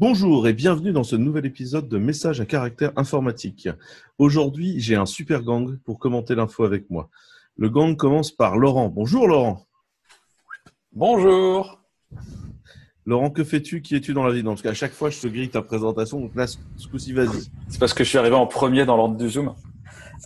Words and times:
Bonjour 0.00 0.48
et 0.48 0.54
bienvenue 0.54 0.92
dans 0.92 1.04
ce 1.04 1.14
nouvel 1.14 1.44
épisode 1.44 1.86
de 1.86 1.98
Messages 1.98 2.40
à 2.40 2.46
caractère 2.46 2.90
informatique. 2.96 3.68
Aujourd'hui, 4.16 4.80
j'ai 4.80 4.96
un 4.96 5.04
super 5.04 5.42
gang 5.42 5.76
pour 5.84 5.98
commenter 5.98 6.34
l'info 6.34 6.64
avec 6.64 6.88
moi. 6.88 7.10
Le 7.58 7.68
gang 7.68 7.94
commence 7.94 8.30
par 8.30 8.56
Laurent. 8.56 8.88
Bonjour 8.88 9.28
Laurent. 9.28 9.66
Bonjour. 10.92 11.82
Laurent, 13.04 13.28
que 13.28 13.44
fais-tu? 13.44 13.82
Qui 13.82 13.94
es-tu 13.94 14.14
dans 14.14 14.24
la 14.24 14.32
vie? 14.32 14.42
Parce 14.42 14.62
qu'à 14.62 14.72
chaque 14.72 14.92
fois, 14.92 15.10
je 15.10 15.20
te 15.20 15.26
grille 15.26 15.50
ta 15.50 15.60
présentation. 15.60 16.18
Donc 16.18 16.34
là, 16.34 16.46
ce 16.46 16.88
coup-ci, 16.88 17.12
vas-y. 17.12 17.50
C'est 17.68 17.78
parce 17.78 17.92
que 17.92 18.02
je 18.02 18.08
suis 18.08 18.16
arrivé 18.16 18.36
en 18.36 18.46
premier 18.46 18.86
dans 18.86 18.96
l'ordre 18.96 19.18
du 19.18 19.28
Zoom. 19.28 19.54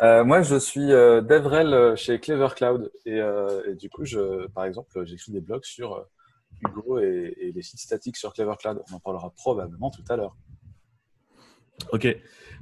Euh, 0.02 0.22
moi, 0.22 0.42
je 0.42 0.54
suis 0.54 0.92
euh, 0.92 1.20
DevRel 1.20 1.96
chez 1.96 2.20
Clever 2.20 2.54
Cloud. 2.54 2.92
Et, 3.06 3.20
euh, 3.20 3.72
et, 3.72 3.74
du 3.74 3.90
coup, 3.90 4.04
je, 4.04 4.46
par 4.52 4.66
exemple, 4.66 5.04
j'écris 5.04 5.32
des 5.32 5.40
blogs 5.40 5.64
sur 5.64 5.94
euh, 5.94 6.02
Hugo 6.68 6.98
et, 6.98 7.34
et, 7.38 7.52
les 7.52 7.62
sites 7.62 7.80
statiques 7.80 8.16
sur 8.16 8.32
Clever 8.32 8.54
Cloud. 8.58 8.82
On 8.90 8.96
en 8.96 9.00
parlera 9.00 9.30
probablement 9.30 9.90
tout 9.90 10.04
à 10.08 10.16
l'heure. 10.16 10.36
Ok. 11.92 12.06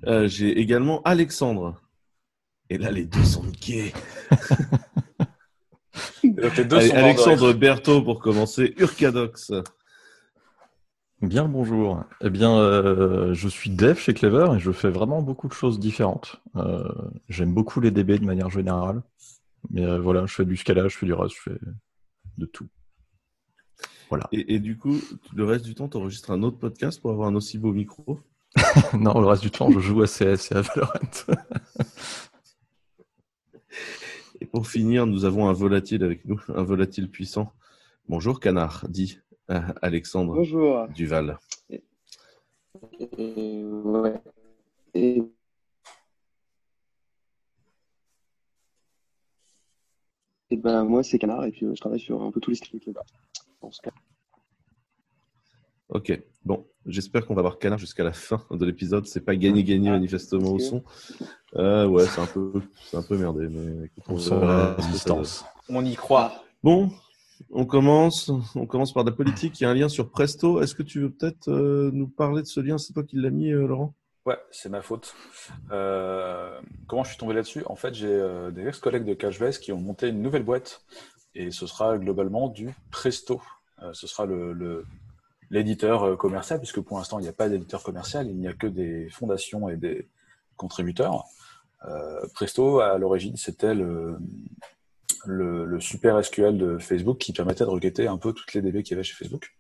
Euh, 0.07 0.29
j'ai 0.29 0.59
également 0.59 1.03
Alexandre. 1.03 1.81
Et 2.71 2.79
là, 2.79 2.91
les 2.91 3.05
deux 3.05 3.25
sont 3.25 3.45
niqués. 3.45 3.93
Donc, 6.25 6.57
les 6.57 6.65
deux 6.65 6.77
Allez, 6.77 6.89
sont 6.89 6.95
Alexandre 6.95 7.53
Berthaud 7.53 8.03
pour 8.03 8.21
commencer. 8.21 8.75
Urcadox. 8.79 9.53
Bien 11.21 11.45
le 11.45 11.51
bonjour. 11.51 12.03
Eh 12.21 12.31
bien, 12.31 12.57
euh, 12.57 13.33
je 13.33 13.49
suis 13.49 13.71
dev 13.71 13.97
chez 13.97 14.13
Clever 14.13 14.57
et 14.57 14.59
je 14.59 14.73
fais 14.73 14.91
vraiment 14.91 15.23
beaucoup 15.23 15.47
de 15.47 15.53
choses 15.53 15.79
différentes. 15.79 16.43
Euh, 16.57 16.83
J'aime 17.29 17.55
beaucoup 17.55 17.81
les 17.81 17.93
DB 17.93 18.19
de 18.19 18.25
manière 18.25 18.51
générale. 18.51 19.03
Mais 19.71 19.85
euh, 19.85 20.01
voilà, 20.01 20.27
je 20.27 20.35
fais 20.35 20.45
du 20.45 20.57
Scala, 20.57 20.89
je 20.89 20.97
fais 20.97 21.07
du 21.07 21.13
Rust, 21.13 21.37
je 21.37 21.51
fais 21.51 21.59
de 22.39 22.47
tout. 22.47 22.67
Voilà. 24.13 24.29
Et, 24.31 24.57
et 24.57 24.59
du 24.59 24.77
coup, 24.77 24.97
le 25.35 25.45
reste 25.47 25.65
du 25.65 25.75
temps, 25.75 25.89
tu 25.89 25.97
enregistres 25.97 26.33
un 26.33 26.43
autre 26.43 26.59
podcast 26.59 27.01
pour 27.01 27.13
avoir 27.13 27.29
un 27.29 27.35
aussi 27.35 27.57
beau 27.57 27.73
micro? 27.73 28.21
Non, 28.93 29.19
le 29.19 29.27
reste 29.27 29.43
du 29.43 29.51
temps, 29.51 29.71
je 29.71 29.81
joue 29.81 30.03
à 30.03 30.07
CS 30.07 30.51
et 30.51 30.55
à 30.55 30.61
Valorant. 30.61 30.93
et 34.43 34.45
pour 34.45 34.67
finir, 34.67 35.07
nous 35.07 35.25
avons 35.25 35.49
un 35.49 35.55
volatile 35.55 36.05
avec 36.05 36.27
nous, 36.27 36.39
un 36.49 36.63
volatile 36.63 37.11
puissant. 37.11 37.55
Bonjour 38.07 38.39
Canard, 38.39 38.85
dit 38.91 39.19
euh, 39.51 39.63
Alexandre 39.81 40.35
Bonjour. 40.35 40.89
Duval. 40.89 41.39
Et, 41.71 41.83
et, 43.17 43.65
ouais. 43.65 44.21
Et... 44.93 45.23
et 50.51 50.57
ben 50.59 50.85
moi 50.85 51.03
c'est 51.03 51.19
Canard 51.19 51.47
et 51.47 51.51
puis 51.51 51.65
euh, 51.65 51.75
je 51.75 51.81
travaille 51.81 51.99
sur 51.99 52.21
un 52.21 52.31
peu 52.31 52.41
tous 52.41 52.51
les 52.51 52.57
scripts 52.57 52.85
là-bas. 52.85 53.07
Ok, 55.95 56.19
bon, 56.47 56.67
j'espère 56.87 57.27
qu'on 57.27 57.35
va 57.35 57.41
avoir 57.41 57.59
Canard 57.59 57.79
jusqu'à 57.79 58.03
la 58.03 58.15
fin 58.15 58.43
de 58.51 58.65
l'épisode. 58.65 59.07
C'est 59.07 59.21
pas 59.21 59.37
gagné-gagné 59.37 59.91
Ah, 59.91 59.93
manifestement 59.93 60.53
au 60.53 60.59
son. 60.59 60.83
Euh, 61.57 61.87
ouais, 61.87 62.07
c'est 62.07 62.21
un 62.23 62.27
peu, 62.27 62.51
c'est 62.87 62.97
un 62.97 63.03
peu 63.03 63.19
merdé, 63.19 63.47
mais 63.49 63.85
écoute, 63.85 64.05
On 64.09 64.15
on 64.15 64.19
sent 64.19 64.31
verra 64.39 64.75
la 64.79 64.87
distance. 64.87 65.45
On 65.69 65.85
y 65.85 65.95
croit. 65.95 66.33
Bon, 66.63 66.91
on 67.51 67.67
commence. 67.67 68.31
On 68.55 68.65
commence 68.67 68.95
par 68.95 69.05
de 69.05 69.11
la 69.11 69.17
politique. 69.17 69.61
Il 69.61 69.65
y 69.65 69.67
a 69.67 69.71
un 69.71 69.75
lien 69.75 69.91
sur 69.91 70.11
Presto. 70.11 70.63
Est-ce 70.63 70.75
que 70.75 70.83
tu 70.83 71.01
veux 71.01 71.11
peut-être 71.11 71.49
euh, 71.49 71.91
nous 71.93 72.09
parler 72.09 72.41
de 72.41 72.47
ce 72.47 72.61
lien? 72.61 72.79
C'est 72.79 72.95
toi 72.95 73.03
qui 73.03 73.17
l'as 73.17 73.29
mis, 73.31 73.53
euh, 73.53 73.67
Laurent? 73.67 73.95
Ouais, 74.25 74.39
c'est 74.51 74.71
ma 74.71 74.81
faute. 74.81 75.15
Euh, 75.73 76.59
comment 76.87 77.05
je 77.05 77.11
suis 77.11 77.19
tombé 77.19 77.35
là-dessus? 77.35 77.65
En 77.67 77.77
fait, 77.77 77.93
j'ai 77.93 78.07
euh, 78.09 78.51
des 78.51 78.67
ex-collègues 78.67 79.05
de 79.05 79.13
Cashbase 79.13 79.59
qui 79.59 79.73
ont 79.73 79.81
monté 79.81 80.09
une 80.09 80.23
nouvelle 80.23 80.45
boîte 80.45 80.87
et 81.35 81.51
ce 81.51 81.67
sera 81.67 81.99
globalement 81.99 82.49
du 82.49 82.71
Presto. 82.91 83.43
Euh, 83.83 83.91
ce 83.93 84.07
sera 84.07 84.25
le, 84.25 84.53
le 84.53 84.87
l'éditeur 85.53 86.03
euh, 86.03 86.17
commercial, 86.17 86.59
puisque 86.59 86.81
pour 86.81 86.99
l'instant, 86.99 87.21
il 87.21 87.23
n'y 87.23 87.29
a 87.29 87.33
pas 87.33 87.49
d'éditeur 87.49 87.83
commercial, 87.85 88.27
il 88.29 88.37
n'y 88.37 88.49
a 88.49 88.55
que 88.55 88.67
des 88.67 89.09
fondations 89.11 89.69
et 89.69 89.77
des 89.77 90.09
contributeurs. 90.57 91.25
Euh, 91.85 92.27
Presto, 92.35 92.81
à 92.81 92.99
l'origine, 92.99 93.37
c'était 93.37 93.75
le, 93.75 94.17
le, 95.27 95.65
le, 95.67 95.81
super 95.81 96.25
SQL 96.25 96.57
de 96.57 96.79
Facebook 96.79 97.19
qui 97.19 97.33
permettait 97.33 97.65
de 97.65 97.71
requêter 97.71 98.07
un 98.07 98.17
peu 98.17 98.33
toutes 98.33 98.55
les 98.55 98.63
DB 98.63 98.83
qu'il 98.83 98.93
y 98.93 98.95
avait 98.95 99.05
chez 99.05 99.15
Facebook. 99.15 99.55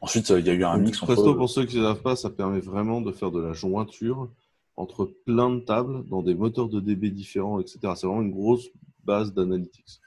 Ensuite, 0.00 0.30
il 0.30 0.46
y 0.46 0.50
a 0.50 0.54
eu 0.54 0.64
un 0.64 0.76
Donc, 0.76 0.86
mix 0.86 0.98
Presto, 0.98 1.28
entre... 1.28 1.38
pour 1.38 1.50
ceux 1.50 1.66
qui 1.66 1.78
ne 1.78 1.84
savent 1.84 2.02
pas, 2.02 2.16
ça 2.16 2.30
permet 2.30 2.60
vraiment 2.60 3.00
de 3.00 3.12
faire 3.12 3.30
de 3.30 3.40
la 3.40 3.52
jointure 3.52 4.30
entre 4.76 5.04
plein 5.26 5.50
de 5.50 5.60
tables 5.60 6.06
dans 6.08 6.22
des 6.22 6.34
moteurs 6.34 6.68
de 6.68 6.80
DB 6.80 7.10
différents, 7.10 7.60
etc. 7.60 7.78
C'est 7.94 8.06
vraiment 8.06 8.22
une 8.22 8.32
grosse 8.32 8.68
base 9.04 9.34
d'analytics. 9.34 10.00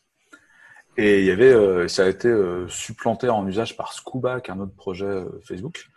Et 0.97 1.19
il 1.19 1.25
y 1.25 1.31
avait, 1.31 1.53
euh, 1.53 1.87
ça 1.87 2.05
a 2.05 2.09
été 2.09 2.27
euh, 2.27 2.67
supplanté 2.67 3.29
en 3.29 3.45
usage 3.47 3.77
par 3.77 3.93
Scuba, 3.93 4.41
qui 4.41 4.49
est 4.49 4.53
un 4.53 4.59
autre 4.59 4.75
projet 4.75 5.05
euh, 5.05 5.29
Facebook. 5.43 5.89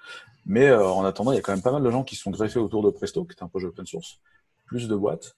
Mais 0.46 0.68
euh, 0.68 0.86
en 0.88 1.04
attendant, 1.04 1.32
il 1.32 1.36
y 1.36 1.38
a 1.38 1.42
quand 1.42 1.52
même 1.52 1.62
pas 1.62 1.72
mal 1.72 1.82
de 1.82 1.90
gens 1.90 2.04
qui 2.04 2.16
sont 2.16 2.30
greffés 2.30 2.58
autour 2.58 2.82
de 2.82 2.90
Presto, 2.90 3.24
qui 3.24 3.32
est 3.38 3.42
un 3.42 3.48
projet 3.48 3.66
open 3.66 3.86
source, 3.86 4.20
plus 4.66 4.88
de 4.88 4.94
boîtes. 4.94 5.36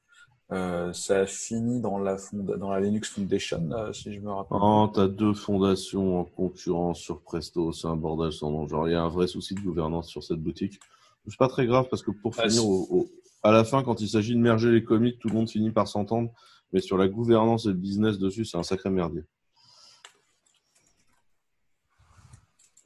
Euh, 0.52 0.92
ça 0.92 1.20
a 1.20 1.26
fini 1.26 1.80
dans 1.80 1.98
la, 1.98 2.18
fonda 2.18 2.56
dans 2.56 2.70
la 2.70 2.80
Linux 2.80 3.10
Foundation, 3.10 3.70
euh, 3.72 3.92
si 3.92 4.12
je 4.12 4.20
me 4.20 4.30
rappelle. 4.32 4.58
Oh, 4.60 4.90
t'as 4.92 5.08
deux 5.08 5.32
fondations 5.34 6.20
en 6.20 6.24
concurrence 6.24 6.98
sur 7.00 7.22
Presto, 7.22 7.72
c'est 7.72 7.86
un 7.86 7.96
bordel 7.96 8.32
sans 8.32 8.50
nom. 8.50 8.68
Genre, 8.68 8.88
il 8.88 8.92
y 8.92 8.94
a 8.94 9.02
un 9.02 9.08
vrai 9.08 9.26
souci 9.28 9.54
de 9.54 9.60
gouvernance 9.60 10.08
sur 10.08 10.22
cette 10.22 10.40
boutique. 10.40 10.78
C'est 11.26 11.38
pas 11.38 11.48
très 11.48 11.66
grave 11.66 11.86
parce 11.88 12.02
que 12.02 12.10
pour 12.10 12.34
Ah, 12.38 12.48
finir, 12.48 12.66
au, 12.66 12.86
au- 12.90 13.10
à 13.42 13.52
la 13.52 13.64
fin, 13.64 13.82
quand 13.82 14.00
il 14.00 14.08
s'agit 14.08 14.34
de 14.34 14.40
merger 14.40 14.70
les 14.70 14.84
commits, 14.84 15.16
tout 15.18 15.28
le 15.28 15.34
monde 15.34 15.48
finit 15.48 15.70
par 15.70 15.88
s'entendre. 15.88 16.30
Mais 16.72 16.80
sur 16.80 16.96
la 16.98 17.08
gouvernance 17.08 17.64
et 17.66 17.68
le 17.68 17.74
business 17.74 18.18
dessus, 18.18 18.44
c'est 18.44 18.56
un 18.58 18.62
sacré 18.62 18.90
merdier. 18.90 19.22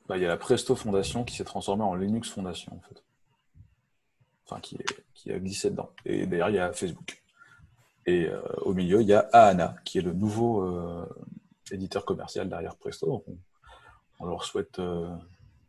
Bah, 0.08 0.16
il 0.16 0.22
y 0.22 0.24
a 0.24 0.28
la 0.28 0.36
Presto 0.36 0.76
Foundation 0.76 1.24
qui 1.24 1.34
s'est 1.34 1.44
transformée 1.44 1.82
en 1.82 1.94
Linux 1.94 2.30
Foundation, 2.30 2.76
en 2.76 2.80
fait. 2.88 3.02
Enfin, 4.44 4.60
qui, 4.60 4.76
est, 4.76 5.04
qui 5.14 5.32
a 5.32 5.38
glissé 5.40 5.70
dedans. 5.70 5.90
Et 6.04 6.26
d'ailleurs, 6.26 6.50
il 6.50 6.54
y 6.56 6.58
a 6.60 6.72
Facebook. 6.72 7.20
Et 8.06 8.26
euh, 8.28 8.40
au 8.62 8.72
milieu, 8.72 9.00
il 9.02 9.08
y 9.08 9.14
a 9.14 9.28
Ahana, 9.32 9.74
qui 9.84 9.98
est 9.98 10.02
le 10.02 10.12
nouveau 10.12 10.62
euh, 10.62 11.04
éditeur 11.72 12.04
commercial 12.04 12.48
derrière 12.48 12.76
Presto. 12.76 13.06
Donc, 13.06 13.24
on, 13.26 13.36
on 14.20 14.26
leur 14.26 14.44
souhaite 14.44 14.78
euh, 14.78 15.12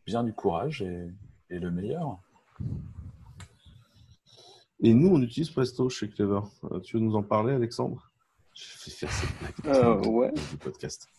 bien 0.06 0.24
du 0.24 0.34
courage 0.34 0.84
et, 0.84 1.08
et 1.50 1.58
le 1.58 1.72
meilleur. 1.72 2.20
Et 4.80 4.94
nous, 4.94 5.10
on 5.10 5.22
utilise 5.24 5.50
Presto 5.50 5.90
chez 5.90 6.08
Clever. 6.08 6.42
Euh, 6.72 6.80
tu 6.82 6.98
veux 6.98 7.02
nous 7.02 7.16
en 7.16 7.24
parler, 7.24 7.54
Alexandre? 7.56 8.12
Je 8.54 8.64
fais 8.78 8.92
faire 8.92 9.12
cette 9.12 9.64
blague 9.64 9.76
Euh, 9.76 10.06
ouais. 10.06 10.32
du 10.52 10.58
podcast. 10.58 11.10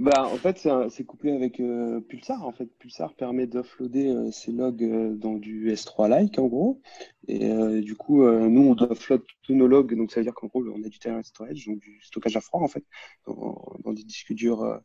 Bah, 0.00 0.24
en 0.24 0.36
fait, 0.36 0.66
c'est 0.88 1.04
couplé 1.04 1.30
avec 1.30 1.60
euh, 1.60 2.00
Pulsar. 2.00 2.42
En 2.46 2.52
fait, 2.52 2.64
Pulsar 2.78 3.12
permet 3.12 3.46
d'offloader 3.46 4.08
euh, 4.08 4.30
ces 4.30 4.50
logs 4.50 4.82
euh, 4.82 5.14
dans 5.14 5.34
du 5.34 5.70
S3-like, 5.70 6.38
en 6.38 6.46
gros. 6.46 6.80
Et 7.28 7.50
euh, 7.50 7.82
du 7.82 7.96
coup, 7.96 8.24
nous, 8.24 8.62
on 8.62 8.82
offload 8.82 9.20
tous 9.42 9.54
nos 9.54 9.66
logs. 9.66 9.94
Donc, 9.94 10.10
ça 10.10 10.20
veut 10.20 10.24
dire 10.24 10.32
qu'en 10.32 10.46
gros, 10.46 10.64
on 10.74 10.82
a 10.84 10.88
du 10.88 10.98
terrain 10.98 11.22
storage, 11.22 11.66
donc 11.66 11.80
du 11.80 12.00
stockage 12.00 12.34
à 12.34 12.40
froid, 12.40 12.62
en 12.62 12.68
fait, 12.68 12.82
dans, 13.26 13.92
des 13.92 14.02
disques 14.04 14.32
durs, 14.32 14.80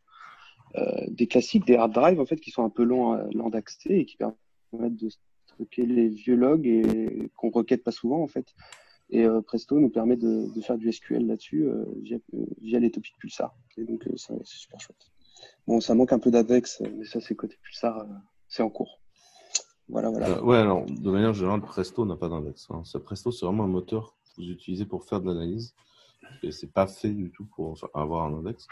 des 1.07 1.27
classiques, 1.27 1.65
des 1.65 1.77
hard 1.77 1.93
drives, 1.93 2.19
en 2.19 2.25
fait, 2.25 2.41
qui 2.41 2.51
sont 2.51 2.65
un 2.65 2.69
peu 2.69 2.83
longs, 2.83 3.15
lents 3.31 3.49
d'accès 3.49 3.99
et 3.99 4.05
qui 4.05 4.17
permettent 4.17 4.97
de 4.97 5.07
stocker 5.45 5.85
les 5.85 6.09
vieux 6.09 6.35
logs 6.35 6.67
et 6.67 7.31
qu'on 7.37 7.51
requête 7.51 7.85
pas 7.85 7.91
souvent, 7.91 8.21
en 8.21 8.27
fait. 8.27 8.53
Et 9.09 9.25
euh, 9.25 9.41
Presto 9.41 9.79
nous 9.79 9.89
permet 9.89 10.17
de, 10.17 10.49
faire 10.61 10.77
du 10.77 10.91
SQL 10.91 11.27
là-dessus 11.27 11.67
euh, 11.67 11.85
via, 12.01 12.17
euh, 12.33 12.45
via 12.61 12.79
les 12.79 12.91
topics 12.91 13.17
Pulsar. 13.19 13.55
Et 13.77 13.83
donc, 13.83 14.07
c'est 14.15 14.45
super 14.45 14.79
chouette. 14.79 15.11
Bon, 15.67 15.79
ça 15.79 15.93
manque 15.93 16.13
un 16.13 16.19
peu 16.19 16.31
d'Avex, 16.31 16.81
mais 16.97 17.05
ça, 17.05 17.19
c'est 17.21 17.35
côté 17.35 17.57
Pulsar, 17.61 18.05
c'est 18.47 18.63
en 18.63 18.69
cours. 18.69 18.99
Voilà, 19.87 20.09
voilà. 20.09 20.29
Euh, 20.29 20.41
ouais, 20.41 20.57
alors, 20.57 20.85
de 20.85 21.11
manière 21.11 21.33
générale, 21.33 21.61
Presto 21.61 22.05
n'a 22.05 22.15
pas 22.15 22.29
d'index. 22.29 22.67
Hein. 22.71 22.81
Presto, 23.03 23.31
c'est 23.31 23.45
vraiment 23.45 23.65
un 23.65 23.67
moteur 23.67 24.15
que 24.35 24.41
vous 24.41 24.49
utilisez 24.49 24.85
pour 24.85 25.03
faire 25.03 25.21
de 25.21 25.27
l'analyse. 25.27 25.75
Et 26.41 26.51
c'est 26.51 26.71
pas 26.71 26.87
fait 26.87 27.11
du 27.11 27.31
tout 27.31 27.45
pour 27.55 27.77
avoir 27.93 28.25
un 28.25 28.33
index. 28.33 28.67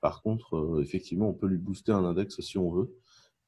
Par 0.00 0.22
contre, 0.22 0.80
effectivement, 0.82 1.28
on 1.28 1.34
peut 1.34 1.46
lui 1.46 1.58
booster 1.58 1.92
un 1.92 2.04
index 2.04 2.40
si 2.40 2.56
on 2.56 2.70
veut. 2.70 2.94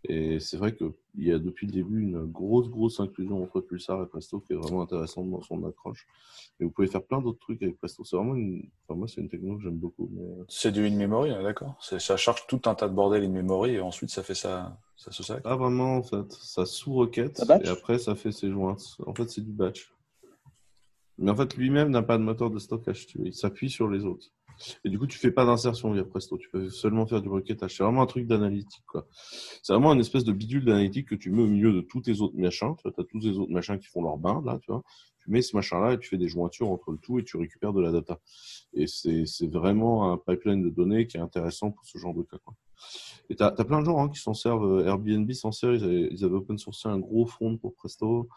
Et 0.08 0.41
c'est 0.41 0.56
vrai 0.56 0.75
qu'il 0.75 0.93
y 1.17 1.32
a 1.32 1.38
depuis 1.38 1.67
le 1.67 1.73
début 1.73 2.03
une 2.03 2.25
grosse, 2.25 2.69
grosse 2.69 3.00
inclusion 3.00 3.43
entre 3.43 3.61
Pulsar 3.61 4.03
et 4.03 4.06
Presto 4.06 4.41
qui 4.41 4.53
est 4.53 4.56
vraiment 4.56 4.82
intéressante 4.82 5.31
dans 5.31 5.43
son 5.43 5.64
accroche. 5.67 6.06
Et 6.61 6.64
vous 6.64 6.70
pouvez 6.70 6.87
faire 6.87 7.03
plein 7.03 7.20
d'autres 7.20 7.38
trucs 7.38 7.62
avec 7.62 7.76
Presto. 7.79 8.05
C'est 8.05 8.17
vraiment 8.17 8.35
une, 8.35 8.69
enfin, 8.87 8.99
moi, 8.99 9.08
c'est 9.08 9.20
une 9.20 9.29
techno 9.29 9.56
que 9.56 9.62
j'aime 9.62 9.76
beaucoup. 9.76 10.08
Mais... 10.12 10.23
euh, 10.23 10.44
C'est 10.49 10.73
du 10.73 10.87
in-memory, 10.87 11.31
hein, 11.31 11.43
d'accord 11.43 11.76
Ça 11.81 12.17
charge 12.17 12.47
tout 12.47 12.61
un 12.67 12.75
tas 12.75 12.88
de 12.88 12.94
bordel 12.94 13.25
in-memory 13.25 13.75
et 13.75 13.81
ensuite 13.81 14.11
ça 14.11 14.23
fait 14.23 14.35
ça, 14.35 14.79
ça 14.97 15.11
se 15.12 15.23
sac. 15.23 15.43
Pas 15.43 15.56
vraiment, 15.56 15.97
en 15.97 16.03
fait. 16.03 16.32
Ça 16.32 16.67
sous-requête 16.67 17.43
et 17.62 17.69
après, 17.69 17.99
ça 17.99 18.14
fait 18.14 18.32
ses 18.32 18.50
joints. 18.50 18.76
En 19.06 19.14
fait, 19.14 19.29
c'est 19.29 19.43
du 19.43 19.52
batch. 19.52 19.93
Mais 21.19 21.31
en 21.31 21.37
fait, 21.37 21.56
lui-même 21.56 21.91
n'a 21.91 22.02
pas 22.02 22.19
de 22.19 22.23
moteur 22.23 22.50
de 22.50 22.59
stockage. 22.59 23.06
Il 23.17 23.32
s'appuie 23.32 23.70
sur 23.70 23.88
les 23.88 24.05
autres. 24.05 24.26
Et 24.85 24.88
du 24.88 24.99
coup, 24.99 25.06
tu 25.06 25.19
fais 25.19 25.31
pas 25.31 25.44
d'insertion 25.44 25.93
via 25.93 26.05
Presto. 26.05 26.38
Tu 26.38 26.49
peux 26.50 26.69
seulement 26.69 27.06
faire 27.06 27.23
du 27.23 27.29
requêtage. 27.29 27.76
C'est 27.76 27.82
vraiment 27.82 28.03
un 28.03 28.06
truc 28.06 28.26
d'analytique, 28.26 28.85
quoi. 28.87 29.06
C'est 29.62 29.73
vraiment 29.73 29.93
une 29.93 30.00
espèce 30.00 30.25
de 30.25 30.32
bidule 30.32 30.64
d'analytique 30.64 31.08
que 31.08 31.14
tu 31.14 31.31
mets 31.31 31.43
au 31.43 31.47
milieu 31.47 31.73
de 31.73 31.81
tous 31.81 32.00
tes 32.00 32.20
autres 32.20 32.37
machins. 32.37 32.75
Tu 32.76 32.88
as 32.88 33.05
tous 33.05 33.20
les 33.20 33.38
autres 33.38 33.53
machins 33.53 33.79
qui 33.79 33.87
font 33.87 34.03
leur 34.03 34.17
bain, 34.17 34.43
là, 34.44 34.58
tu 34.62 34.70
vois. 34.70 34.82
tu 35.23 35.31
mets 35.31 35.43
ce 35.43 35.56
machin-là 35.56 35.94
et 35.94 35.99
tu 35.99 36.08
fais 36.08 36.19
des 36.19 36.29
jointures 36.29 36.70
entre 36.70 36.93
le 36.93 36.99
tout 36.99 37.19
et 37.19 37.25
tu 37.25 37.37
récupères 37.37 37.73
de 37.73 37.81
la 37.81 37.93
data. 37.93 38.20
Et 38.75 38.87
c'est 38.87 39.47
vraiment 39.47 40.12
un 40.12 40.19
pipeline 40.19 40.62
de 40.62 40.70
données 40.70 41.06
qui 41.06 41.17
est 41.17 41.20
intéressant 41.20 41.70
pour 41.70 41.85
ce 41.85 41.99
genre 41.99 42.14
de 42.14 42.23
cas. 42.23 42.38
Quoi. 42.44 42.55
Et 43.31 43.37
tu 43.37 43.43
as, 43.43 43.50
plein 43.52 43.81
de 43.81 43.87
gens 43.87 43.99
hein, 43.99 44.09
qui 44.09 44.20
s'en 44.20 44.35
servent. 44.35 44.87
Airbnb 44.87 45.31
s'en 45.32 45.52
sert, 45.52 45.75
ils 45.75 45.85
avaient, 45.85 46.09
ils 46.11 46.25
avaient 46.25 46.37
open 46.37 46.59
sourcé 46.59 46.88
un 46.88 46.99
gros 46.99 47.26
front 47.26 47.56
pour 47.56 47.75
Presto. 47.75 48.29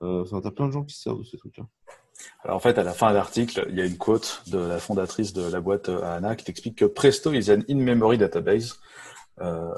Enfin, 0.00 0.40
tu 0.40 0.46
as 0.46 0.50
plein 0.50 0.66
de 0.66 0.72
gens 0.72 0.84
qui 0.84 0.94
se 0.94 1.02
servent 1.02 1.20
de 1.20 1.24
ces 1.24 1.38
trucs-là. 1.38 1.64
Alors 2.44 2.56
en 2.56 2.60
fait, 2.60 2.78
à 2.78 2.82
la 2.82 2.92
fin 2.92 3.10
de 3.10 3.14
l'article, 3.14 3.66
il 3.68 3.76
y 3.76 3.80
a 3.80 3.84
une 3.84 3.98
quote 3.98 4.42
de 4.48 4.58
la 4.58 4.78
fondatrice 4.78 5.32
de 5.32 5.50
la 5.50 5.60
boîte 5.60 5.88
euh, 5.88 6.02
Anna 6.02 6.36
qui 6.36 6.44
t'explique 6.44 6.78
que 6.78 6.84
Presto 6.84 7.32
is 7.32 7.50
an 7.50 7.60
in-memory 7.68 8.18
database. 8.18 8.78
Euh, 9.40 9.74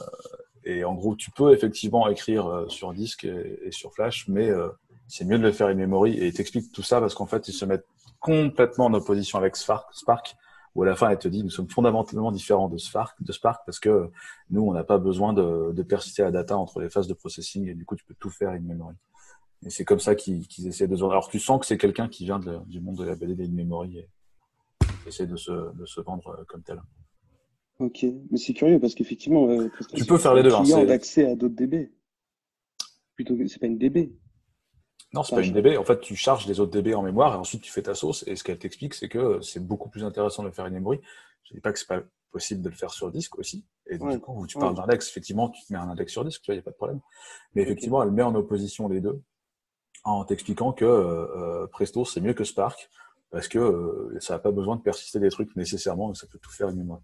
et 0.65 0.85
en 0.85 0.95
gros, 0.95 1.17
tu 1.17 1.31
peux 1.31 1.53
effectivement 1.53 2.09
écrire 2.09 2.47
euh, 2.47 2.69
sur 2.69 2.93
disque 2.93 3.25
et, 3.25 3.71
sur 3.71 3.93
flash, 3.95 4.29
mais 4.29 4.49
euh, 4.51 4.69
c'est 5.07 5.25
mieux 5.25 5.39
de 5.39 5.43
le 5.43 5.53
faire 5.53 5.69
in-memory. 5.69 6.19
Et 6.19 6.27
il 6.27 6.33
t'explique 6.33 6.73
tout 6.73 6.83
ça 6.83 7.01
parce 7.01 7.15
qu'en 7.15 7.27
fait, 7.27 7.49
ils 7.49 7.55
se 7.55 7.65
mettent 7.65 7.87
complètement 8.21 8.87
en 8.87 8.95
opposition 8.95 9.39
avec 9.39 9.57
Spark, 9.57 9.89
Spark 9.95 10.37
où 10.75 10.83
à 10.83 10.87
la 10.87 10.95
fin, 10.95 11.09
elle 11.09 11.19
te 11.19 11.29
dit, 11.29 11.43
nous 11.43 11.51
sommes 11.51 11.69
fondamentalement 11.69 12.31
différents 12.31 12.69
de 12.69 12.77
Spark, 12.77 13.21
de 13.21 13.33
Spark 13.33 13.63
parce 13.65 13.81
que 13.81 14.11
nous, 14.51 14.63
on 14.63 14.73
n'a 14.73 14.85
pas 14.85 14.99
besoin 14.99 15.33
de, 15.33 15.73
de 15.73 15.83
persister 15.83 16.23
la 16.23 16.31
data 16.31 16.57
entre 16.57 16.81
les 16.81 16.91
phases 16.91 17.09
de 17.09 17.15
processing 17.15 17.67
et 17.69 17.75
du 17.75 17.85
coup, 17.85 17.97
tu 17.97 18.05
peux 18.05 18.15
tout 18.19 18.31
faire 18.31 18.51
in-memory. 18.51 18.95
Et 19.67 19.71
c'est 19.71 19.85
comme 19.85 19.99
ça 19.99 20.15
qu'ils 20.15 20.67
essaient 20.67 20.87
de 20.87 20.95
se 20.95 21.01
vendre. 21.01 21.13
Alors 21.13 21.29
tu 21.29 21.39
sens 21.39 21.61
que 21.61 21.67
c'est 21.67 21.79
quelqu'un 21.79 22.09
qui 22.09 22.25
vient 22.25 22.39
du 22.67 22.81
monde 22.81 22.97
de 22.97 23.05
la 23.05 23.17
BD 23.17 23.35
des 23.35 23.49
memory 23.49 23.99
et 23.99 24.09
qui 25.03 25.09
essaie 25.09 25.27
de 25.27 25.37
se, 25.37 25.75
de 25.75 25.87
se 25.87 26.01
vendre 26.01 26.29
euh, 26.39 26.45
comme 26.47 26.63
tel. 26.63 26.81
Ok, 27.81 28.05
mais 28.31 28.39
c'est 28.39 28.55
curieux 28.55 28.81
parce 28.81 28.95
qu'effectivement, 28.95 29.49
euh, 29.49 29.71
tu 29.95 30.05
peux 30.05 30.19
faire 30.19 30.35
les 30.35 30.43
deux. 30.43 30.53
Hein, 30.53 30.85
d'accès 30.85 31.31
à 31.31 31.37
d'autres 31.37 31.55
DB. 31.55 31.93
Plutôt 33.15 33.37
que 33.37 33.47
c'est 33.47 33.59
pas 33.59 33.67
une 33.67 33.79
DB. 33.79 34.13
Non, 35.13 35.23
c'est 35.23 35.35
pas 35.35 35.43
une 35.43 35.53
DB. 35.53 35.77
En 35.77 35.85
fait, 35.85 36.01
tu 36.01 36.15
charges 36.17 36.47
des 36.47 36.61
autres 36.61 36.73
DB 36.73 36.95
en 36.95 37.03
mémoire 37.03 37.35
et 37.35 37.37
ensuite 37.37 37.63
tu 37.63 37.73
fais 37.73 37.83
ta 37.83 37.95
sauce. 37.95 38.25
Et 38.27 38.37
ce 38.37 38.45
qu'elle 38.45 38.59
t'explique, 38.59 38.95
c'est 38.95 39.09
que 39.09 39.41
c'est 39.41 39.65
beaucoup 39.65 39.89
plus 39.89 40.05
intéressant 40.05 40.43
de 40.43 40.51
faire 40.51 40.67
in 40.67 40.71
memory. 40.71 41.01
Je 41.45 41.55
dis 41.55 41.61
pas 41.61 41.73
que 41.73 41.79
c'est 41.79 41.89
pas 41.89 42.03
possible 42.31 42.63
de 42.63 42.69
le 42.69 42.75
faire 42.75 42.91
sur 42.91 43.11
disque 43.11 43.39
aussi. 43.39 43.65
Et 43.87 43.97
du 43.97 44.21
coup, 44.21 44.47
tu 44.47 44.59
parles 44.59 44.75
d'index, 44.75 45.09
effectivement, 45.09 45.49
tu 45.49 45.65
te 45.65 45.73
mets 45.73 45.79
un 45.79 45.89
index 45.89 46.13
sur 46.13 46.25
disque, 46.25 46.43
tu 46.43 46.51
vois, 46.51 46.55
il 46.55 46.59
n'y 46.59 46.63
a 46.63 46.65
pas 46.65 46.73
de 46.73 46.77
problème. 46.77 47.01
Mais 47.55 47.63
effectivement, 47.63 48.03
elle 48.03 48.11
met 48.11 48.23
en 48.23 48.35
opposition 48.35 48.89
les 48.89 49.01
deux 49.01 49.23
en 50.05 50.25
t'expliquant 50.25 50.73
que 50.73 50.85
euh, 50.85 51.67
Presto 51.69 52.05
c'est 52.05 52.21
mieux 52.21 52.35
que 52.35 52.45
Spark 52.45 52.91
parce 53.31 53.49
que 53.49 53.59
euh, 53.59 54.19
ça 54.21 54.35
n'a 54.35 54.39
pas 54.39 54.51
besoin 54.51 54.77
de 54.77 54.83
persister 54.83 55.21
des 55.21 55.31
trucs 55.31 55.55
nécessairement, 55.57 56.15
ça 56.15 56.27
peut 56.27 56.39
tout 56.39 56.51
faire 56.51 56.71
une 56.71 56.99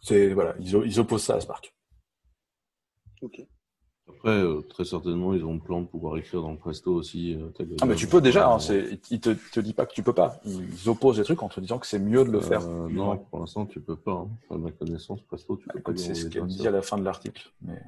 C'est 0.00 0.32
voilà, 0.32 0.54
ils, 0.60 0.98
opposent 0.98 1.22
ça 1.22 1.34
à 1.36 1.40
Spark. 1.40 1.74
Ok. 3.22 3.46
Après, 4.08 4.30
euh, 4.30 4.60
très 4.62 4.84
certainement, 4.84 5.34
ils 5.34 5.44
ont 5.44 5.54
le 5.54 5.60
plan 5.60 5.82
de 5.82 5.86
pouvoir 5.86 6.16
écrire 6.16 6.42
dans 6.42 6.56
Presto 6.56 6.92
aussi. 6.92 7.38
ah, 7.80 7.86
mais 7.86 7.94
tu 7.94 8.08
peux 8.08 8.20
déjà, 8.20 8.50
hein, 8.50 8.58
ils 9.10 9.20
te, 9.20 9.30
te 9.52 9.60
disent 9.60 9.74
pas 9.74 9.86
que 9.86 9.94
tu 9.94 10.02
peux 10.02 10.12
pas. 10.12 10.40
Ils 10.44 10.88
opposent 10.88 11.18
des 11.18 11.22
trucs 11.22 11.40
en 11.44 11.48
te 11.48 11.60
disant 11.60 11.78
que 11.78 11.86
c'est 11.86 12.00
mieux 12.00 12.24
de 12.24 12.30
le 12.30 12.40
faire. 12.40 12.66
non, 12.66 13.16
pour 13.16 13.38
l'instant, 13.38 13.66
tu 13.66 13.80
peux 13.80 13.94
pas. 13.94 14.12
Hein. 14.12 14.30
À 14.50 14.58
ma 14.58 14.72
connaissance, 14.72 15.20
Presto, 15.22 15.56
tu 15.58 15.68
peux 15.68 15.80
pas. 15.80 15.96
C'est 15.96 16.14
ce 16.14 16.26
qu'elle 16.26 16.46
dit 16.46 16.66
à 16.66 16.72
la 16.72 16.82
fin 16.82 16.98
de 16.98 17.04
l'article. 17.04 17.52
Mais... 17.62 17.80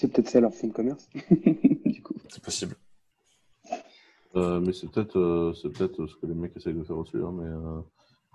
C'est 0.00 0.06
peut-être 0.12 0.28
ça 0.28 0.38
leur 0.38 0.54
fond 0.54 0.68
de 0.68 0.72
commerce. 0.72 1.08
du 1.84 2.02
coup. 2.02 2.14
C'est 2.28 2.40
possible. 2.40 2.76
Euh, 4.36 4.60
mais 4.60 4.72
c'est 4.72 4.88
peut-être 4.88 5.18
euh, 5.18 5.52
c'est 5.54 5.70
peut-être 5.70 6.06
ce 6.06 6.14
que 6.14 6.26
les 6.26 6.34
mecs 6.34 6.56
essayent 6.56 6.74
de 6.74 6.84
faire 6.84 6.98
aussi. 6.98 7.16
Hein, 7.16 7.32
mais, 7.32 7.48
euh, 7.48 7.80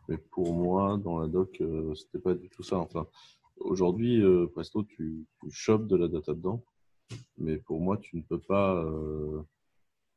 mais 0.10 0.18
pour 0.18 0.54
moi, 0.54 1.00
dans 1.02 1.20
la 1.20 1.28
doc, 1.30 1.64
c'était 1.96 2.20
pas 2.20 2.34
du 2.34 2.50
tout 2.50 2.64
ça. 2.64 2.80
Enfin, 2.80 3.08
aujourd'hui, 3.56 4.22
Presto, 4.52 4.84
tu, 4.84 5.26
tu 5.40 5.52
chopes 5.52 5.88
de 5.88 5.96
la 5.96 6.10
data 6.10 6.34
dedans. 6.34 6.66
Mais 7.38 7.56
pour 7.56 7.80
moi, 7.80 7.96
tu 7.96 8.18
ne 8.18 8.24
peux 8.24 8.40
pas. 8.40 8.86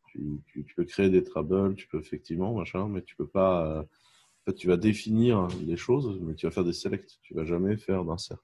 Tu, 0.09 0.43
tu, 0.49 0.65
tu, 0.65 0.75
peux 0.75 0.85
créer 0.85 1.11
des 1.11 1.23
troubles, 1.23 1.77
tu 1.77 1.87
peux 1.87 2.01
effectivement, 2.01 2.55
machin, 2.55 2.89
mais 2.89 3.03
tu 3.03 3.15
peux 3.15 3.29
pas. 3.29 3.83
en 3.83 4.45
fait, 4.47 4.55
tu 4.55 4.67
vas 4.67 4.77
définir 4.77 5.47
les 5.65 5.77
choses, 5.77 6.19
mais 6.21 6.35
tu 6.35 6.47
vas 6.47 6.51
faire 6.51 6.65
des 6.65 6.73
selects. 6.73 7.21
Tu 7.23 7.35
vas 7.35 7.45
jamais 7.45 7.77
faire 7.77 8.05
d'insert. 8.05 8.43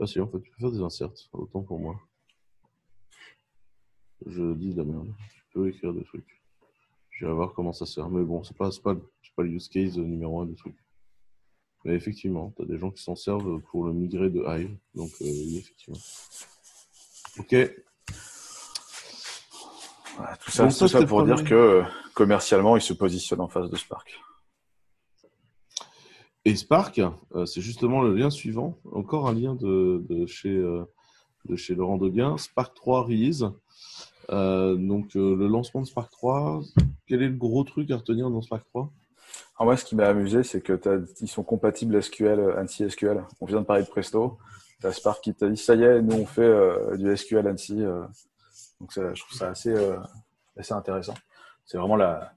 Ah 0.00 0.06
si, 0.06 0.20
en 0.20 0.26
fait, 0.28 0.40
tu 0.40 0.50
peux 0.50 0.60
faire 0.60 0.72
des 0.72 0.80
inserts, 0.80 1.10
autant 1.32 1.62
pour 1.62 1.78
moi. 1.78 2.00
Je 4.24 4.54
dis 4.54 4.72
de 4.72 4.78
la 4.78 4.84
merde. 4.84 5.12
Tu 5.34 5.44
peux 5.52 5.68
écrire 5.68 5.92
des 5.92 6.04
trucs. 6.04 6.42
Je 7.10 7.26
vais 7.26 7.32
voir 7.32 7.52
comment 7.54 7.72
ça 7.72 7.86
sert. 7.86 8.08
Mais 8.08 8.22
bon, 8.22 8.44
c'est 8.44 8.56
pas, 8.56 8.70
pas, 8.82 8.94
pas 8.94 9.42
le 9.42 9.50
use 9.50 9.68
case 9.68 9.98
numéro 9.98 10.40
un 10.40 10.46
du 10.46 10.54
truc. 10.54 10.74
Mais 11.84 11.94
effectivement, 11.94 12.52
tu 12.56 12.62
as 12.62 12.66
des 12.66 12.78
gens 12.78 12.90
qui 12.90 13.02
s'en 13.02 13.14
servent 13.16 13.60
pour 13.70 13.84
le 13.84 13.92
migrer 13.92 14.30
de 14.30 14.42
Hive. 14.46 14.76
Donc, 14.94 15.10
euh, 15.20 15.24
oui, 15.24 15.58
effectivement. 15.58 15.98
Ok. 17.38 17.54
tout 20.40 20.50
ça, 20.50 20.68
tout 20.68 20.88
ça 20.88 21.06
pour 21.06 21.24
dire 21.24 21.44
que 21.44 21.54
euh, 21.54 21.84
commercialement, 22.14 22.76
ils 22.76 22.82
se 22.82 22.92
positionnent 22.92 23.40
en 23.40 23.48
face 23.48 23.70
de 23.70 23.76
Spark. 23.76 24.18
Et 26.46 26.54
Spark, 26.54 27.00
euh, 27.34 27.44
c'est 27.44 27.60
justement 27.60 28.02
le 28.02 28.14
lien 28.14 28.30
suivant, 28.30 28.78
encore 28.92 29.26
un 29.26 29.34
lien 29.34 29.56
de, 29.56 30.26
chez, 30.28 30.56
euh, 30.56 30.84
de 31.46 31.56
chez 31.56 31.74
Laurent 31.74 31.98
Deguin, 31.98 32.38
Spark 32.38 32.72
3 32.72 33.02
release. 33.02 33.50
Euh, 34.30 34.76
donc 34.76 35.14
le 35.14 35.48
lancement 35.48 35.80
de 35.80 35.86
Spark 35.86 36.08
3, 36.12 36.62
quel 37.08 37.24
est 37.24 37.28
le 37.28 37.34
gros 37.34 37.64
truc 37.64 37.90
à 37.90 37.96
retenir 37.96 38.30
dans 38.30 38.42
Spark 38.42 38.64
3 38.68 38.92
Alors 39.56 39.66
moi, 39.66 39.76
ce 39.76 39.84
qui 39.84 39.96
m'a 39.96 40.06
amusé, 40.06 40.44
c'est 40.44 40.60
que 40.60 41.04
ils 41.20 41.26
sont 41.26 41.42
compatibles 41.42 42.00
SQL, 42.00 42.54
ANSI 42.56 42.88
SQL. 42.90 43.24
On 43.40 43.46
vient 43.46 43.62
de 43.62 43.66
parler 43.66 43.82
de 43.82 43.88
Presto. 43.88 44.38
Tu 44.80 44.86
as 44.86 44.92
Spark 44.92 45.24
qui 45.24 45.34
t'a 45.34 45.48
dit, 45.48 45.56
ça 45.56 45.74
y 45.74 45.82
est, 45.82 46.00
nous 46.00 46.14
on 46.14 46.26
fait 46.26 46.96
du 46.96 47.16
SQL 47.16 47.48
ANSI. 47.48 47.74
donc 48.80 48.92
je 48.94 49.20
trouve 49.20 49.36
ça 49.36 49.48
assez, 49.48 49.74
assez 50.56 50.74
intéressant. 50.74 51.14
C'est 51.64 51.76
vraiment 51.76 51.96
la 51.96 52.34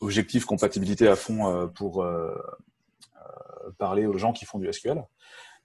objectif 0.00 0.46
compatibilité 0.46 1.06
à 1.06 1.16
fond 1.16 1.68
pour 1.74 2.02
parler 3.78 4.06
aux 4.06 4.18
gens 4.18 4.32
qui 4.32 4.44
font 4.44 4.58
du 4.58 4.72
SQL. 4.72 5.04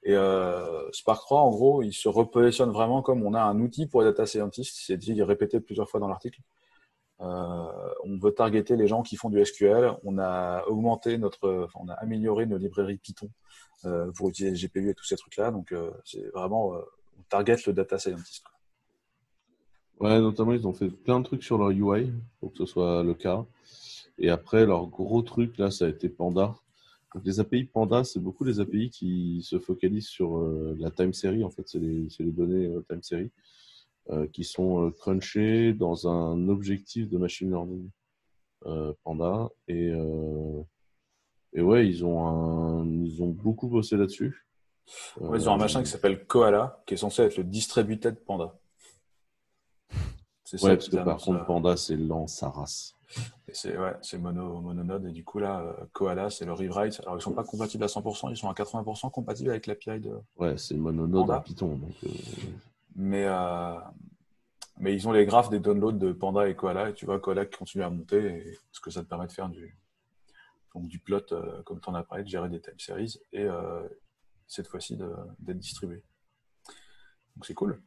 Et 0.03 0.15
euh, 0.15 0.89
Spark 0.91 1.21
3, 1.21 1.41
en 1.41 1.51
gros, 1.51 1.83
il 1.83 1.93
se 1.93 2.09
repositionne 2.09 2.71
vraiment 2.71 3.01
comme 3.01 3.23
on 3.23 3.33
a 3.33 3.41
un 3.41 3.59
outil 3.59 3.85
pour 3.85 4.01
les 4.01 4.07
data 4.07 4.25
scientists. 4.25 4.79
C'est 4.85 4.97
dit 4.97 5.21
répété 5.21 5.59
plusieurs 5.59 5.89
fois 5.89 5.99
dans 5.99 6.07
l'article. 6.07 6.41
Euh, 7.21 7.93
on 8.03 8.17
veut 8.17 8.31
targeter 8.31 8.75
les 8.75 8.87
gens 8.87 9.03
qui 9.03 9.15
font 9.15 9.29
du 9.29 9.43
SQL. 9.45 9.93
On 10.03 10.17
a 10.17 10.65
augmenté 10.65 11.19
notre, 11.19 11.69
on 11.75 11.87
a 11.87 11.93
amélioré 11.93 12.47
nos 12.47 12.57
librairies 12.57 12.97
Python 12.97 13.29
euh, 13.85 14.11
pour 14.13 14.29
utiliser 14.29 14.51
le 14.51 14.67
GPU 14.67 14.89
et 14.89 14.95
tous 14.95 15.05
ces 15.05 15.17
trucs-là. 15.17 15.51
Donc, 15.51 15.73
c'est 16.03 16.27
vraiment, 16.33 16.71
on 17.17 17.23
target 17.29 17.57
le 17.67 17.73
data 17.73 17.99
scientist. 17.99 18.43
Ouais, 19.99 20.19
notamment, 20.19 20.53
ils 20.53 20.67
ont 20.67 20.73
fait 20.73 20.89
plein 20.89 21.19
de 21.19 21.25
trucs 21.25 21.43
sur 21.43 21.59
leur 21.59 21.69
UI 21.69 22.11
pour 22.39 22.51
que 22.51 22.57
ce 22.57 22.65
soit 22.65 23.03
le 23.03 23.13
cas. 23.13 23.45
Et 24.17 24.31
après, 24.31 24.65
leur 24.65 24.87
gros 24.87 25.21
truc, 25.21 25.59
là, 25.59 25.69
ça 25.69 25.85
a 25.85 25.89
été 25.89 26.09
Panda. 26.09 26.55
Les 27.25 27.39
API 27.39 27.65
Panda, 27.65 28.03
c'est 28.03 28.19
beaucoup 28.19 28.43
les 28.43 28.59
API 28.59 28.89
qui 28.89 29.41
se 29.43 29.59
focalisent 29.59 30.07
sur 30.07 30.37
euh, 30.37 30.75
la 30.79 30.91
time 30.91 31.13
series. 31.13 31.43
En 31.43 31.49
fait, 31.49 31.67
c'est 31.67 31.79
les, 31.79 32.07
les, 32.19 32.31
données 32.31 32.67
euh, 32.67 32.85
time 32.87 33.03
series 33.03 33.31
euh, 34.09 34.27
qui 34.27 34.45
sont 34.45 34.85
euh, 34.85 34.91
crunchées 34.91 35.73
dans 35.73 36.07
un 36.07 36.47
objectif 36.47 37.09
de 37.09 37.17
machine 37.17 37.49
learning 37.49 37.89
Panda. 39.03 39.49
Et, 39.67 39.91
et 41.53 41.61
ouais, 41.61 41.87
ils 41.87 42.05
ont, 42.05 42.27
un, 42.27 42.85
ils 43.03 43.23
ont 43.23 43.29
beaucoup 43.29 43.67
bossé 43.67 43.97
là-dessus. 43.97 44.45
ils 45.19 45.49
ont 45.49 45.53
un 45.53 45.57
machin 45.57 45.81
qui 45.81 45.89
s'appelle 45.89 46.27
Koala, 46.27 46.83
qui 46.85 46.93
est 46.93 46.97
censé 46.97 47.23
être 47.23 47.37
le 47.37 47.43
distributed 47.43 48.23
Panda. 48.23 48.55
C'est 50.43 50.63
ouais, 50.63 50.75
parce 50.75 50.89
que 50.89 50.97
par 50.97 51.17
contre, 51.17 51.43
Panda, 51.45 51.75
c'est 51.75 51.97
lent, 51.97 52.27
sa 52.27 52.49
race. 52.49 52.95
C'est 53.53 53.77
ouais, 53.77 53.93
mono, 54.19 54.61
mononode. 54.61 55.05
Et 55.07 55.11
du 55.11 55.23
coup, 55.23 55.39
là, 55.39 55.61
euh, 55.61 55.85
Koala, 55.93 56.29
c'est 56.29 56.45
le 56.45 56.53
rewrite. 56.53 56.99
Alors, 57.01 57.17
ils 57.17 57.21
sont 57.21 57.33
pas 57.33 57.43
compatibles 57.43 57.83
à 57.83 57.87
100%, 57.87 58.31
ils 58.31 58.37
sont 58.37 58.49
à 58.49 58.53
80% 58.53 59.11
compatibles 59.11 59.49
avec 59.49 59.67
l'API 59.67 59.99
de. 59.99 60.17
Ouais, 60.37 60.57
c'est 60.57 60.75
mononode 60.75 61.29
en 61.29 61.41
Python. 61.41 61.75
Donc, 61.75 61.95
euh, 62.03 62.09
mais, 62.95 63.25
euh, 63.25 63.75
mais 64.79 64.93
ils 64.93 65.07
ont 65.07 65.11
les 65.11 65.25
graphes 65.25 65.49
des 65.49 65.59
downloads 65.59 65.97
de 65.97 66.11
Panda 66.13 66.47
et 66.47 66.55
Koala. 66.55 66.89
Et 66.89 66.93
tu 66.93 67.05
vois, 67.05 67.19
Koala 67.19 67.45
qui 67.45 67.57
continue 67.57 67.83
à 67.83 67.89
monter. 67.89 68.17
Et 68.17 68.57
ce 68.71 68.79
que 68.79 68.89
ça 68.89 69.03
te 69.03 69.07
permet 69.07 69.27
de 69.27 69.31
faire 69.31 69.49
du, 69.49 69.77
donc, 70.73 70.87
du 70.87 70.99
plot, 70.99 71.21
comme 71.65 71.81
tu 71.81 71.89
en 71.89 71.95
as 71.95 72.03
parlé, 72.03 72.23
de 72.23 72.29
gérer 72.29 72.49
des 72.49 72.61
time 72.61 72.79
series. 72.79 73.19
Et 73.33 73.47
cette 74.47 74.67
fois-ci, 74.67 74.95
d'être 74.95 75.59
distribué. 75.59 76.01
Donc, 77.35 77.45
c'est 77.45 77.53
cool. 77.53 77.81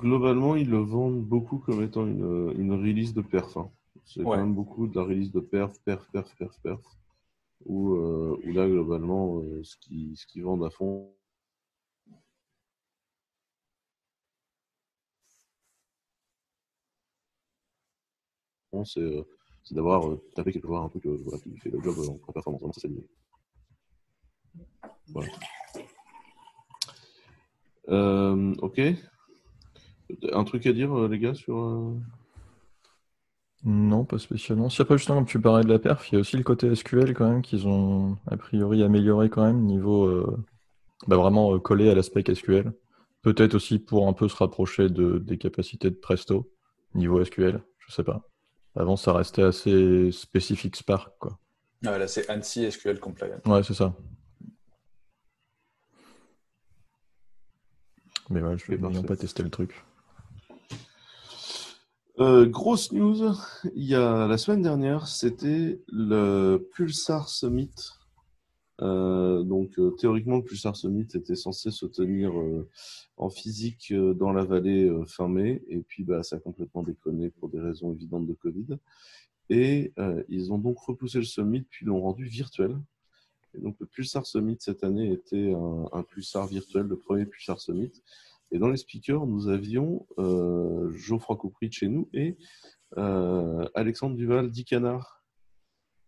Globalement, 0.00 0.56
ils 0.56 0.68
le 0.68 0.78
vendent 0.78 1.22
beaucoup 1.22 1.58
comme 1.58 1.82
étant 1.82 2.06
une, 2.06 2.52
une 2.58 2.72
release 2.72 3.14
de 3.14 3.20
perf. 3.20 3.56
Hein. 3.56 3.70
C'est 4.04 4.22
quand 4.22 4.36
même 4.36 4.54
beaucoup 4.54 4.86
de 4.86 4.96
la 4.96 5.04
release 5.04 5.32
de 5.32 5.40
perf, 5.40 5.78
perf, 5.84 6.06
perf, 6.12 6.34
perf, 6.36 6.58
perf. 6.62 6.80
Où, 7.64 7.94
euh, 7.94 8.40
où 8.44 8.52
là, 8.52 8.66
globalement, 8.68 9.40
euh, 9.40 9.62
ce 9.62 9.76
qu'ils 9.76 10.16
ce 10.16 10.26
qui 10.26 10.40
vendent 10.40 10.64
à 10.64 10.70
fond, 10.70 11.14
c'est 18.84 19.00
euh, 19.00 19.22
d'avoir 19.70 20.16
tapé 20.34 20.52
quelque 20.52 20.66
part 20.66 20.82
un 20.82 20.88
truc 20.88 21.06
voilà, 21.06 21.38
qui 21.38 21.56
fait 21.58 21.70
le 21.70 21.80
job 21.80 21.96
en, 22.26 22.32
performance. 22.32 22.78
c'est 22.80 22.88
l'idée. 22.88 23.06
Voilà. 25.08 25.32
ok. 28.60 28.80
Un 30.32 30.44
truc 30.44 30.66
à 30.66 30.72
dire, 30.72 31.08
les 31.08 31.18
gars, 31.18 31.34
sur. 31.34 31.94
Non, 33.64 34.04
pas 34.04 34.18
spécialement. 34.18 34.68
Si 34.68 34.82
après, 34.82 34.98
justement, 34.98 35.18
comme 35.18 35.26
tu 35.26 35.40
parlais 35.40 35.62
de 35.62 35.68
la 35.68 35.78
perf, 35.78 36.10
il 36.10 36.14
y 36.14 36.18
a 36.18 36.20
aussi 36.20 36.36
le 36.36 36.42
côté 36.42 36.74
SQL 36.74 37.14
quand 37.14 37.28
même 37.28 37.42
qu'ils 37.42 37.68
ont 37.68 38.18
a 38.26 38.36
priori 38.36 38.82
amélioré 38.82 39.30
quand 39.30 39.44
même, 39.44 39.60
niveau 39.62 40.06
euh, 40.06 40.44
bah, 41.06 41.16
vraiment 41.16 41.54
euh, 41.54 41.58
collé 41.58 41.88
à 41.88 41.94
l'aspect 41.94 42.24
SQL. 42.34 42.72
Peut-être 43.22 43.54
aussi 43.54 43.78
pour 43.78 44.08
un 44.08 44.14
peu 44.14 44.28
se 44.28 44.34
rapprocher 44.34 44.88
de, 44.88 45.18
des 45.18 45.38
capacités 45.38 45.90
de 45.90 45.94
Presto, 45.94 46.50
niveau 46.94 47.24
SQL, 47.24 47.62
je 47.78 47.92
sais 47.92 48.02
pas. 48.02 48.28
Avant, 48.74 48.96
ça 48.96 49.12
restait 49.12 49.42
assez 49.42 50.10
spécifique 50.10 50.74
Spark, 50.74 51.12
quoi. 51.20 51.38
Ah, 51.86 51.98
là, 51.98 52.08
c'est 52.08 52.28
ANSI 52.30 52.70
SQL 52.70 52.98
Compliant. 52.98 53.38
Ouais, 53.46 53.62
c'est 53.62 53.74
ça. 53.74 53.94
Mais 58.30 58.40
ouais, 58.40 58.56
je 58.56 58.66
vais 58.72 58.78
parfait. 58.78 59.02
pas 59.02 59.16
tester 59.16 59.42
le 59.42 59.50
truc. 59.50 59.84
Euh, 62.18 62.44
grosse 62.46 62.92
news, 62.92 63.34
il 63.74 63.84
y 63.84 63.94
a 63.94 64.26
la 64.26 64.36
semaine 64.36 64.60
dernière, 64.60 65.06
c'était 65.08 65.80
le 65.88 66.58
Pulsar 66.74 67.30
Summit. 67.30 67.72
Euh, 68.82 69.42
donc 69.42 69.78
euh, 69.78 69.92
théoriquement, 69.92 70.36
le 70.36 70.44
Pulsar 70.44 70.76
Summit 70.76 71.08
était 71.14 71.36
censé 71.36 71.70
se 71.70 71.86
tenir 71.86 72.32
en 73.16 73.30
physique 73.30 73.94
dans 73.94 74.32
la 74.32 74.44
vallée 74.44 74.92
fin 75.06 75.28
mai, 75.28 75.62
et 75.68 75.80
puis 75.80 76.04
bah, 76.04 76.22
ça 76.22 76.36
a 76.36 76.38
complètement 76.38 76.82
déconné 76.82 77.30
pour 77.30 77.48
des 77.48 77.60
raisons 77.60 77.92
évidentes 77.94 78.26
de 78.26 78.34
Covid. 78.34 78.78
Et 79.48 79.92
ils 80.28 80.52
ont 80.52 80.58
donc 80.58 80.78
repoussé 80.80 81.18
le 81.18 81.24
Summit, 81.24 81.62
puis 81.62 81.86
l'ont 81.86 82.00
rendu 82.00 82.26
virtuel. 82.26 82.76
Et 83.54 83.60
donc 83.60 83.76
le 83.80 83.86
Pulsar 83.86 84.26
Summit 84.26 84.56
cette 84.60 84.84
année 84.84 85.12
était 85.12 85.52
un, 85.54 85.88
un 85.92 86.02
Pulsar 86.02 86.46
virtuel, 86.46 86.86
le 86.86 86.96
premier 86.96 87.24
Pulsar 87.24 87.58
Summit. 87.58 87.92
Et 88.52 88.58
dans 88.58 88.68
les 88.68 88.76
speakers, 88.76 89.26
nous 89.26 89.48
avions 89.48 90.06
euh, 90.18 90.92
Geoffroy 90.92 91.36
Coupry 91.36 91.72
chez 91.72 91.88
nous 91.88 92.08
et 92.12 92.36
euh, 92.98 93.66
Alexandre 93.74 94.14
Duval, 94.14 94.50
dit 94.50 94.66
Canard. 94.66 95.24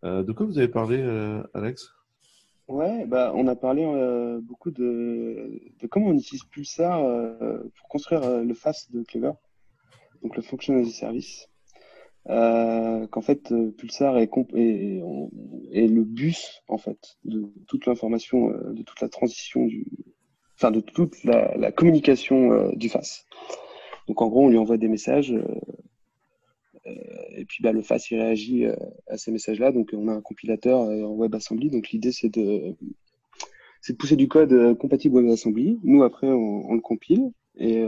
Euh, 0.05 0.23
de 0.23 0.31
quoi 0.33 0.45
vous 0.45 0.59
avez 0.59 0.69
parlé, 0.69 1.03
Alex? 1.55 1.91
Ouais, 2.69 3.07
bah, 3.07 3.33
on 3.35 3.47
a 3.49 3.57
parlé 3.57 3.87
beaucoup 4.43 4.71
de, 4.71 5.59
comment 5.91 6.09
on 6.09 6.15
utilise 6.15 6.45
Pulsar 6.45 7.01
pour 7.77 7.89
construire 7.89 8.43
le 8.43 8.55
FAS 8.55 8.89
de 8.91 9.03
Clever, 9.03 9.33
donc 10.23 10.37
le 10.37 10.43
Function 10.43 10.77
as 10.77 10.87
a 10.87 10.91
Service. 10.91 11.49
Qu'en 12.27 13.23
fait, 13.23 13.55
Pulsar 13.79 14.19
est, 14.19 14.31
est, 14.55 15.89
le 15.89 16.05
bus 16.05 16.63
en 16.69 16.79
fait 16.79 17.17
de 17.25 17.51
toute 17.67 17.87
l'information, 17.87 18.49
de 18.49 18.83
toute 18.83 19.01
la 19.01 19.09
transition 19.09 19.67
du, 19.67 19.87
enfin 20.57 20.71
de 20.71 20.81
toute 20.81 21.23
la, 21.25 21.73
communication 21.73 22.53
euh, 22.53 22.73
du 22.75 22.89
FAS. 22.89 23.25
Donc 24.09 24.23
en 24.23 24.29
gros, 24.29 24.45
on 24.45 24.49
lui 24.49 24.59
envoie 24.59 24.77
des 24.77 24.89
messages 24.89 25.33
euh, 25.33 25.45
euh, 26.87 26.93
et 27.37 27.45
puis 27.45 27.63
bah, 27.63 27.73
le 27.73 27.83
FAS 27.83 28.11
il 28.11 28.21
réagit 28.21 28.67
à 29.09 29.17
ces 29.17 29.33
messages-là. 29.33 29.73
Donc 29.73 29.91
on 29.93 30.09
a 30.09 30.13
un 30.13 30.21
compilateur 30.21 30.81
en 30.81 31.17
WebAssembly. 31.17 31.71
Donc 31.71 31.91
l'idée 31.91 32.13
c'est 32.13 32.29
de 32.29 32.77
c'est 33.81 33.95
de 33.95 33.99
pousser 33.99 34.17
du 34.17 34.29
code 34.29 34.77
compatible 34.79 35.17
WebAssembly. 35.17 35.81
Nous 35.83 36.03
après 36.03 36.29
on, 36.29 36.75
le 36.75 36.81
compile 36.81 37.33
et 37.57 37.83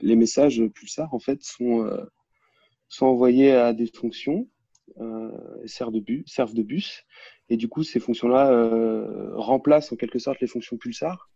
les 0.00 0.16
messages 0.16 0.62
Pulsar 0.74 1.12
en 1.14 1.18
fait 1.18 1.42
sont 1.42 1.88
sont 2.88 3.06
envoyés 3.06 3.52
à 3.52 3.72
des 3.72 3.86
fonctions 3.86 4.48
euh, 5.00 5.30
servent 5.66 5.92
de 5.92 6.00
bus, 6.00 6.24
servent 6.26 6.54
de 6.54 6.62
bus 6.62 7.04
et 7.50 7.56
du 7.56 7.68
coup 7.68 7.84
ces 7.84 8.00
fonctions-là 8.00 8.50
remplacent 9.34 9.92
en 9.92 9.96
quelque 9.96 10.18
sorte 10.18 10.40
les 10.40 10.46
fonctions 10.48 10.76
Pulsar 10.76 11.28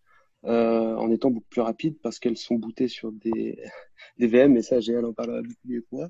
euh, 0.45 0.97
en 0.97 1.11
étant 1.11 1.31
beaucoup 1.31 1.49
plus 1.49 1.61
rapides 1.61 1.99
parce 2.03 2.19
qu'elles 2.19 2.37
sont 2.37 2.57
bootées 2.57 2.89
sur 2.89 3.13
des, 3.13 3.63
des 4.19 4.27
VM, 4.27 4.57
et 4.57 4.63
ça, 4.63 4.81
GL 4.81 5.05
en 5.05 5.13
parlera 5.13 5.43
beaucoup 5.43 5.69
mieux 5.69 5.81
que 5.81 5.87
moi, 5.93 6.09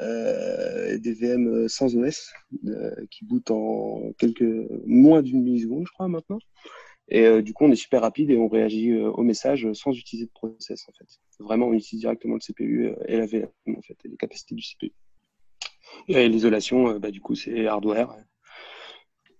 euh, 0.00 0.98
des 0.98 1.14
VM 1.14 1.68
sans 1.68 1.96
OS 1.96 2.32
euh, 2.66 2.94
qui 3.10 3.24
bootent 3.24 3.50
en 3.50 4.12
quelques 4.18 4.44
moins 4.86 5.22
d'une 5.22 5.42
milliseconde, 5.42 5.86
je 5.86 5.92
crois, 5.92 6.08
maintenant. 6.08 6.38
Et 7.08 7.24
euh, 7.24 7.40
du 7.40 7.52
coup, 7.52 7.64
on 7.64 7.70
est 7.70 7.76
super 7.76 8.02
rapide 8.02 8.30
et 8.30 8.36
on 8.36 8.48
réagit 8.48 8.90
euh, 8.90 9.10
au 9.10 9.22
message 9.22 9.72
sans 9.74 9.92
utiliser 9.92 10.26
de 10.26 10.32
process, 10.32 10.84
en 10.88 10.92
fait. 10.92 11.06
Vraiment, 11.38 11.68
on 11.68 11.72
utilise 11.72 12.00
directement 12.00 12.34
le 12.34 12.40
CPU 12.40 12.86
euh, 12.86 12.96
et 13.06 13.16
la 13.16 13.26
VM, 13.26 13.48
en 13.68 13.82
fait, 13.82 13.96
et 14.04 14.08
les 14.08 14.16
capacités 14.16 14.54
du 14.54 14.62
CPU. 14.62 14.92
Et 16.08 16.28
l'isolation, 16.28 16.88
euh, 16.88 16.98
bah, 16.98 17.12
du 17.12 17.20
coup, 17.20 17.36
c'est 17.36 17.66
hardware. 17.66 18.16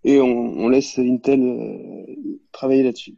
Et 0.04 0.20
on, 0.20 0.26
on 0.28 0.68
laisse 0.68 0.98
Intel 0.98 1.42
euh, 1.42 2.40
travailler 2.52 2.84
là-dessus. 2.84 3.16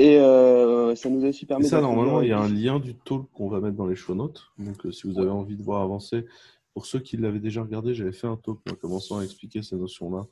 Et 0.00 0.16
euh, 0.16 0.94
ça 0.94 1.10
nous 1.10 1.24
a 1.24 1.30
aussi 1.30 1.44
Et 1.44 1.48
permis 1.48 1.66
ça, 1.66 1.80
d'introduire- 1.80 1.96
normalement, 2.04 2.22
il 2.22 2.28
y 2.28 2.32
a 2.32 2.38
un 2.38 2.48
lien 2.48 2.78
du 2.78 2.94
talk 2.94 3.26
qu'on 3.32 3.48
va 3.48 3.58
mettre 3.60 3.76
dans 3.76 3.88
les 3.88 3.96
show 3.96 4.14
notes. 4.14 4.44
Donc, 4.56 4.86
euh, 4.86 4.92
si 4.92 5.08
vous 5.08 5.18
avez 5.18 5.28
envie 5.30 5.56
de 5.56 5.62
voir 5.64 5.82
avancer, 5.82 6.24
pour 6.72 6.86
ceux 6.86 7.00
qui 7.00 7.16
l'avaient 7.16 7.40
déjà 7.40 7.62
regardé, 7.62 7.94
j'avais 7.94 8.12
fait 8.12 8.28
un 8.28 8.36
talk 8.36 8.58
en 8.70 8.74
commençant 8.76 9.18
à 9.18 9.24
expliquer 9.24 9.60
ces 9.62 9.74
notions-là 9.74 10.28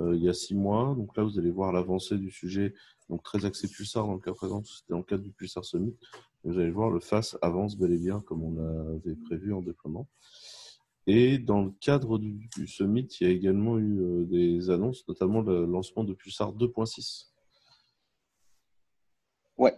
euh, 0.00 0.16
il 0.16 0.24
y 0.24 0.28
a 0.28 0.32
six 0.32 0.56
mois. 0.56 0.96
Donc 0.98 1.16
là, 1.16 1.22
vous 1.22 1.38
allez 1.38 1.52
voir 1.52 1.72
l'avancée 1.72 2.18
du 2.18 2.32
sujet, 2.32 2.74
donc 3.08 3.22
très 3.22 3.44
axé 3.44 3.68
Pulsar 3.68 4.04
dans 4.04 4.14
le 4.14 4.18
cas 4.18 4.32
présent, 4.32 4.64
c'était 4.64 4.90
dans 4.92 4.98
le 4.98 5.04
cadre 5.04 5.22
du 5.22 5.30
Pulsar 5.30 5.64
Summit. 5.64 5.94
Et 6.44 6.48
vous 6.50 6.58
allez 6.58 6.72
voir, 6.72 6.90
le 6.90 6.98
FAS 6.98 7.36
avance 7.40 7.76
bel 7.78 7.92
et 7.92 7.98
bien 7.98 8.18
comme 8.18 8.42
on 8.42 8.54
l'avait 8.54 9.14
prévu 9.14 9.52
en 9.52 9.62
déploiement. 9.62 10.08
Et 11.06 11.38
dans 11.38 11.62
le 11.62 11.70
cadre 11.80 12.18
du, 12.18 12.48
du 12.56 12.66
Summit, 12.66 13.06
il 13.20 13.26
y 13.28 13.30
a 13.30 13.32
également 13.32 13.78
eu 13.78 14.26
des 14.26 14.70
annonces, 14.70 15.06
notamment 15.06 15.40
le 15.40 15.66
lancement 15.66 16.02
de 16.02 16.14
Pulsar 16.14 16.52
2.6. 16.52 17.26
Ouais. 19.56 19.72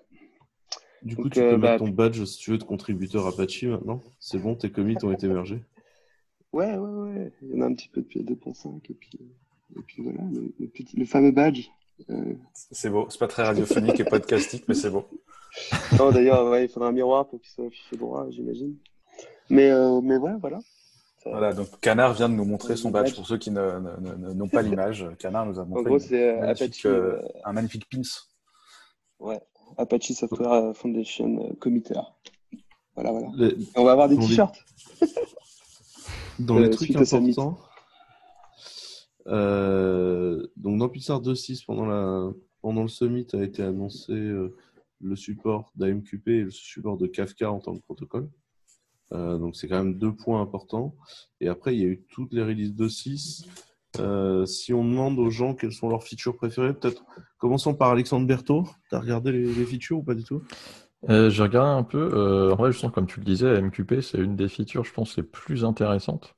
Du 1.02 1.14
coup, 1.16 1.24
Donc, 1.24 1.32
tu 1.34 1.40
euh, 1.40 1.50
peux 1.52 1.56
bah, 1.58 1.72
mettre 1.72 1.84
ton 1.84 1.90
badge, 1.90 2.24
si 2.24 2.38
tu 2.38 2.50
veux, 2.50 2.58
de 2.58 2.64
contributeur 2.64 3.26
Apache 3.26 3.62
maintenant. 3.64 4.02
C'est 4.18 4.38
bon, 4.38 4.54
tes 4.54 4.70
commits 4.70 4.96
ont 5.02 5.12
été 5.12 5.28
mergés. 5.28 5.62
Ouais, 6.52 6.76
ouais, 6.76 6.90
ouais. 7.12 7.32
Il 7.42 7.50
y 7.50 7.58
en 7.58 7.62
a 7.62 7.66
un 7.66 7.74
petit 7.74 7.88
peu 7.88 8.00
depuis 8.00 8.20
2.5 8.22 8.80
et 8.90 8.94
puis, 8.94 9.18
et 9.76 9.82
puis 9.86 10.02
voilà, 10.02 10.22
le, 10.32 10.52
le 10.58 10.66
petit, 10.68 10.96
le 10.96 11.04
fameux 11.04 11.32
badge. 11.32 11.66
Euh, 12.10 12.34
C'est 12.52 12.90
beau. 12.90 13.06
C'est 13.10 13.18
pas 13.18 13.28
très 13.28 13.42
radiophonique 13.44 14.00
et 14.00 14.04
podcastique, 14.04 14.64
mais 14.68 14.74
c'est 14.74 14.90
beau. 14.90 15.06
Non, 15.98 16.10
d'ailleurs, 16.10 16.50
ouais, 16.50 16.64
il 16.66 16.68
faudra 16.68 16.88
un 16.90 16.92
miroir 16.92 17.26
pour 17.28 17.40
qu'il 17.40 17.48
soit 17.50 17.66
affiché 17.66 17.96
droit, 17.96 18.26
j'imagine. 18.30 18.76
Mais, 19.48 19.70
euh, 19.70 20.00
mais 20.02 20.16
ouais, 20.18 20.32
voilà. 20.38 20.58
Voilà, 21.24 21.54
donc 21.54 21.80
Canard 21.80 22.12
vient 22.12 22.28
de 22.28 22.34
nous 22.34 22.44
montrer 22.44 22.76
son 22.76 22.90
badge 22.90 23.14
pour 23.14 23.26
ceux 23.26 23.38
qui 23.38 23.50
ne- 23.50 23.78
ne- 24.00 24.14
ne- 24.16 24.32
n'ont 24.34 24.48
pas 24.48 24.60
l'image. 24.62 25.06
Canard 25.18 25.46
nous 25.46 25.58
a 25.58 25.62
En 25.62 25.66
montré 25.66 25.84
gros, 25.84 25.94
une 25.98 26.00
c'est 26.00 26.28
euh, 26.36 26.40
magnifique, 26.40 26.62
Apache, 26.66 26.86
euh, 26.86 27.22
un 27.44 27.52
magnifique 27.52 27.88
pins. 27.90 28.02
ouais, 29.18 29.40
Apache 29.78 30.12
Software 30.12 30.74
Foundation 30.74 31.44
euh, 31.44 31.54
Committer. 31.58 32.00
Voilà, 32.94 33.12
voilà. 33.12 33.28
On 33.76 33.84
va 33.84 33.92
avoir 33.92 34.08
des 34.08 34.16
t-shirts. 34.16 34.56
Dans 36.38 36.58
les 36.58 36.66
Euh, 36.68 36.70
trucs 36.70 36.96
importants, 36.96 37.58
euh, 39.28 40.46
donc 40.56 40.78
dans 40.78 40.88
Pulsar 40.88 41.20
2.6, 41.20 41.64
pendant, 41.64 41.86
la, 41.86 42.30
pendant 42.60 42.82
le 42.82 42.88
summit, 42.88 43.26
a 43.32 43.42
été 43.42 43.62
annoncé 43.62 44.12
euh, 44.12 44.54
le 45.00 45.16
support 45.16 45.72
d'AMQP 45.76 46.28
et 46.28 46.42
le 46.42 46.50
support 46.50 46.96
de 46.96 47.06
Kafka 47.06 47.50
en 47.50 47.60
tant 47.60 47.76
que 47.76 47.82
protocole. 47.82 48.28
Euh, 49.12 49.38
donc 49.38 49.56
c'est 49.56 49.68
quand 49.68 49.78
même 49.82 49.98
deux 49.98 50.12
points 50.12 50.40
importants. 50.40 50.94
Et 51.40 51.48
après, 51.48 51.76
il 51.76 51.82
y 51.82 51.84
a 51.84 51.88
eu 51.88 52.02
toutes 52.10 52.32
les 52.32 52.42
releases 52.42 52.72
2.6. 52.72 53.46
Euh, 54.00 54.46
si 54.46 54.72
on 54.72 54.84
demande 54.84 55.18
aux 55.18 55.30
gens 55.30 55.54
quelles 55.54 55.72
sont 55.72 55.88
leurs 55.88 56.02
features 56.02 56.36
préférées, 56.36 56.74
peut-être 56.74 57.04
commençons 57.38 57.74
par 57.74 57.90
Alexandre 57.90 58.26
Berthaud. 58.26 58.66
T'as 58.90 59.00
regardé 59.00 59.32
les, 59.32 59.64
features 59.64 59.98
ou 59.98 60.02
pas 60.02 60.14
du 60.14 60.24
tout? 60.24 60.42
Euh, 61.08 61.30
j'ai 61.30 61.42
regardé 61.42 61.70
un 61.70 61.82
peu. 61.82 62.10
euh, 62.14 62.52
en 62.52 62.56
vrai, 62.56 62.72
je 62.72 62.78
sens, 62.78 62.92
comme 62.92 63.06
tu 63.06 63.20
le 63.20 63.24
disais, 63.24 63.60
MQP, 63.60 64.00
c'est 64.00 64.18
une 64.18 64.36
des 64.36 64.48
features, 64.48 64.84
je 64.84 64.92
pense, 64.92 65.16
les 65.16 65.22
plus 65.22 65.64
intéressantes. 65.64 66.34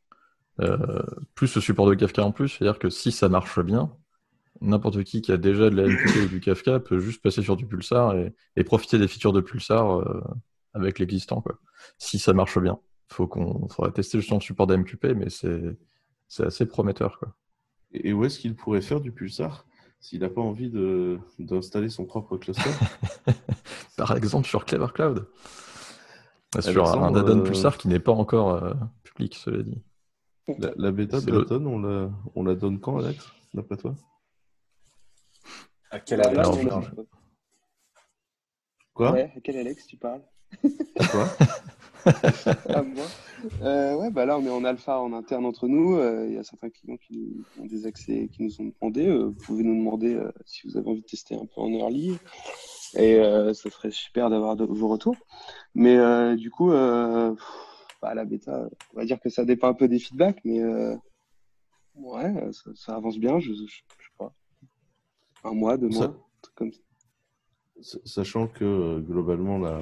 Euh, 0.60 1.02
plus 1.34 1.54
le 1.54 1.60
support 1.60 1.88
de 1.88 1.94
Kafka 1.94 2.24
en 2.24 2.32
plus, 2.32 2.48
c'est-à-dire 2.48 2.78
que 2.78 2.90
si 2.90 3.12
ça 3.12 3.28
marche 3.28 3.60
bien, 3.60 3.92
n'importe 4.60 5.04
qui 5.04 5.22
qui 5.22 5.30
a 5.30 5.36
déjà 5.36 5.70
de 5.70 5.76
la 5.76 5.86
MQP 5.86 6.24
ou 6.24 6.28
du 6.28 6.40
Kafka 6.40 6.80
peut 6.80 6.98
juste 6.98 7.22
passer 7.22 7.42
sur 7.42 7.56
du 7.56 7.66
Pulsar 7.66 8.16
et, 8.56 8.64
profiter 8.64 8.98
des 8.98 9.06
features 9.06 9.32
de 9.32 9.40
Pulsar 9.40 10.02
avec 10.74 10.98
l'existant. 10.98 11.44
Si 11.98 12.18
ça 12.18 12.32
marche 12.32 12.58
bien. 12.58 12.80
Faut 13.06 13.28
qu'on 13.28 13.68
faudra 13.68 13.92
tester 13.92 14.18
justement 14.18 14.38
le 14.38 14.44
support 14.44 14.66
d'MQP, 14.66 15.14
mais 15.16 15.28
c'est 15.30 16.44
assez 16.44 16.66
prometteur, 16.66 17.20
quoi. 17.20 17.34
Et 17.92 18.12
où 18.12 18.24
est-ce 18.24 18.38
qu'il 18.38 18.54
pourrait 18.54 18.82
faire 18.82 19.00
du 19.00 19.12
Pulsar 19.12 19.66
s'il 20.00 20.20
n'a 20.20 20.28
pas 20.28 20.40
envie 20.42 20.70
de- 20.70 21.18
d'installer 21.38 21.88
son 21.88 22.04
propre 22.04 22.36
cluster 22.36 22.70
Par 23.96 24.16
exemple, 24.16 24.46
sur 24.46 24.64
Clever 24.64 24.86
Cloud. 24.94 25.28
Sur 26.60 26.68
Alexandre, 26.86 27.04
un 27.04 27.14
add-on 27.20 27.40
euh, 27.40 27.42
Pulsar 27.42 27.76
qui 27.78 27.88
n'est 27.88 27.98
pas 28.00 28.12
encore 28.12 28.54
euh, 28.62 28.74
public, 29.02 29.34
cela 29.34 29.62
dit. 29.62 29.82
La, 30.58 30.70
la 30.76 30.92
bêta 30.92 31.20
de 31.20 31.30
Dayton, 31.30 31.66
on 31.66 31.78
la, 31.80 32.10
on 32.34 32.42
la 32.44 32.54
donne 32.54 32.80
quand, 32.80 32.98
Alex, 32.98 33.26
d'après 33.54 33.76
toi? 33.76 33.94
À 35.90 36.00
quel 36.00 36.20
Là, 36.20 36.28
âge 36.28 36.34
là, 36.36 36.40
Alors, 36.42 36.54
on 36.54 36.62
je- 36.62 36.68
a- 36.68 36.80
je- 36.82 37.02
Quoi? 38.94 39.12
Ouais, 39.12 39.32
à 39.36 39.40
quel 39.40 39.56
Alex 39.58 39.86
tu 39.86 39.96
parles? 39.96 40.22
Quoi? 41.10 41.28
Ah, 42.68 42.82
moi 42.82 43.04
Euh, 43.62 43.94
Ouais, 43.96 44.10
bah 44.10 44.26
là, 44.26 44.38
on 44.38 44.44
est 44.44 44.50
en 44.50 44.64
alpha 44.64 44.98
en 45.00 45.12
interne 45.12 45.46
entre 45.46 45.68
nous. 45.68 45.96
Euh, 45.96 46.26
Il 46.28 46.34
y 46.34 46.38
a 46.38 46.44
certains 46.44 46.70
clients 46.70 46.96
qui 46.96 47.44
ont 47.60 47.66
des 47.66 47.86
accès, 47.86 48.28
qui 48.32 48.42
nous 48.42 48.60
ont 48.60 48.72
demandé. 48.80 49.06
Euh, 49.06 49.26
vous 49.26 49.44
pouvez 49.44 49.62
nous 49.62 49.76
demander 49.76 50.20
si 50.44 50.66
vous 50.66 50.76
avez 50.76 50.88
envie 50.88 51.02
de 51.02 51.06
tester 51.06 51.34
un 51.34 51.46
peu 51.46 51.60
en 51.60 51.70
early. 51.70 52.18
Et 52.94 53.16
ça 53.18 53.70
serait 53.70 53.90
super 53.90 54.30
d'avoir 54.30 54.56
vos 54.56 54.88
retours. 54.88 55.16
Mais 55.74 56.36
du 56.36 56.50
coup, 56.50 56.70
à 56.72 57.34
la 58.14 58.24
bêta. 58.24 58.68
On 58.94 58.98
va 58.98 59.04
dire 59.04 59.20
que 59.20 59.28
ça 59.28 59.44
dépend 59.44 59.68
un 59.68 59.74
peu 59.74 59.88
des 59.88 59.98
feedbacks, 59.98 60.40
mais 60.44 60.62
ouais, 61.94 62.50
ça, 62.74 62.96
avance 62.96 63.18
bien. 63.18 63.38
Je, 63.38 63.52
je, 63.52 63.66
sais 63.66 63.82
pas. 64.18 64.32
Un 65.44 65.52
mois, 65.52 65.76
deux 65.76 65.88
mois, 65.88 66.14
comme 66.54 66.72
ça. 66.72 67.98
Sachant 68.04 68.48
que 68.48 68.98
globalement, 69.00 69.58
la, 69.58 69.80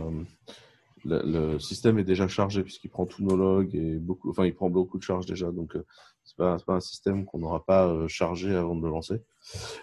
le, 1.07 1.59
système 1.59 1.99
est 1.99 2.05
déjà 2.05 2.29
chargé 2.29 2.63
puisqu'il 2.63 2.89
prend 2.89 3.07
tous 3.07 3.23
nos 3.23 3.37
logs 3.37 3.75
et 3.75 3.97
beaucoup, 3.97 4.31
enfin, 4.31 4.47
il 4.47 4.55
prend 4.55 4.71
beaucoup 4.71 4.99
de 4.99 5.03
charge 5.03 5.27
déjà. 5.27 5.51
Donc, 5.51 5.77
euh, 5.77 5.85
c'est 6.25 6.37
pas, 6.37 6.59
un 6.69 6.81
système 6.81 7.25
qu'on 7.25 7.39
n'aura 7.39 7.65
pas 7.65 7.87
euh, 7.87 8.09
chargé 8.09 8.55
avant 8.55 8.75
de 8.75 8.83
le 8.83 8.91
lancer. 8.91 9.23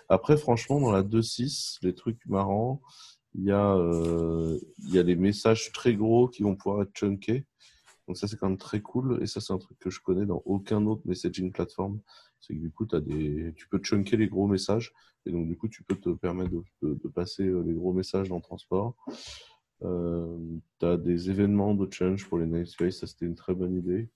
Après, 0.10 0.38
franchement, 0.38 0.80
dans 0.80 0.92
la 0.92 1.04
2.6, 1.04 1.80
les 1.82 1.96
trucs 1.96 2.26
marrants, 2.26 2.82
il 3.36 3.46
y 3.46 3.52
a, 3.52 3.76
euh, 3.76 4.60
des 4.80 5.16
messages 5.16 5.72
très 5.72 5.96
gros 5.96 6.28
qui 6.28 6.44
vont 6.44 6.56
pouvoir 6.56 6.84
être 6.84 6.94
chunkés. 6.94 7.46
Donc 8.08 8.18
ça, 8.18 8.28
c'est 8.28 8.38
quand 8.38 8.50
même 8.50 8.58
très 8.58 8.82
cool. 8.82 9.20
Et 9.22 9.28
ça, 9.28 9.40
c'est 9.40 9.54
un 9.54 9.58
truc 9.58 9.80
que 9.80 9.90
je 9.90 10.02
connais 10.02 10.26
dans 10.26 10.42
aucun 10.46 10.86
autre 10.86 11.04
messaging 11.06 11.52
platform. 11.52 12.00
C'est 12.42 12.54
que 12.54 12.60
du 12.60 12.70
coup, 12.70 12.86
as 12.92 13.00
des... 13.00 13.54
tu 13.56 13.70
peux 13.70 13.80
chunker 13.82 14.18
les 14.18 14.28
gros 14.28 14.48
messages. 14.48 14.94
Et 15.26 15.32
donc, 15.32 15.48
du 15.48 15.56
coup, 15.56 15.70
tu 15.70 15.84
peux 15.84 15.96
te 15.96 16.10
permettre 16.10 16.52
de, 16.52 16.64
de, 16.82 16.94
de 16.96 17.08
passer 17.08 17.46
les 17.46 17.74
gros 17.74 17.94
messages 17.94 18.28
dans 18.28 18.36
le 18.36 18.42
transport. 18.42 18.98
Euh, 19.84 20.38
tu 20.80 20.86
as 20.86 20.98
des 20.98 21.30
événements 21.30 21.74
de 21.74 21.92
change 21.92 22.28
pour 22.28 22.38
les 22.38 22.46
namespace, 22.46 22.98
ça 22.98 23.08
c'était 23.08 23.26
une 23.26 23.36
très 23.36 23.54
bonne 23.54 23.76
idée. 23.76 24.10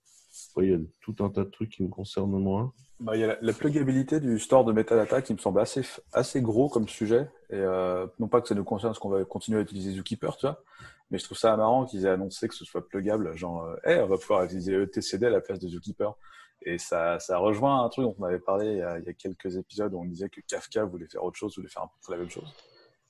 il 0.58 0.70
y 0.70 0.74
a 0.74 0.78
tout 1.02 1.16
un 1.20 1.30
tas 1.30 1.44
de 1.44 1.50
trucs 1.50 1.72
qui 1.72 1.84
me 1.84 1.90
concernent 1.90 2.40
moins. 2.40 2.74
Bah, 3.00 3.16
il 3.16 3.22
y 3.22 3.24
a 3.24 3.38
la, 3.40 3.54
plugabilité 3.54 4.20
du 4.20 4.40
store 4.40 4.66
de 4.66 4.74
metadata 4.74 5.22
qui 5.22 5.34
me 5.34 5.38
semble 5.38 5.60
assez, 5.60 5.82
assez 6.14 6.42
gros 6.42 6.68
comme 6.70 6.88
sujet. 6.88 7.30
Et 7.50 7.56
euh, 7.56 8.08
non 8.20 8.28
pas 8.28 8.42
que 8.42 8.48
ça 8.48 8.56
nous 8.56 8.64
concerne 8.64 8.92
parce 8.92 9.00
qu'on 9.00 9.10
va 9.10 9.24
continuer 9.24 9.60
à 9.60 9.62
utiliser 9.62 9.92
Zookeeper, 9.92 10.36
tu 10.38 10.48
vois, 10.48 10.64
mais 11.12 11.20
je 11.20 11.26
trouve 11.26 11.38
ça 11.38 11.56
marrant 11.58 11.86
qu'ils 11.86 12.06
aient 12.06 12.10
annoncé 12.10 12.48
que 12.48 12.56
ce 12.56 12.66
soit 12.66 12.88
plugable. 12.88 13.36
Genre, 13.36 13.64
euh, 13.86 14.04
on 14.04 14.08
va 14.08 14.18
pouvoir 14.18 14.44
utiliser 14.46 14.74
etcd 14.74 15.26
à 15.26 15.30
la 15.30 15.42
place 15.42 15.60
de 15.60 15.68
Zookeeper. 15.68 16.16
Et 16.64 16.80
ça, 16.80 17.20
ça 17.20 17.38
rejoint 17.38 17.84
un 17.84 17.90
truc 17.90 18.06
dont 18.06 18.16
on 18.18 18.24
avait 18.24 18.40
parlé 18.40 18.84
il 19.00 19.06
y 19.06 19.10
a 19.10 19.14
quelques 19.14 19.58
épisodes 19.58 19.94
où 19.94 20.02
on 20.02 20.06
disait 20.06 20.28
que 20.28 20.42
Kafka 20.42 20.86
voulait 20.86 21.08
faire 21.08 21.24
autre 21.24 21.38
chose, 21.38 21.56
voulait 21.56 21.70
faire 21.70 21.84
un 21.84 21.90
peu 22.06 22.14
la 22.14 22.18
même 22.18 22.30
chose 22.30 22.52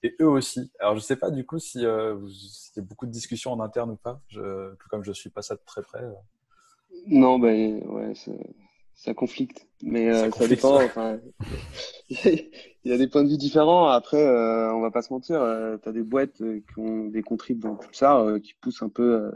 et 0.03 0.15
eux 0.21 0.27
aussi. 0.27 0.71
Alors, 0.79 0.95
je 0.95 0.99
sais 0.99 1.15
pas 1.15 1.31
du 1.31 1.45
coup 1.45 1.59
si 1.59 1.85
euh, 1.85 2.17
y 2.75 2.79
a 2.79 2.83
beaucoup 2.83 3.05
de 3.05 3.11
discussions 3.11 3.51
en 3.51 3.59
interne 3.59 3.91
ou 3.91 3.95
pas, 3.95 4.21
je, 4.27 4.73
comme 4.89 5.03
je 5.03 5.11
suis 5.11 5.29
pas 5.29 5.41
ça 5.41 5.55
de 5.55 5.61
très 5.65 5.81
près. 5.81 6.03
Euh. 6.03 6.13
Non, 7.07 7.39
ben 7.39 7.83
ouais, 7.87 8.13
ça 8.93 9.13
conflicte, 9.13 9.67
mais 9.81 10.09
euh, 10.09 10.31
ça, 10.31 10.47
dépend. 10.47 10.83
Enfin, 10.83 11.19
il 12.09 12.49
y 12.85 12.91
a 12.91 12.97
des 12.97 13.07
points 13.07 13.23
de 13.23 13.29
vue 13.29 13.37
différents. 13.37 13.87
Après, 13.87 14.21
euh, 14.21 14.73
on 14.73 14.81
va 14.81 14.91
pas 14.91 15.01
se 15.01 15.11
mentir, 15.11 15.39
tu 15.81 15.89
as 15.89 15.91
des 15.91 16.03
boîtes 16.03 16.37
qui 16.37 16.79
ont 16.79 17.05
des 17.05 17.21
contribs 17.21 17.59
dans 17.59 17.75
Pulsar 17.75 18.39
qui 18.41 18.53
poussent 18.55 18.83
un 18.83 18.89
peu 18.89 19.31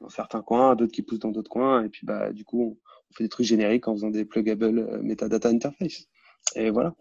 dans 0.00 0.08
certains 0.08 0.42
coins, 0.42 0.74
d'autres 0.74 0.92
qui 0.92 1.02
poussent 1.02 1.20
dans 1.20 1.30
d'autres 1.30 1.50
coins, 1.50 1.84
et 1.84 1.88
puis 1.88 2.06
bah 2.06 2.32
du 2.32 2.44
coup, 2.44 2.78
on, 3.10 3.14
fait 3.14 3.24
des 3.24 3.30
trucs 3.30 3.46
génériques 3.46 3.88
en 3.88 3.94
faisant 3.94 4.10
des 4.10 4.24
pluggable 4.24 5.02
metadata 5.02 5.48
interface. 5.50 6.08
Et 6.56 6.70
voilà. 6.70 6.94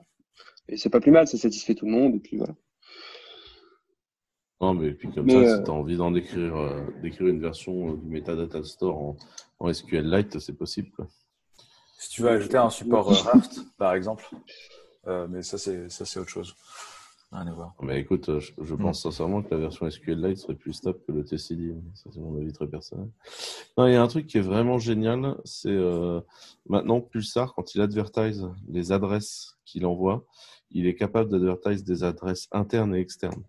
Et 0.68 0.78
c'est 0.78 0.90
pas 0.90 1.00
plus 1.00 1.12
mal, 1.12 1.28
ça 1.28 1.38
satisfait 1.38 1.74
tout 1.74 1.86
le 1.86 1.92
monde, 1.92 2.16
et 2.16 2.20
puis 2.20 2.38
voilà. 2.38 2.54
Non, 4.62 4.75
mais 4.75 4.91
puis 4.91 5.10
comme 5.10 5.27
ça, 5.27 5.39
si 5.39 5.50
euh, 5.50 5.63
tu 5.63 5.72
as 5.72 5.74
envie 5.74 5.98
d'en 5.98 6.13
écrire, 6.13 6.56
euh, 6.56 6.82
d'écrire 7.01 7.27
une 7.27 7.41
version 7.41 7.94
euh, 7.94 7.96
du 7.98 8.08
Metadata 8.08 8.63
Store 8.63 8.96
en, 8.96 9.18
en 9.60 9.74
SQLite, 9.74 10.38
c'est 10.38 10.53
possible. 10.53 10.91
Quoi. 10.96 11.08
Si 11.98 12.12
tu 12.12 12.22
veux 12.22 12.30
ajouter 12.30 12.58
un 12.58 12.70
support 12.70 13.08
Raft, 13.08 13.62
par 13.77 13.96
exemple. 13.96 14.30
mais 15.08 15.41
ça, 15.41 15.58
c'est, 15.58 15.89
ça, 15.89 16.06
c'est 16.06 16.20
autre 16.20 16.30
chose. 16.30 16.56
À 17.34 17.46
voir. 17.46 17.74
Mais 17.82 18.01
écoute, 18.01 18.39
je, 18.39 18.51
je 18.62 18.75
pense 18.75 19.03
sincèrement 19.03 19.41
que 19.41 19.56
la 19.56 19.62
version 19.62 19.89
SQLite 19.89 20.38
serait 20.38 20.56
plus 20.56 20.74
stable 20.74 21.00
que 21.08 21.13
le 21.13 21.24
TCD. 21.24 21.74
Ça, 21.94 22.10
c'est 22.13 22.20
mon 22.20 22.38
avis 22.38 22.51
très 22.51 22.68
personnel. 22.68 23.08
Non, 23.77 23.88
il 23.88 23.94
y 23.94 23.96
a 23.96 24.03
un 24.03 24.08
truc 24.08 24.27
qui 24.27 24.38
est 24.38 24.41
vraiment 24.41 24.80
génial. 24.80 25.38
C'est 25.46 25.77
maintenant 26.68 27.00
Pulsar, 27.00 27.53
quand 27.56 27.74
il 27.74 27.82
advertise 27.82 28.48
les 28.68 28.91
adresses 28.91 29.58
qu'il 29.63 29.86
envoie, 29.86 30.25
il 30.72 30.86
est 30.88 30.96
capable 30.96 31.30
d'advertise 31.30 31.86
des 31.86 32.03
adresses 32.03 32.50
internes 32.51 32.94
et 32.96 33.00
externes. 33.00 33.44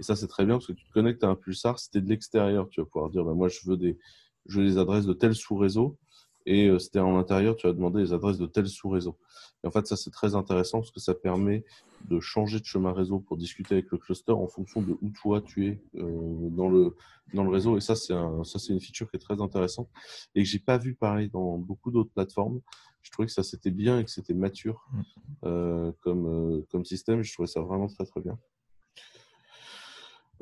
Et 0.00 0.02
ça, 0.02 0.16
c'est 0.16 0.28
très 0.28 0.46
bien 0.46 0.54
parce 0.56 0.66
que 0.66 0.72
tu 0.72 0.86
te 0.86 0.92
connectes 0.92 1.22
à 1.22 1.28
un 1.28 1.34
pulsar. 1.34 1.78
Si 1.78 1.90
de 1.92 2.00
l'extérieur, 2.08 2.68
tu 2.70 2.80
vas 2.80 2.86
pouvoir 2.86 3.10
dire, 3.10 3.22
bah, 3.22 3.34
moi, 3.34 3.48
je 3.48 3.58
veux 3.66 3.76
des, 3.76 3.98
je 4.46 4.60
veux 4.60 4.66
des 4.66 4.78
adresses 4.78 5.04
de 5.04 5.12
tel 5.12 5.34
sous-réseau. 5.34 5.98
Et 6.46 6.68
euh, 6.68 6.78
si 6.78 6.90
tu 6.90 6.98
en 6.98 7.18
intérieur, 7.18 7.54
tu 7.54 7.66
vas 7.66 7.74
demander 7.74 8.00
les 8.00 8.14
adresses 8.14 8.38
de 8.38 8.46
tel 8.46 8.66
sous-réseau. 8.66 9.18
Et 9.62 9.66
en 9.66 9.70
fait, 9.70 9.86
ça, 9.86 9.96
c'est 9.96 10.10
très 10.10 10.34
intéressant 10.34 10.78
parce 10.78 10.90
que 10.90 11.00
ça 11.00 11.14
permet 11.14 11.66
de 12.08 12.18
changer 12.18 12.58
de 12.60 12.64
chemin 12.64 12.94
réseau 12.94 13.20
pour 13.20 13.36
discuter 13.36 13.74
avec 13.74 13.90
le 13.90 13.98
cluster 13.98 14.32
en 14.32 14.46
fonction 14.46 14.80
de 14.80 14.96
où 15.02 15.10
toi 15.10 15.42
tu 15.42 15.66
es 15.66 15.82
euh, 15.96 16.48
dans, 16.48 16.70
le, 16.70 16.96
dans 17.34 17.44
le 17.44 17.50
réseau. 17.50 17.76
Et 17.76 17.82
ça, 17.82 17.94
c'est 17.94 18.14
un, 18.14 18.42
ça, 18.42 18.58
c'est 18.58 18.72
une 18.72 18.80
feature 18.80 19.10
qui 19.10 19.16
est 19.16 19.20
très 19.20 19.42
intéressante 19.42 19.90
et 20.34 20.42
que 20.42 20.48
j'ai 20.48 20.60
pas 20.60 20.78
vu 20.78 20.94
pareil 20.94 21.28
dans 21.28 21.58
beaucoup 21.58 21.90
d'autres 21.90 22.10
plateformes. 22.10 22.62
Je 23.02 23.10
trouvais 23.10 23.26
que 23.26 23.32
ça, 23.32 23.42
c'était 23.42 23.70
bien 23.70 23.98
et 23.98 24.04
que 24.04 24.10
c'était 24.10 24.32
mature 24.32 24.88
mmh. 24.92 25.02
euh, 25.44 25.92
comme, 26.00 26.26
euh, 26.26 26.66
comme 26.70 26.86
système. 26.86 27.22
Je 27.22 27.34
trouvais 27.34 27.48
ça 27.48 27.60
vraiment 27.60 27.88
très, 27.88 28.06
très 28.06 28.22
bien. 28.22 28.38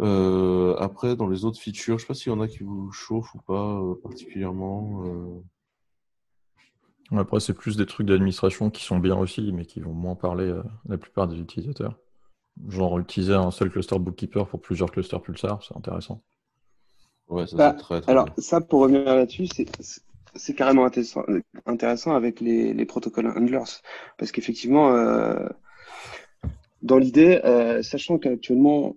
Euh, 0.00 0.76
après, 0.78 1.16
dans 1.16 1.28
les 1.28 1.44
autres 1.44 1.58
features, 1.58 1.98
je 1.98 2.04
sais 2.04 2.08
pas 2.08 2.14
s'il 2.14 2.32
y 2.32 2.34
en 2.34 2.40
a 2.40 2.48
qui 2.48 2.62
vous 2.62 2.92
chauffent 2.92 3.34
ou 3.34 3.38
pas 3.38 3.80
euh, 3.80 3.94
particulièrement. 4.02 5.04
Euh. 5.06 5.42
Après, 7.18 7.40
c'est 7.40 7.54
plus 7.54 7.76
des 7.76 7.86
trucs 7.86 8.06
d'administration 8.06 8.70
qui 8.70 8.84
sont 8.84 8.98
bien 8.98 9.16
aussi, 9.16 9.52
mais 9.52 9.64
qui 9.64 9.80
vont 9.80 9.94
moins 9.94 10.14
parler 10.14 10.50
à 10.50 10.62
la 10.88 10.98
plupart 10.98 11.26
des 11.26 11.38
utilisateurs. 11.38 11.96
Genre 12.68 12.98
utiliser 12.98 13.34
un 13.34 13.50
seul 13.50 13.70
cluster 13.70 13.98
bookkeeper 13.98 14.46
pour 14.46 14.60
plusieurs 14.60 14.90
clusters 14.90 15.22
pulsar, 15.22 15.62
c'est 15.62 15.76
intéressant. 15.76 16.22
Ouais, 17.28 17.46
ça 17.46 17.56
bah, 17.56 17.72
très, 17.72 18.00
très 18.00 18.10
Alors, 18.10 18.28
ça, 18.38 18.60
pour 18.60 18.80
revenir 18.80 19.04
là-dessus, 19.04 19.48
c'est 20.34 20.54
carrément 20.54 20.84
intéressant, 20.84 21.22
intéressant 21.66 22.14
avec 22.14 22.40
les, 22.40 22.74
les 22.74 22.84
protocoles 22.84 23.28
handlers. 23.28 23.80
Parce 24.18 24.30
qu'effectivement, 24.30 24.90
dans 26.82 26.98
l'idée, 26.98 27.40
sachant 27.82 28.18
qu'actuellement, 28.18 28.94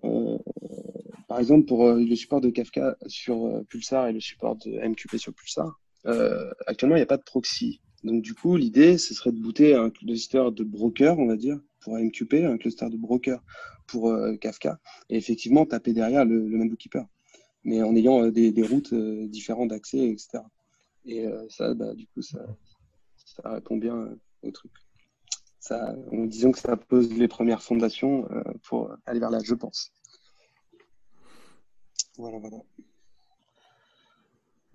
par 1.32 1.40
exemple, 1.40 1.64
pour 1.64 1.86
euh, 1.86 1.98
le 1.98 2.14
support 2.14 2.42
de 2.42 2.50
Kafka 2.50 2.98
sur 3.06 3.46
euh, 3.46 3.62
Pulsar 3.62 4.06
et 4.06 4.12
le 4.12 4.20
support 4.20 4.54
de 4.56 4.86
MQP 4.86 5.16
sur 5.16 5.32
Pulsar, 5.32 5.80
euh, 6.04 6.52
actuellement, 6.66 6.94
il 6.94 6.98
n'y 6.98 7.04
a 7.04 7.06
pas 7.06 7.16
de 7.16 7.22
proxy. 7.22 7.80
Donc, 8.04 8.20
du 8.20 8.34
coup, 8.34 8.54
l'idée, 8.58 8.98
ce 8.98 9.14
serait 9.14 9.32
de 9.32 9.40
booter 9.40 9.74
un 9.74 9.88
cluster 9.88 10.44
de 10.54 10.62
broker, 10.62 11.18
on 11.18 11.24
va 11.24 11.36
dire, 11.36 11.58
pour 11.80 11.96
MQP, 11.96 12.34
un 12.44 12.58
cluster 12.58 12.90
de 12.90 12.98
broker 12.98 13.42
pour 13.86 14.14
Kafka, 14.42 14.78
et 15.08 15.16
effectivement 15.16 15.64
taper 15.64 15.94
derrière 15.94 16.26
le, 16.26 16.38
même 16.38 16.68
bookkeeper, 16.68 17.06
mais 17.64 17.82
en 17.82 17.96
ayant 17.96 18.28
des, 18.28 18.52
routes 18.62 18.92
différentes 18.92 19.70
d'accès, 19.70 20.06
etc. 20.10 20.40
Et 21.06 21.24
ça, 21.48 21.72
bah, 21.72 21.94
du 21.94 22.06
coup, 22.08 22.20
ça, 22.20 22.44
ça 23.24 23.48
répond 23.54 23.78
bien 23.78 24.18
au 24.42 24.50
truc. 24.50 24.72
Ça, 25.62 25.94
disons 26.10 26.50
que 26.50 26.58
ça 26.58 26.76
pose 26.76 27.12
les 27.12 27.28
premières 27.28 27.62
fondations 27.62 28.28
pour 28.64 28.90
aller 29.06 29.20
vers 29.20 29.30
là, 29.30 29.38
je 29.44 29.54
pense. 29.54 29.92
Voilà, 32.18 32.40
voilà. 32.40 32.56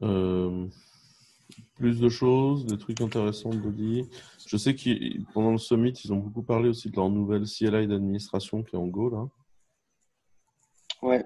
Euh, 0.03 0.65
plus 1.75 1.99
de 1.99 2.07
choses, 2.07 2.65
des 2.65 2.77
trucs 2.77 3.01
intéressants 3.01 3.49
de 3.49 3.69
dire. 3.69 4.05
Je 4.47 4.55
sais 4.55 4.75
que 4.75 5.21
pendant 5.33 5.51
le 5.51 5.57
summit, 5.57 5.91
ils 5.91 6.13
ont 6.13 6.19
beaucoup 6.19 6.43
parlé 6.43 6.69
aussi 6.69 6.89
de 6.89 6.95
leur 6.95 7.09
nouvelle 7.09 7.43
CLI 7.43 7.85
d'administration 7.85 8.63
qui 8.63 8.77
est 8.77 8.79
en 8.79 8.87
Go, 8.87 9.09
là. 9.09 9.27
Ouais. 11.01 11.25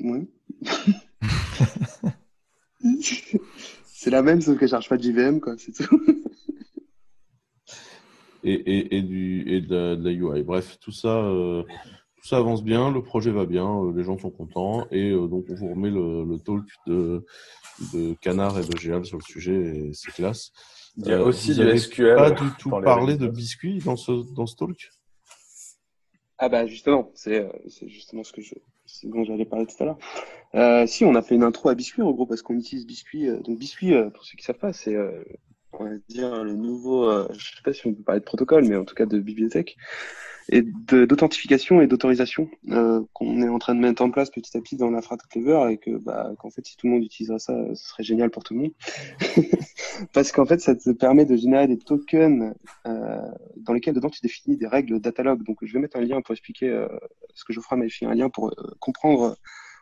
Ouais. 0.00 0.26
c'est 3.84 4.10
la 4.10 4.22
même, 4.22 4.40
sauf 4.40 4.58
que 4.58 4.66
je 4.66 4.70
cherche 4.70 4.88
pas 4.88 4.96
de 4.96 5.04
JVM, 5.04 5.38
quoi, 5.38 5.54
c'est 5.56 5.70
tout. 5.70 6.04
Et, 8.46 8.52
et, 8.52 8.96
et, 8.96 9.02
du, 9.02 9.44
et 9.52 9.60
de, 9.60 9.98
la, 10.00 10.10
UI. 10.12 10.42
Bref, 10.44 10.78
tout 10.80 10.92
ça, 10.92 11.08
euh, 11.08 11.64
ça 12.22 12.36
avance 12.36 12.62
bien, 12.62 12.92
le 12.92 13.02
projet 13.02 13.32
va 13.32 13.44
bien, 13.44 13.66
euh, 13.66 13.92
les 13.94 14.04
gens 14.04 14.18
sont 14.18 14.30
contents 14.30 14.86
et 14.92 15.10
euh, 15.10 15.26
donc 15.26 15.46
on 15.50 15.54
vous 15.54 15.68
remet 15.70 15.90
le, 15.90 16.38
talk 16.38 16.64
de, 16.86 17.24
de 17.92 18.14
Canard 18.20 18.58
et 18.58 18.64
de 18.64 18.76
Géal 18.78 19.04
sur 19.04 19.18
le 19.18 19.22
sujet 19.24 19.54
et 19.54 19.90
c'est 19.92 20.12
classe. 20.12 20.52
Il 20.96 21.08
y 21.08 21.12
a 21.12 21.18
euh, 21.18 21.24
aussi 21.24 21.54
du 21.54 21.78
SQL. 21.78 22.16
Pas 22.16 22.30
du 22.30 22.48
tout 22.58 22.70
parlé 22.70 23.16
de 23.16 23.26
biscuits 23.26 23.80
dans 23.84 23.96
ce, 23.96 24.12
dans 24.34 24.46
ce 24.46 24.54
talk? 24.54 24.90
Ah 26.38 26.48
bah 26.48 26.66
justement, 26.66 27.10
c'est 27.14 27.48
justement 27.86 28.22
ce 28.22 28.32
que 28.32 28.42
je, 28.42 28.54
dont 29.04 29.24
j'allais 29.24 29.46
parler 29.46 29.66
tout 29.66 29.82
à 29.82 29.86
l'heure. 29.86 29.98
Euh, 30.54 30.86
si, 30.86 31.04
on 31.04 31.14
a 31.14 31.22
fait 31.22 31.34
une 31.34 31.42
intro 31.42 31.70
à 31.70 31.74
biscuit 31.74 32.02
en 32.02 32.12
gros 32.12 32.26
parce 32.26 32.42
qu'on 32.42 32.54
utilise 32.54 32.86
biscuit. 32.86 33.26
donc 33.42 33.58
biscuit, 33.58 33.94
pour 34.12 34.24
ceux 34.24 34.36
qui 34.36 34.44
savent 34.44 34.58
pas, 34.58 34.72
c'est 34.72 34.96
on 35.80 35.84
va 35.84 35.96
dire 36.08 36.44
le 36.44 36.54
nouveau, 36.54 37.10
je 37.32 37.56
sais 37.56 37.62
pas 37.64 37.72
si 37.72 37.86
on 37.86 37.94
peut 37.94 38.02
parler 38.02 38.20
de 38.20 38.24
protocole, 38.24 38.64
mais 38.66 38.76
en 38.76 38.84
tout 38.84 38.94
cas 38.94 39.06
de 39.06 39.18
bibliothèque 39.18 39.76
et 40.48 40.62
d'authentification 40.62 41.80
et 41.80 41.86
d'autorisation 41.86 42.48
euh, 42.70 43.02
qu'on 43.12 43.42
est 43.42 43.48
en 43.48 43.58
train 43.58 43.74
de 43.74 43.80
mettre 43.80 44.02
en 44.02 44.10
place 44.10 44.30
petit 44.30 44.56
à 44.56 44.60
petit 44.60 44.76
dans 44.76 44.90
l'infra 44.90 45.16
Clever 45.30 45.72
et 45.72 45.78
que 45.78 45.96
bah 45.96 46.32
qu'en 46.38 46.50
fait 46.50 46.64
si 46.64 46.76
tout 46.76 46.86
le 46.86 46.92
monde 46.92 47.04
utiliserait 47.04 47.40
ça, 47.40 47.54
ce 47.74 47.88
serait 47.88 48.04
génial 48.04 48.30
pour 48.30 48.44
tout 48.44 48.54
le 48.54 48.60
monde. 48.60 48.72
Parce 50.12 50.30
qu'en 50.30 50.46
fait 50.46 50.60
ça 50.60 50.76
te 50.76 50.90
permet 50.90 51.24
de 51.24 51.36
générer 51.36 51.66
des 51.66 51.78
tokens 51.78 52.54
euh, 52.86 53.20
dans 53.56 53.72
lesquels 53.72 53.94
dedans 53.94 54.10
tu 54.10 54.20
définis 54.20 54.56
des 54.56 54.68
règles 54.68 55.00
datalog. 55.00 55.42
Donc 55.42 55.58
je 55.62 55.72
vais 55.72 55.80
mettre 55.80 55.96
un 55.96 56.02
lien 56.02 56.20
pour 56.20 56.32
expliquer 56.32 56.68
euh, 56.68 56.86
ce 57.34 57.44
que 57.44 57.52
je 57.52 57.60
ferai, 57.60 57.76
mais 57.76 57.88
je 57.88 58.04
un 58.04 58.14
lien 58.14 58.28
pour 58.28 58.50
euh, 58.50 58.76
comprendre, 58.78 59.36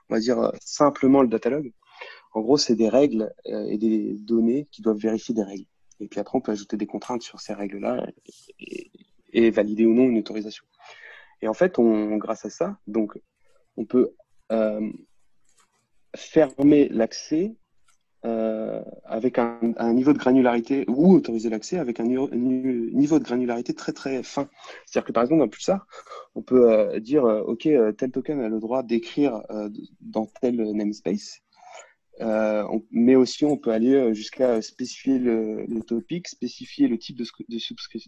on 0.09 0.15
va 0.15 0.21
dire 0.21 0.51
simplement 0.61 1.21
le 1.21 1.29
datalog. 1.29 1.73
En 2.33 2.41
gros, 2.41 2.57
c'est 2.57 2.75
des 2.75 2.89
règles 2.89 3.33
et 3.45 3.79
des 3.79 4.17
données 4.19 4.67
qui 4.73 4.83
doivent 4.83 4.99
vérifier 4.99 5.37
des 5.37 5.45
règles. 5.45 5.67
Et 6.01 6.09
puis 6.09 6.21
après, 6.21 6.37
on 6.37 6.41
peut 6.41 6.53
ajouter 6.53 6.77
des 6.77 6.87
contraintes 6.87 7.23
sur 7.23 7.41
ces 7.41 7.55
règles-là 7.55 8.07
et, 9.33 9.51
valider 9.51 9.87
ou 9.87 9.95
non 9.95 10.05
une 10.05 10.19
autorisation. 10.19 10.65
Et 11.43 11.49
en 11.49 11.55
fait, 11.55 11.79
grâce 11.79 12.45
à 12.45 12.51
ça, 12.51 12.79
donc, 12.87 13.19
on 13.77 13.85
peut 13.85 14.15
fermer 16.17 16.89
l'accès 16.89 17.57
euh, 18.25 18.83
avec 19.05 19.39
un, 19.39 19.59
niveau 19.93 20.15
de 20.15 20.19
granularité 20.19 20.87
ou 20.89 21.13
autoriser 21.15 21.51
l'accès 21.51 21.79
avec 21.79 22.01
un 22.01 22.05
niveau, 22.05 22.29
de 22.29 23.23
granularité 23.23 23.75
très 23.75 23.93
très 23.93 24.23
fin. 24.23 24.49
C'est-à-dire 24.87 25.07
que 25.07 25.13
par 25.13 25.25
exemple 25.25 25.41
dans 25.41 25.49
Pulsar, 25.49 25.87
on 26.35 26.41
peut 26.41 26.73
euh, 26.73 27.01
dire 27.01 27.27
euh, 27.27 27.43
ok 27.43 27.69
tel 27.99 28.11
token 28.11 28.41
a 28.41 28.49
le 28.49 28.61
droit 28.61 28.83
d'écrire 28.83 29.43
dans 30.01 30.27
tel 30.41 30.57
namespace, 30.73 31.43
mais 32.91 33.17
aussi 33.17 33.45
on 33.45 33.57
peut 33.57 33.73
aller 33.73 34.15
jusqu'à 34.15 34.63
spécifier 34.63 35.19
le, 35.19 35.81
topic, 35.87 36.29
spécifier 36.29 36.89
le 36.89 36.99
type 36.99 37.17
de, 37.17 37.25
de, 37.49 37.59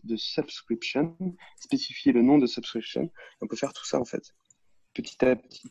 de, 0.05 0.17
subscription, 0.17 1.17
spécifier 1.61 2.13
le 2.13 2.23
nom 2.23 2.39
de 2.39 2.47
subscription. 2.47 3.11
On 3.41 3.47
peut 3.47 3.57
faire 3.57 3.73
tout 3.73 3.85
ça 3.85 4.01
en 4.01 4.05
fait 4.05 4.23
petit 4.95 5.25
à 5.25 5.37
petit. 5.37 5.71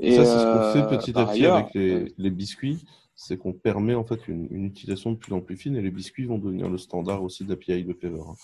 Et 0.00 0.16
ça, 0.16 0.24
c'est 0.24 0.30
ce 0.30 0.44
qu'on 0.44 0.88
fait 0.88 0.96
petit 0.96 1.18
à 1.18 1.24
petit 1.26 1.46
avec 1.46 1.74
les, 1.74 2.14
les 2.18 2.30
biscuits 2.30 2.84
c'est 3.16 3.38
qu'on 3.38 3.52
permet 3.52 3.94
en 3.94 4.04
fait 4.04 4.28
une, 4.28 4.64
utilisation 4.64 5.12
de 5.12 5.16
plus 5.16 5.32
en 5.32 5.40
plus 5.40 5.56
fine 5.56 5.76
et 5.76 5.82
les 5.82 5.90
biscuits 5.90 6.24
vont 6.24 6.38
devenir 6.38 6.68
le 6.68 6.78
standard 6.78 7.22
aussi 7.22 7.44
d'API 7.44 7.84
de 7.84 7.92
Clever. 7.92 8.20
Hein. 8.26 8.34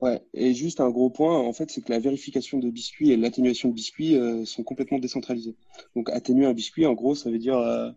Ouais, 0.00 0.22
et 0.32 0.54
juste 0.54 0.80
un 0.80 0.90
gros 0.90 1.10
point, 1.10 1.36
en 1.36 1.52
fait, 1.52 1.70
c'est 1.70 1.82
que 1.82 1.90
la 1.90 1.98
vérification 1.98 2.58
de 2.58 2.70
biscuits 2.70 3.10
et 3.10 3.16
l'atténuation 3.16 3.68
de 3.68 3.74
biscuits 3.74 4.16
euh, 4.16 4.44
sont 4.44 4.62
complètement 4.62 4.98
décentralisés. 4.98 5.56
Donc, 5.96 6.08
atténuer 6.10 6.46
un 6.46 6.52
biscuit, 6.52 6.86
en 6.86 6.94
gros, 6.94 7.16
ça 7.16 7.30
veut 7.30 7.38
dire, 7.38 7.58
euh, 7.58 7.90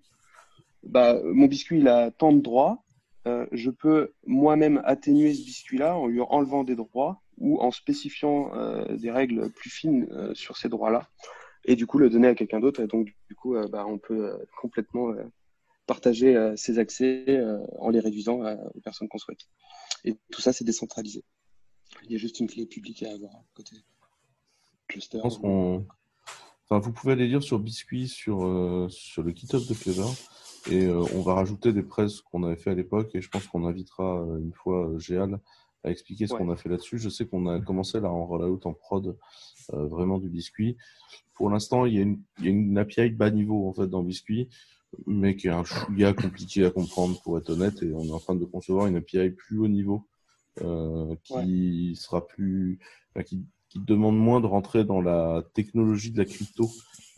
bah, 0.83 1.19
mon 1.23 1.45
biscuit, 1.45 1.79
il 1.79 1.87
a 1.87 2.09
tant 2.09 2.33
de 2.33 2.41
droits, 2.41 2.83
euh, 3.27 3.45
je 3.51 3.69
peux 3.69 4.13
moi-même 4.25 4.81
atténuer 4.83 5.33
ce 5.33 5.45
biscuit-là 5.45 5.95
en 5.95 6.07
lui 6.07 6.21
enlevant 6.21 6.63
des 6.63 6.75
droits 6.75 7.21
ou 7.37 7.59
en 7.59 7.71
spécifiant 7.71 8.51
des 8.89 9.09
règles 9.09 9.49
plus 9.51 9.71
fines 9.71 10.07
sur 10.33 10.57
ces 10.57 10.69
droits-là 10.69 11.07
et 11.65 11.75
du 11.75 11.87
coup 11.87 11.97
le 11.97 12.09
donner 12.09 12.27
à 12.27 12.35
quelqu'un 12.35 12.59
d'autre. 12.59 12.81
Et 12.81 12.87
donc 12.87 13.13
du 13.27 13.35
coup, 13.35 13.55
euh, 13.55 13.67
bah, 13.67 13.85
on 13.87 13.97
peut 13.97 14.29
euh, 14.29 14.37
complètement 14.59 15.11
euh, 15.11 15.23
partager 15.85 16.53
ces 16.55 16.79
accès 16.79 17.43
en 17.79 17.89
les 17.89 17.99
réduisant 17.99 18.39
aux 18.73 18.79
personnes 18.79 19.09
qu'on 19.09 19.17
souhaite. 19.17 19.41
Et 20.05 20.15
tout 20.31 20.39
ça, 20.39 20.53
c'est 20.53 20.63
décentralisé. 20.63 21.25
Il 22.05 22.11
y 22.11 22.15
a 22.15 22.17
juste 22.17 22.39
une 22.39 22.47
clé 22.47 22.65
publique 22.65 23.03
à 23.03 23.11
avoir 23.11 23.31
côté 23.53 23.75
cluster. 24.87 25.17
Je 25.17 25.21
pense 25.21 25.37
qu'on... 25.37 25.85
Enfin, 26.65 26.79
vous 26.79 26.91
pouvez 26.93 27.13
aller 27.13 27.27
lire 27.27 27.43
sur 27.43 27.59
Biscuit 27.59 28.07
sur, 28.07 28.87
sur 28.89 29.23
le 29.23 29.31
GitHub 29.31 29.65
de 29.67 29.73
Clever 29.73 30.09
et 30.69 30.87
on 30.87 31.21
va 31.21 31.33
rajouter 31.33 31.73
des 31.73 31.83
presses 31.83 32.21
qu'on 32.21 32.43
avait 32.43 32.55
fait 32.55 32.69
à 32.69 32.75
l'époque 32.75 33.13
et 33.13 33.21
je 33.21 33.29
pense 33.29 33.45
qu'on 33.47 33.65
invitera 33.65 34.25
une 34.39 34.53
fois 34.53 34.89
Géal 34.97 35.39
à 35.83 35.91
expliquer 35.91 36.27
ce 36.27 36.33
qu'on 36.33 36.49
a 36.49 36.55
fait 36.55 36.69
là-dessus. 36.69 36.97
Je 36.97 37.09
sais 37.09 37.25
qu'on 37.25 37.47
a 37.47 37.59
commencé 37.59 37.99
là 37.99 38.09
en 38.09 38.25
rollout 38.25 38.61
en 38.63 38.73
prod 38.73 39.17
vraiment 39.69 40.17
du 40.17 40.29
biscuit 40.29 40.77
pour 41.41 41.49
l'instant, 41.49 41.87
il, 41.87 41.95
y, 41.95 41.97
a 41.97 42.03
une, 42.03 42.21
il 42.37 42.45
y 42.45 42.47
a 42.49 42.51
une 42.51 42.77
API 42.77 43.09
bas 43.09 43.31
niveau 43.31 43.67
en 43.67 43.73
fait 43.73 43.87
dans 43.87 44.03
Biscuit, 44.03 44.47
mais 45.07 45.35
qui 45.35 45.47
est 45.47 45.49
un 45.49 45.63
chouïa 45.63 46.13
compliqué 46.13 46.63
à 46.65 46.69
comprendre 46.69 47.19
pour 47.23 47.35
être 47.39 47.49
honnête. 47.49 47.81
Et 47.81 47.91
on 47.95 48.03
est 48.03 48.11
en 48.11 48.19
train 48.19 48.35
de 48.35 48.45
concevoir 48.45 48.85
une 48.85 48.97
API 48.97 49.31
plus 49.31 49.57
haut 49.57 49.67
niveau 49.67 50.05
euh, 50.61 51.15
qui 51.23 51.95
sera 51.95 52.27
plus, 52.27 52.79
qui, 53.25 53.45
qui, 53.69 53.79
demande 53.79 54.17
moins 54.17 54.41
de 54.41 54.47
rentrer 54.47 54.83
dans 54.83 55.01
la 55.01 55.43
technologie 55.53 56.11
de 56.11 56.17
la 56.17 56.25
crypto 56.25 56.69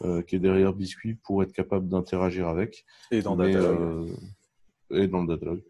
euh, 0.03 0.21
qui 0.21 0.35
est 0.35 0.39
derrière 0.39 0.73
Biscuit 0.73 1.15
pour 1.15 1.41
être 1.41 1.53
capable 1.53 1.89
d'interagir 1.89 2.47
avec. 2.47 2.85
Et 3.11 3.21
dans 3.21 3.35
Datalog. 3.35 3.81
Euh, 3.81 4.15
et 4.91 5.07
dans 5.07 5.21
le 5.21 5.27
datalog. 5.27 5.63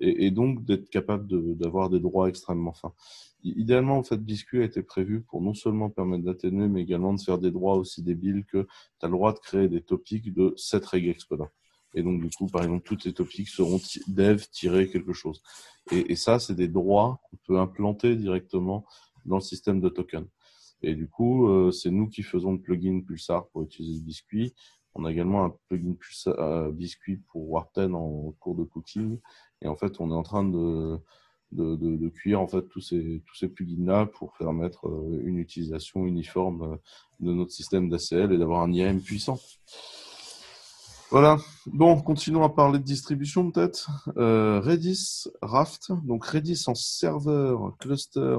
Et, 0.00 0.26
et 0.26 0.30
donc 0.30 0.64
d'être 0.64 0.88
capable 0.90 1.26
d'avoir 1.56 1.90
des 1.90 1.98
droits 1.98 2.28
extrêmement 2.28 2.72
fins. 2.72 2.92
Idéalement, 3.42 3.98
en 3.98 4.02
fait, 4.02 4.18
Biscuit 4.18 4.60
a 4.60 4.64
été 4.64 4.82
prévu 4.82 5.22
pour 5.22 5.40
non 5.40 5.54
seulement 5.54 5.90
permettre 5.90 6.24
d'atténuer, 6.24 6.68
mais 6.68 6.82
également 6.82 7.14
de 7.14 7.20
faire 7.20 7.38
des 7.38 7.50
droits 7.50 7.76
aussi 7.76 8.02
débiles 8.02 8.44
que 8.44 8.66
tu 8.98 9.06
as 9.06 9.06
le 9.06 9.12
droit 9.12 9.32
de 9.32 9.38
créer 9.38 9.68
des 9.68 9.80
topics 9.80 10.32
de 10.32 10.54
7 10.56 10.84
regex-codants. 10.84 11.50
Et 11.94 12.02
donc, 12.02 12.20
du 12.20 12.28
coup, 12.30 12.46
par 12.46 12.62
exemple, 12.62 12.84
tous 12.84 12.96
tes 12.96 13.12
topics 13.12 13.48
seront 13.48 13.80
dev-quelque 14.08 15.12
chose. 15.12 15.42
Et, 15.90 16.16
ça, 16.16 16.38
c'est 16.38 16.54
des 16.54 16.68
droits 16.68 17.20
qu'on 17.22 17.36
peut 17.46 17.58
implanter 17.58 18.14
directement 18.14 18.84
dans 19.24 19.36
le 19.36 19.42
système 19.42 19.80
de 19.80 19.88
token. 19.88 20.26
Et 20.82 20.94
du 20.94 21.08
coup, 21.08 21.48
euh, 21.48 21.70
c'est 21.72 21.90
nous 21.90 22.08
qui 22.08 22.22
faisons 22.22 22.52
le 22.52 22.60
plugin 22.60 23.00
Pulsar 23.00 23.48
pour 23.48 23.62
utiliser 23.62 24.02
Biscuit. 24.02 24.54
On 24.94 25.04
a 25.04 25.10
également 25.10 25.44
un 25.44 25.54
plugin 25.68 25.94
Pulsar, 25.94 26.38
euh, 26.38 26.70
Biscuit 26.70 27.16
pour 27.32 27.50
Warten 27.50 27.94
en 27.94 28.32
cours 28.38 28.54
de 28.54 28.64
cooking. 28.64 29.18
Et 29.62 29.68
en 29.68 29.76
fait, 29.76 30.00
on 30.00 30.10
est 30.10 30.14
en 30.14 30.22
train 30.22 30.44
de 30.44 31.00
de, 31.52 31.76
de, 31.76 32.08
cuire 32.08 32.40
en 32.40 32.46
fait 32.46 32.62
tous 32.68 32.80
ces 32.80 33.22
tous 33.26 33.34
ces 33.34 33.48
plugins 33.48 33.86
là 33.86 34.06
pour 34.06 34.32
permettre 34.34 34.86
euh, 34.86 35.22
une 35.24 35.38
utilisation 35.38 36.06
uniforme 36.06 36.62
euh, 36.62 36.76
de 37.20 37.32
notre 37.32 37.52
système 37.52 37.88
d'ACL 37.88 38.32
et 38.32 38.38
d'avoir 38.38 38.62
un 38.62 38.72
IAM 38.72 39.00
puissant. 39.00 39.38
Voilà. 41.10 41.38
Bon, 41.66 41.98
continuons 42.02 42.44
à 42.44 42.50
parler 42.50 42.78
de 42.78 42.84
distribution 42.84 43.50
peut-être. 43.50 44.10
Euh, 44.18 44.60
Redis 44.60 45.24
Raft, 45.40 45.90
donc 46.04 46.26
Redis 46.26 46.64
en 46.66 46.74
serveur 46.74 47.76
cluster, 47.78 48.36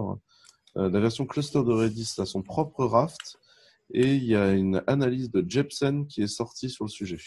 euh, 0.77 0.89
la 0.89 0.99
version 0.99 1.25
cluster 1.25 1.63
de 1.63 1.73
Redis 1.73 2.13
a 2.19 2.25
son 2.25 2.43
propre 2.43 2.85
Raft 2.85 3.39
et 3.91 4.13
il 4.15 4.23
y 4.23 4.35
a 4.35 4.51
une 4.51 4.83
analyse 4.85 5.31
de 5.31 5.43
Jepsen 5.47 6.05
qui 6.05 6.21
est 6.21 6.27
sortie 6.27 6.69
sur 6.69 6.85
le 6.85 6.89
sujet. 6.89 7.17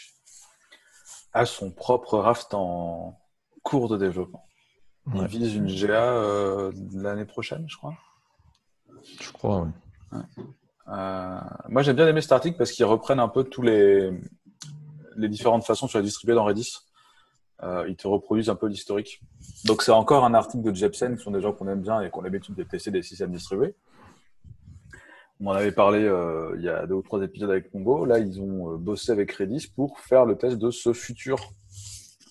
A 1.33 1.45
son 1.45 1.71
propre 1.71 2.19
Raft 2.19 2.53
en 2.53 3.19
cours 3.63 3.89
de 3.89 3.97
développement. 3.97 4.45
Il 5.13 5.27
vise 5.27 5.55
une 5.55 5.67
GA 5.67 6.13
euh, 6.13 6.71
l'année 6.93 7.25
prochaine, 7.25 7.65
je 7.67 7.75
crois. 7.75 7.97
Je 9.19 9.31
crois, 9.33 9.67
oui. 10.13 10.21
Euh, 10.87 11.39
moi, 11.67 11.81
j'ai 11.81 11.93
bien 11.93 12.07
aimé 12.07 12.21
cet 12.21 12.31
article 12.31 12.57
parce 12.57 12.71
qu'ils 12.71 12.85
reprennent 12.85 13.19
un 13.19 13.27
peu 13.27 13.43
tous 13.43 13.61
les, 13.61 14.11
les 15.15 15.29
différentes 15.29 15.63
façons 15.63 15.87
sur 15.87 15.99
les 15.99 16.05
distribuer 16.05 16.35
dans 16.35 16.45
Redis. 16.45 16.77
Euh, 17.61 17.85
ils 17.87 17.95
te 17.95 18.07
reproduisent 18.07 18.49
un 18.49 18.55
peu 18.55 18.67
l'historique. 18.67 19.21
Donc, 19.65 19.83
c'est 19.83 19.91
encore 19.91 20.25
un 20.25 20.33
article 20.33 20.63
de 20.63 20.75
Jepsen, 20.75 21.15
qui 21.15 21.23
sont 21.23 21.31
des 21.31 21.41
gens 21.41 21.53
qu'on 21.53 21.67
aime 21.67 21.81
bien 21.81 22.01
et 22.01 22.09
qu'on 22.09 22.21
a 22.21 22.23
l'habitude 22.25 22.55
de 22.55 22.63
tester 22.63 22.91
des 22.91 23.03
systèmes 23.03 23.31
distribués. 23.31 23.75
On 25.39 25.47
en 25.47 25.53
avait 25.53 25.71
parlé 25.71 25.99
il 26.55 26.61
y 26.61 26.69
a 26.69 26.85
deux 26.85 26.95
ou 26.95 27.01
trois 27.01 27.21
épisodes 27.21 27.49
avec 27.49 27.73
Mongo. 27.73 28.05
Là, 28.05 28.19
ils 28.19 28.39
ont 28.39 28.75
bossé 28.77 29.11
avec 29.11 29.31
Redis 29.31 29.67
pour 29.75 29.99
faire 29.99 30.25
le 30.25 30.37
test 30.37 30.57
de 30.57 30.71
ce 30.71 30.93
futur 30.93 31.37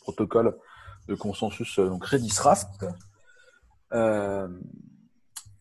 protocole 0.03 0.57
de 1.09 1.15
consensus 1.15 1.79
euh, 1.79 1.89
donc 1.89 2.05
Redis 2.05 2.39
Raft. 2.39 2.85
Euh, 3.93 4.49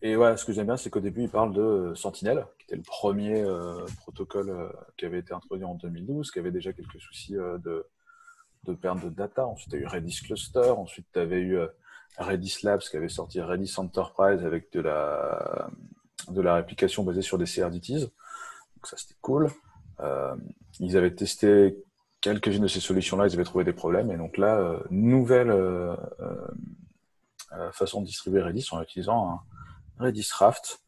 et 0.00 0.16
ouais, 0.16 0.36
ce 0.36 0.44
que 0.44 0.52
j'aime 0.52 0.66
bien, 0.66 0.76
c'est 0.76 0.90
qu'au 0.90 1.00
début, 1.00 1.22
il 1.22 1.28
parle 1.28 1.52
de 1.52 1.92
Sentinel, 1.94 2.46
qui 2.72 2.76
était 2.76 2.76
le 2.76 2.82
premier 2.82 3.42
euh, 3.42 3.84
protocole 3.98 4.72
qui 4.96 5.04
avait 5.04 5.18
été 5.18 5.34
introduit 5.34 5.64
en 5.64 5.74
2012, 5.74 6.30
qui 6.30 6.38
avait 6.38 6.50
déjà 6.50 6.72
quelques 6.72 7.00
soucis 7.00 7.34
de, 7.34 7.86
de 8.64 8.74
perte 8.74 9.02
de 9.04 9.08
data. 9.08 9.46
Ensuite, 9.46 9.70
tu 9.70 9.76
as 9.76 9.80
eu 9.80 9.86
Redis 9.86 10.20
Cluster. 10.24 10.70
Ensuite, 10.70 11.06
tu 11.12 11.18
avais 11.18 11.40
eu 11.40 11.58
Redis 12.18 12.58
Labs 12.62 12.80
qui 12.80 12.96
avait 12.96 13.08
sorti 13.08 13.40
Redis 13.40 13.74
Enterprise 13.76 14.44
avec 14.44 14.72
de 14.72 14.80
la, 14.80 15.68
de 16.28 16.40
la 16.40 16.54
réplication 16.54 17.02
basée 17.02 17.22
sur 17.22 17.38
des 17.38 17.46
CRDTs. 17.46 18.00
Donc 18.00 18.86
ça, 18.86 18.96
c'était 18.96 19.18
cool. 19.20 19.50
ils 20.80 20.96
avaient 20.96 21.14
testé 21.14 21.76
quelques-unes 22.22 22.62
de 22.62 22.68
ces 22.68 22.80
solutions-là, 22.80 23.26
ils 23.26 23.34
avaient 23.34 23.44
trouvé 23.44 23.64
des 23.64 23.74
problèmes. 23.74 24.10
Et 24.10 24.16
donc 24.16 24.38
là, 24.38 24.56
euh, 24.56 24.78
nouvelle 24.90 25.50
euh, 25.50 25.94
euh, 27.52 27.70
façon 27.72 28.00
de 28.00 28.06
distribuer 28.06 28.40
Redis 28.40 28.66
en 28.70 28.80
utilisant 28.80 29.40
Redis 29.98 30.30
Raft 30.32 30.80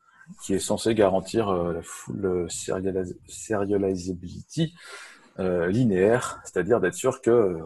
qui 0.43 0.55
est 0.55 0.59
censé 0.59 0.95
garantir 0.95 1.53
la 1.53 1.83
full 1.83 2.47
serializability 2.51 4.75
linéaire, 5.39 6.41
c'est-à-dire 6.45 6.81
d'être 6.81 6.95
sûr 6.95 7.21
que 7.21 7.59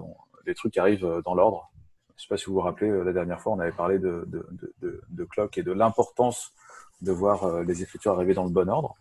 les 0.46 0.54
trucs 0.54 0.76
arrivent 0.76 1.22
dans 1.24 1.34
l'ordre. 1.34 1.70
Je 2.10 2.14
ne 2.14 2.20
sais 2.22 2.28
pas 2.28 2.36
si 2.36 2.46
vous 2.46 2.54
vous 2.54 2.60
rappelez, 2.60 2.90
la 3.04 3.12
dernière 3.12 3.40
fois, 3.40 3.52
on 3.52 3.60
avait 3.60 3.70
parlé 3.70 3.98
de, 3.98 4.28
de, 4.80 5.24
clock 5.24 5.56
et 5.56 5.62
de 5.62 5.72
l'importance 5.72 6.52
de 7.00 7.12
voir 7.12 7.62
les 7.62 7.82
écritures 7.82 8.12
arriver 8.12 8.34
dans 8.34 8.44
le 8.44 8.50
bon 8.50 8.68
ordre. 8.68 8.96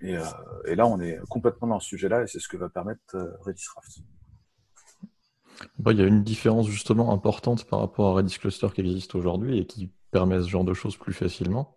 Et, 0.00 0.16
euh, 0.16 0.22
là, 0.66 0.86
on 0.86 1.00
est 1.00 1.18
complètement 1.28 1.68
dans 1.68 1.80
ce 1.80 1.88
sujet-là 1.88 2.22
et 2.22 2.26
c'est 2.26 2.40
ce 2.40 2.48
que 2.48 2.56
va 2.56 2.68
permettre 2.68 3.00
euh, 3.14 3.30
Redis 3.40 3.64
Raft. 3.74 3.98
Bah, 5.78 5.92
il 5.92 5.98
y 5.98 6.02
a 6.02 6.06
une 6.06 6.24
différence 6.24 6.66
justement 6.66 7.12
importante 7.12 7.64
par 7.64 7.80
rapport 7.80 8.08
à 8.08 8.12
Redis 8.14 8.38
Cluster 8.38 8.68
qui 8.74 8.80
existe 8.80 9.14
aujourd'hui 9.14 9.58
et 9.58 9.66
qui 9.66 9.92
permet 10.10 10.42
ce 10.42 10.48
genre 10.48 10.64
de 10.64 10.74
choses 10.74 10.96
plus 10.96 11.12
facilement. 11.12 11.76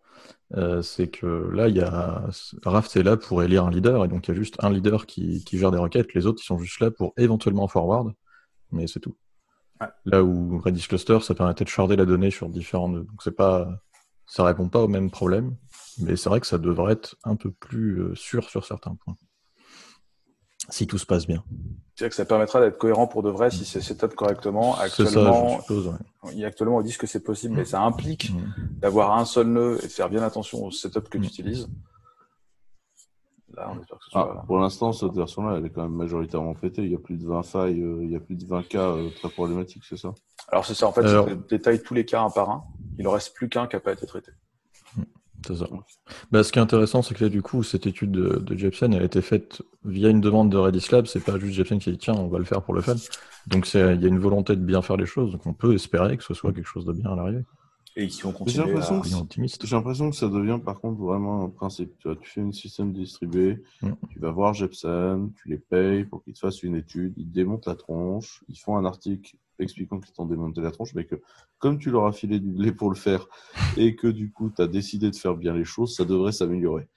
Euh, 0.55 0.81
c'est 0.81 1.09
que 1.09 1.25
là, 1.53 1.67
il 1.67 1.75
y 1.75 1.81
a 1.81 2.29
Raft 2.63 2.95
est 2.95 3.03
là 3.03 3.17
pour 3.17 3.43
élire 3.43 3.65
un 3.65 3.71
leader 3.71 4.05
et 4.05 4.07
donc 4.07 4.27
il 4.27 4.31
y 4.31 4.33
a 4.33 4.37
juste 4.37 4.55
un 4.63 4.71
leader 4.71 5.05
qui, 5.05 5.43
qui, 5.43 5.57
gère 5.57 5.71
des 5.71 5.77
requêtes. 5.77 6.13
Les 6.13 6.25
autres, 6.25 6.41
ils 6.41 6.45
sont 6.45 6.57
juste 6.57 6.79
là 6.79 6.89
pour 6.89 7.13
éventuellement 7.17 7.67
forward, 7.67 8.13
mais 8.71 8.87
c'est 8.87 9.01
tout. 9.01 9.17
Ouais. 9.81 9.87
Là 10.05 10.23
où 10.23 10.59
Redis 10.59 10.87
Cluster, 10.87 11.19
ça 11.21 11.35
permettait 11.35 11.65
de 11.65 11.69
sharder 11.69 11.95
la 11.95 12.05
donnée 12.05 12.31
sur 12.31 12.49
différents 12.49 12.89
nœuds. 12.89 13.03
Donc 13.03 13.21
c'est 13.23 13.35
pas, 13.35 13.67
ça 14.25 14.43
répond 14.43 14.69
pas 14.69 14.81
au 14.81 14.87
même 14.87 15.11
problème, 15.11 15.55
mais 15.99 16.15
c'est 16.15 16.29
vrai 16.29 16.39
que 16.39 16.47
ça 16.47 16.57
devrait 16.57 16.93
être 16.93 17.17
un 17.23 17.35
peu 17.35 17.51
plus 17.51 18.01
euh, 18.01 18.15
sûr 18.15 18.49
sur 18.49 18.65
certains 18.65 18.95
points. 18.95 19.15
Si 20.69 20.87
tout 20.87 20.97
se 20.97 21.05
passe 21.05 21.27
bien. 21.27 21.43
C'est-à-dire 21.95 22.09
que 22.09 22.15
ça 22.15 22.25
permettra 22.25 22.59
d'être 22.59 22.77
cohérent 22.77 23.07
pour 23.07 23.23
de 23.23 23.29
vrai 23.29 23.49
si 23.49 23.65
c'est 23.65 23.81
setup 23.81 24.13
correctement. 24.13 24.77
Actuellement, 24.77 25.57
ça, 25.57 25.61
suppose, 25.61 25.87
ouais. 25.87 26.45
actuellement, 26.45 26.77
on 26.77 26.81
dit 26.81 26.95
que 26.95 27.07
c'est 27.07 27.23
possible, 27.23 27.55
mais 27.55 27.65
ça 27.65 27.81
implique 27.81 28.31
mmh. 28.31 28.79
d'avoir 28.79 29.17
un 29.17 29.25
seul 29.25 29.47
nœud 29.47 29.79
et 29.81 29.87
de 29.87 29.91
faire 29.91 30.09
bien 30.09 30.21
attention 30.21 30.65
au 30.65 30.71
setup 30.71 31.09
que 31.09 31.17
mmh. 31.17 31.21
tu 31.21 31.27
utilises. 31.27 31.69
Là, 33.55 33.71
on 33.73 33.79
espère 33.79 33.97
que 33.97 34.05
ce 34.05 34.11
soit 34.11 34.35
ah, 34.37 34.43
Pour 34.45 34.59
l'instant, 34.59 34.91
cette 34.91 35.13
version-là, 35.13 35.57
elle 35.57 35.65
est 35.65 35.69
quand 35.71 35.81
même 35.81 35.95
majoritairement 35.95 36.53
pétée. 36.53 36.83
Il 36.83 36.91
y 36.91 36.95
a 36.95 36.99
plus 36.99 37.17
de 37.17 37.25
20 37.25 37.43
failles, 37.43 37.81
euh, 37.81 38.03
il 38.03 38.11
y 38.11 38.15
a 38.15 38.19
plus 38.19 38.35
de 38.35 38.45
20 38.45 38.67
cas 38.67 38.91
euh, 38.91 39.09
très 39.09 39.29
problématiques, 39.29 39.83
c'est 39.87 39.97
ça? 39.97 40.13
Alors, 40.49 40.65
c'est 40.65 40.75
ça. 40.75 40.87
En 40.87 40.91
fait, 40.91 41.05
Alors... 41.05 41.27
détaille 41.49 41.81
tous 41.81 41.95
les 41.95 42.05
cas 42.05 42.21
un 42.21 42.29
par 42.29 42.49
un. 42.49 42.63
Il 42.99 43.05
ne 43.05 43.09
reste 43.09 43.33
plus 43.33 43.49
qu'un 43.49 43.65
qui 43.65 43.75
n'a 43.75 43.79
pas 43.79 43.93
été 43.93 44.05
traité. 44.05 44.31
C'est 45.47 45.55
ça. 45.55 45.67
Bah, 46.31 46.43
ce 46.43 46.51
qui 46.51 46.59
est 46.59 46.61
intéressant, 46.61 47.01
c'est 47.01 47.15
que 47.15 47.23
là, 47.23 47.29
du 47.29 47.41
coup, 47.41 47.63
cette 47.63 47.87
étude 47.87 48.11
de, 48.11 48.39
de 48.39 48.57
Jepsen, 48.57 48.93
elle 48.93 49.01
a 49.01 49.05
été 49.05 49.21
faite 49.21 49.61
via 49.85 50.09
une 50.09 50.19
demande 50.19 50.51
de 50.51 50.57
Redis 50.57 50.87
Lab. 50.91 51.07
C'est 51.07 51.23
pas 51.23 51.39
juste 51.39 51.53
Jepsen 51.53 51.79
qui 51.79 51.91
dit 51.91 51.97
tiens, 51.97 52.15
on 52.15 52.27
va 52.27 52.37
le 52.37 52.45
faire 52.45 52.61
pour 52.61 52.73
le 52.73 52.81
fun. 52.81 52.95
Donc, 53.47 53.73
il 53.73 53.79
y 53.79 53.81
a 53.81 53.91
une 54.07 54.19
volonté 54.19 54.55
de 54.55 54.61
bien 54.61 54.81
faire 54.81 54.97
les 54.97 55.05
choses. 55.05 55.31
Donc, 55.31 55.45
on 55.45 55.53
peut 55.53 55.73
espérer 55.73 56.17
que 56.17 56.23
ce 56.23 56.33
soit 56.33 56.51
quelque 56.51 56.67
chose 56.67 56.85
de 56.85 56.91
bien 56.91 57.11
à 57.11 57.15
l'arrivée. 57.15 57.45
Et 57.95 58.07
qui 58.07 58.21
vont 58.21 58.31
continuer. 58.31 58.65
J'ai 58.67 58.73
l'impression, 59.75 60.09
que, 60.11 60.15
ça 60.15 60.27
devient 60.27 60.59
par 60.63 60.79
contre 60.79 61.01
vraiment 61.01 61.45
un 61.45 61.49
principe. 61.49 61.97
Tu, 61.97 62.07
vois, 62.07 62.17
tu 62.17 62.29
fais 62.29 62.41
une 62.41 62.53
système 62.53 62.93
distribué, 62.93 63.63
mm. 63.81 63.91
tu 64.09 64.19
vas 64.19 64.29
voir 64.29 64.53
Jepsen, 64.53 65.31
tu 65.41 65.49
les 65.49 65.57
payes 65.57 66.03
pour 66.03 66.23
qu'ils 66.23 66.33
te 66.33 66.39
fassent 66.39 66.61
une 66.61 66.75
étude, 66.75 67.13
ils 67.17 67.31
démontent 67.31 67.65
la 67.65 67.75
tronche, 67.75 68.43
ils 68.49 68.59
font 68.59 68.77
un 68.77 68.85
article 68.85 69.35
expliquant 69.63 69.99
qu'ils 69.99 70.13
t'ont 70.13 70.25
démonté 70.25 70.61
la 70.61 70.71
tronche, 70.71 70.93
mais 70.93 71.05
que 71.05 71.15
comme 71.59 71.79
tu 71.79 71.91
leur 71.91 72.05
as 72.05 72.11
filé 72.11 72.39
du 72.39 72.51
blé 72.51 72.71
pour 72.71 72.89
le 72.89 72.95
faire 72.95 73.27
et 73.77 73.95
que 73.95 74.07
du 74.07 74.31
coup 74.31 74.51
tu 74.55 74.61
as 74.61 74.67
décidé 74.67 75.09
de 75.09 75.15
faire 75.15 75.35
bien 75.35 75.53
les 75.53 75.65
choses, 75.65 75.95
ça 75.95 76.05
devrait 76.05 76.31
s'améliorer. 76.31 76.87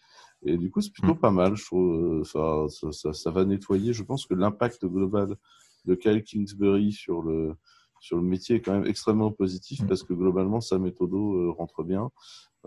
Et 0.42 0.56
du 0.56 0.70
coup, 0.70 0.80
c'est 0.80 0.92
plutôt 0.92 1.14
mm. 1.14 1.18
pas 1.18 1.30
mal, 1.30 1.56
je 1.56 1.64
trouve. 1.64 2.24
Ça, 2.24 2.66
ça, 2.92 3.12
ça, 3.12 3.30
va 3.30 3.44
nettoyer. 3.44 3.92
Je 3.92 4.02
pense 4.02 4.26
que 4.26 4.34
l'impact 4.34 4.84
global 4.86 5.36
de 5.84 5.94
Kyle 5.94 6.22
Kingsbury 6.22 6.92
sur 6.92 7.22
le, 7.22 7.54
sur 8.00 8.16
le 8.16 8.22
métier 8.22 8.56
est 8.56 8.60
quand 8.60 8.72
même 8.72 8.86
extrêmement 8.86 9.30
positif 9.30 9.82
mm. 9.82 9.86
parce 9.86 10.02
que 10.02 10.14
globalement, 10.14 10.60
sa 10.60 10.78
méthode 10.78 11.12
euh, 11.12 11.50
rentre 11.50 11.82
bien. 11.82 12.10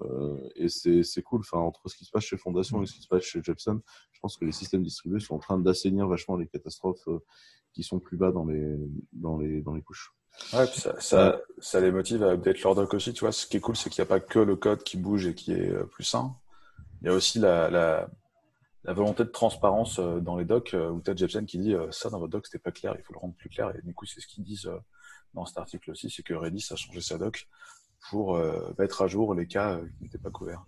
Euh, 0.01 0.38
et 0.56 0.69
c'est 0.69 1.21
cool. 1.21 1.41
Enfin, 1.41 1.60
entre 1.60 1.88
ce 1.88 1.95
qui 1.95 2.06
se 2.06 2.12
passe 2.12 2.23
chez 2.23 2.38
Fondation 2.38 2.82
et 2.82 2.86
ce 2.86 2.93
qui 2.93 3.01
se 3.01 3.08
passe 3.08 3.23
chez 3.23 3.41
Jepson, 3.43 3.82
je 4.12 4.19
pense 4.19 4.38
que 4.38 4.45
les 4.45 4.51
systèmes 4.51 4.84
distribués 4.84 5.19
sont 5.19 5.36
en 5.36 5.39
train 5.39 5.60
d'assainir 5.60 6.08
vachement 6.08 6.36
les 6.36 6.47
catastrophes 6.47 7.08
euh, 7.08 7.19
qui 7.73 7.84
sont 7.84 7.99
plus 7.99 8.17
bas 8.17 8.32
dans 8.32 8.45
les, 8.45 8.77
dans 9.12 9.38
les, 9.38 9.62
dans 9.62 9.73
les 9.73 9.82
couches. 9.82 10.13
Ouais, 10.53 10.65
puis 10.65 10.82
ça, 10.82 10.99
ça, 10.99 11.41
ça, 11.60 11.79
les 11.79 11.91
motive 11.91 12.23
à 12.23 12.32
update 12.32 12.62
leur 12.63 12.73
doc 12.73 12.93
aussi. 12.95 13.13
Tu 13.13 13.19
vois, 13.19 13.32
ce 13.32 13.45
qui 13.45 13.58
est 13.58 13.60
cool, 13.60 13.75
c'est 13.75 13.89
qu'il 13.91 14.01
n'y 14.01 14.08
a 14.08 14.10
pas 14.10 14.19
que 14.19 14.39
le 14.39 14.56
code 14.56 14.84
qui 14.84 14.97
bouge 14.97 15.27
et 15.27 15.36
qui 15.36 15.51
est 15.51 15.69
euh, 15.69 15.84
plus 15.84 16.03
sain. 16.03 16.36
Il 17.01 17.08
y 17.08 17.10
a 17.10 17.13
aussi 17.13 17.38
la, 17.38 17.69
la, 17.69 18.10
la 18.84 18.93
volonté 18.93 19.23
de 19.25 19.29
transparence 19.29 19.99
euh, 19.99 20.19
dans 20.19 20.38
les 20.38 20.45
docs 20.45 20.75
où 20.91 21.01
tu 21.01 21.12
as 21.12 21.15
Jepsen 21.15 21.45
qui 21.45 21.60
dit 21.60 21.75
ça 21.91 22.10
dans 22.10 22.19
votre 22.19 22.32
doc, 22.32 22.47
c'était 22.47 22.58
pas 22.58 22.71
clair, 22.71 22.95
il 22.97 23.03
faut 23.03 23.13
le 23.13 23.19
rendre 23.19 23.36
plus 23.36 23.49
clair. 23.49 23.71
Et 23.77 23.82
du 23.84 23.93
coup, 23.93 24.06
c'est 24.06 24.21
ce 24.21 24.27
qu'ils 24.27 24.43
disent 24.43 24.71
dans 25.34 25.45
cet 25.45 25.58
article 25.58 25.91
aussi, 25.91 26.10
c'est 26.10 26.23
que 26.23 26.34
Redis 26.34 26.67
a 26.71 26.75
changé 26.75 27.01
sa 27.01 27.17
doc 27.17 27.47
pour 28.10 28.38
mettre 28.78 29.02
à 29.02 29.08
jour 29.08 29.34
les 29.34 29.48
cas 29.48 29.80
qui 29.98 30.04
n'étaient 30.04 30.18
pas 30.18 30.30
couverts. 30.30 30.66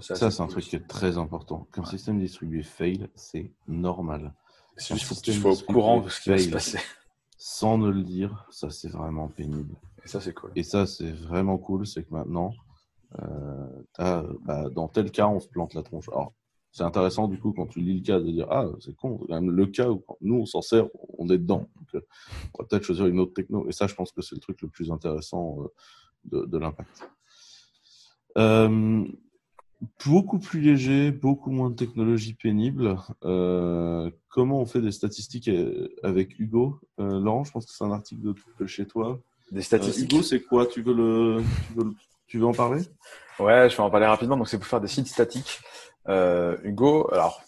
Ça, 0.00 0.30
c'est 0.30 0.40
un 0.40 0.46
truc 0.46 0.64
qui 0.64 0.76
est 0.76 0.86
très 0.86 1.18
important. 1.18 1.66
Qu'un 1.72 1.84
système 1.84 2.20
distribué 2.20 2.62
fail, 2.62 3.08
c'est 3.16 3.50
normal. 3.66 4.32
C'est 4.76 4.96
juste 4.96 5.24
qu'il 5.24 5.34
faut 5.34 5.50
au 5.50 5.72
courant 5.72 6.00
de 6.00 6.08
ce 6.08 6.20
qui 6.20 6.30
va 6.30 6.38
se 6.38 6.48
passer. 6.48 6.78
Sans 7.36 7.78
ne 7.78 7.88
le 7.88 8.02
dire, 8.02 8.46
ça 8.50 8.70
c'est 8.70 8.88
vraiment 8.88 9.28
pénible. 9.28 9.74
Et 10.04 10.08
ça 10.08 10.20
c'est 10.20 10.34
cool. 10.34 10.52
Et 10.56 10.62
ça 10.62 10.86
c'est 10.86 11.10
vraiment 11.10 11.58
cool, 11.58 11.86
c'est 11.86 12.04
que 12.04 12.12
maintenant, 12.12 12.52
euh, 13.18 13.82
as, 13.98 14.24
bah, 14.44 14.68
dans 14.70 14.88
tel 14.88 15.10
cas, 15.10 15.26
on 15.26 15.40
se 15.40 15.48
plante 15.48 15.74
la 15.74 15.82
tronche. 15.82 16.08
Alors, 16.10 16.32
c'est 16.70 16.84
intéressant 16.84 17.26
du 17.26 17.38
coup 17.40 17.52
quand 17.52 17.66
tu 17.66 17.80
lis 17.80 17.98
le 17.98 18.04
cas 18.04 18.20
de 18.20 18.30
dire 18.30 18.46
ah 18.50 18.66
c'est 18.78 18.94
con, 18.94 19.18
c'est 19.20 19.28
quand 19.28 19.40
même 19.40 19.50
le 19.50 19.66
cas 19.66 19.88
où 19.88 20.04
nous 20.20 20.36
on 20.36 20.46
s'en 20.46 20.62
sert, 20.62 20.86
on 21.18 21.28
est 21.30 21.38
dedans. 21.38 21.66
Donc, 21.76 21.94
euh, 21.94 22.00
on 22.54 22.62
va 22.62 22.68
peut-être 22.68 22.84
choisir 22.84 23.06
une 23.06 23.18
autre 23.18 23.34
techno. 23.34 23.66
Et 23.68 23.72
ça, 23.72 23.86
je 23.86 23.94
pense 23.94 24.12
que 24.12 24.22
c'est 24.22 24.34
le 24.34 24.40
truc 24.40 24.60
le 24.62 24.68
plus 24.68 24.92
intéressant 24.92 25.62
euh, 25.62 25.68
de, 26.24 26.44
de 26.44 26.58
l'impact. 26.58 27.10
Euh, 28.38 29.04
beaucoup 30.04 30.38
plus 30.38 30.60
léger, 30.60 31.10
beaucoup 31.10 31.50
moins 31.50 31.70
de 31.70 31.76
technologie 31.76 32.34
pénible. 32.34 32.96
Euh, 33.24 34.10
comment 34.28 34.60
on 34.60 34.66
fait 34.66 34.80
des 34.80 34.92
statistiques 34.92 35.48
euh, 35.48 35.88
avec 36.02 36.38
Hugo 36.38 36.80
euh, 36.98 37.20
Laurent, 37.20 37.44
je 37.44 37.52
pense 37.52 37.66
que 37.66 37.72
c'est 37.72 37.84
un 37.84 37.92
article 37.92 38.34
de, 38.58 38.66
chez 38.66 38.86
toi. 38.86 39.18
Des 39.50 39.62
statistiques. 39.62 40.12
Hugo, 40.12 40.22
c'est 40.22 40.42
quoi? 40.42 40.66
Tu 40.66 40.82
veux, 40.82 40.94
le, 40.94 41.42
tu, 42.26 42.38
veux 42.38 42.46
en 42.46 42.52
parler? 42.52 42.82
Ouais, 43.38 43.68
je 43.70 43.76
vais 43.76 43.82
en 43.82 43.90
parler 43.90 44.06
rapidement. 44.06 44.36
Donc, 44.36 44.48
c'est 44.48 44.58
pour 44.58 44.66
faire 44.66 44.80
des 44.80 44.88
sites 44.88 45.08
statiques. 45.08 45.60
Hugo, 46.64 47.08
alors, 47.12 47.40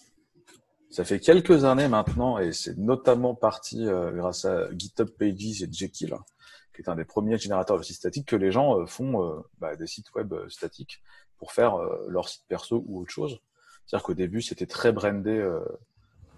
ça 0.91 1.05
fait 1.05 1.19
quelques 1.19 1.65
années 1.65 1.89
maintenant, 1.89 2.39
et 2.39 2.53
c'est 2.53 2.79
notamment 2.79 3.35
parti 3.35 3.87
grâce 4.15 4.45
à 4.45 4.69
GitHub 4.77 5.09
Pages 5.09 5.63
et 5.63 5.69
Jekyll, 5.71 6.15
qui 6.75 6.83
est 6.83 6.89
un 6.89 6.97
des 6.97 7.05
premiers 7.05 7.39
générateurs 7.39 7.79
de 7.79 7.83
sites 7.83 7.97
statiques, 7.97 8.29
que 8.29 8.37
les 8.37 8.51
gens 8.51 8.87
font 8.87 9.43
bah, 9.59 9.77
des 9.77 9.87
sites 9.87 10.13
web 10.15 10.35
statiques 10.49 11.03
pour 11.43 11.51
faire 11.51 11.75
euh, 11.75 12.07
leur 12.09 12.29
site 12.29 12.45
perso 12.47 12.85
ou 12.87 13.01
autre 13.01 13.11
chose. 13.11 13.41
C'est-à-dire 13.85 14.05
qu'au 14.05 14.15
début, 14.15 14.43
c'était 14.43 14.67
très 14.67 14.93
brandé. 14.93 15.33
Euh, 15.33 15.59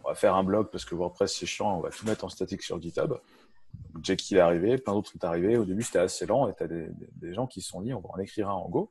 on 0.03 0.09
va 0.09 0.15
faire 0.15 0.35
un 0.35 0.43
blog 0.43 0.71
parce 0.73 0.87
que 0.87 0.95
WordPress 0.95 1.37
c'est 1.37 1.45
chiant, 1.45 1.77
on 1.77 1.81
va 1.83 1.91
tout 1.91 2.07
mettre 2.07 2.25
en 2.25 2.31
statique 2.31 2.63
sur 2.63 2.81
GitHub. 2.81 3.13
Jackie 4.03 4.37
est 4.37 4.41
arrivé, 4.41 4.79
plein 4.79 4.95
d'autres 4.95 5.11
sont 5.11 5.23
arrivés. 5.23 5.59
Au 5.59 5.67
début, 5.67 5.83
c'était 5.83 5.99
assez 5.99 6.25
lent 6.25 6.49
et 6.49 6.55
tu 6.55 6.63
as 6.63 6.69
des, 6.69 6.89
des, 7.17 7.35
gens 7.35 7.47
qui 7.47 7.61
se 7.61 7.69
sont 7.69 7.83
dit 7.83 7.93
on 7.93 8.01
va 8.01 8.09
en 8.15 8.19
écrire 8.19 8.49
un 8.49 8.55
en 8.55 8.67
Go. 8.71 8.91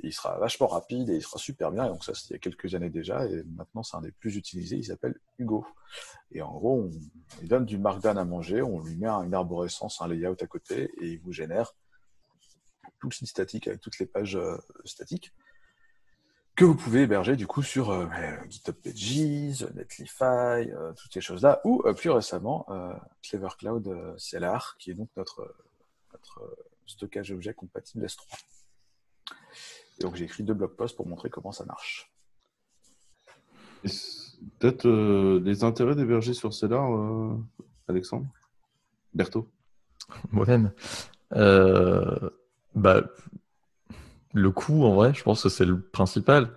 Il 0.00 0.12
sera 0.12 0.38
vachement 0.38 0.66
rapide 0.66 1.10
et 1.10 1.16
il 1.16 1.22
sera 1.22 1.38
super 1.38 1.72
bien. 1.72 1.86
Et 1.86 1.88
donc, 1.88 2.04
ça, 2.04 2.14
c'était 2.14 2.34
il 2.34 2.36
y 2.36 2.36
a 2.36 2.38
quelques 2.40 2.74
années 2.74 2.90
déjà. 2.90 3.26
Et 3.26 3.42
maintenant, 3.56 3.82
c'est 3.82 3.96
un 3.96 4.00
des 4.00 4.12
plus 4.12 4.36
utilisés. 4.36 4.76
Il 4.76 4.84
s'appelle 4.84 5.18
Hugo. 5.38 5.66
Et 6.32 6.42
en 6.42 6.52
gros, 6.52 6.82
on, 6.82 6.90
il 7.42 7.48
donne 7.48 7.64
du 7.64 7.78
markdown 7.78 8.18
à 8.18 8.24
manger, 8.24 8.62
on 8.62 8.80
lui 8.80 8.96
met 8.96 9.08
une 9.08 9.34
arborescence, 9.34 10.00
un 10.00 10.08
layout 10.08 10.36
à 10.40 10.46
côté 10.46 10.90
et 11.00 11.12
il 11.12 11.20
vous 11.20 11.32
génère 11.32 11.74
tout 13.00 13.08
le 13.08 13.14
site 13.14 13.28
statique 13.28 13.68
avec 13.68 13.80
toutes 13.80 13.98
les 13.98 14.06
pages 14.06 14.36
euh, 14.36 14.56
statiques 14.84 15.32
que 16.56 16.64
vous 16.64 16.74
pouvez 16.74 17.02
héberger 17.02 17.36
du 17.36 17.46
coup 17.46 17.62
sur 17.62 17.90
euh, 17.90 18.06
GitHub 18.48 18.74
Pages, 18.74 19.64
Netlify, 19.76 20.24
euh, 20.24 20.92
toutes 20.92 21.12
ces 21.12 21.20
choses-là, 21.20 21.60
ou 21.62 21.84
plus 21.94 22.10
récemment 22.10 22.66
Clever 23.22 23.50
Cloud 23.56 24.16
CLR, 24.18 24.74
qui 24.80 24.90
est 24.90 24.94
donc 24.94 25.08
notre, 25.16 25.54
notre 26.12 26.56
stockage 26.84 27.30
objet 27.30 27.54
compatible 27.54 28.04
S3. 28.04 28.22
Et 29.98 30.04
donc 30.04 30.16
j'ai 30.16 30.24
écrit 30.24 30.42
deux 30.42 30.54
blog 30.54 30.76
posts 30.76 30.96
pour 30.96 31.06
montrer 31.06 31.30
comment 31.30 31.52
ça 31.52 31.64
marche. 31.64 32.12
Peut-être 34.58 35.38
des 35.38 35.64
intérêts 35.64 35.96
d'héberger 35.96 36.34
sur 36.34 36.50
CLR, 36.50 37.36
Alexandre? 37.88 38.26
Berthaud? 39.14 39.48
Moi-même. 40.30 40.72
Bah, 42.74 43.02
le 44.34 44.50
coût, 44.50 44.84
en 44.84 44.94
vrai, 44.94 45.14
je 45.14 45.22
pense 45.22 45.42
que 45.42 45.48
c'est 45.48 45.64
le 45.64 45.80
principal. 45.80 46.50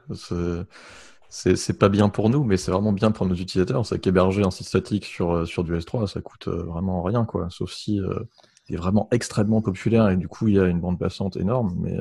C'est 1.30 1.80
pas 1.80 1.89
bien 1.89 2.10
pour 2.10 2.30
nous, 2.30 2.43
mais 2.43 2.58
c'est 2.58 2.71
vraiment 2.71 2.91
bien 2.91 3.12
pour 3.12 3.25
nos 3.25 3.36
utilisateurs. 3.36 3.86
C'est 3.86 3.99
qu'héberger 3.99 4.43
un 4.43 4.51
site 4.51 4.67
statique 4.67 5.06
sur, 5.06 5.32
euh, 5.32 5.45
sur 5.45 5.63
du 5.63 5.73
S3, 5.73 6.08
ça 6.08 6.21
coûte 6.21 6.49
euh, 6.49 6.63
vraiment 6.63 7.01
rien, 7.01 7.25
quoi. 7.25 7.47
Sauf 7.49 7.71
si 7.71 7.99
euh, 7.99 8.19
il 8.67 8.75
est 8.75 8.77
vraiment 8.77 9.08
extrêmement 9.12 9.62
populaire 9.62 10.10
et 10.10 10.17
du 10.17 10.27
coup, 10.27 10.49
il 10.49 10.56
y 10.56 10.60
a 10.60 10.65
une 10.65 10.82
bande 10.82 10.99
passante 10.99 11.38
énorme, 11.38 11.73
mais 11.80 11.97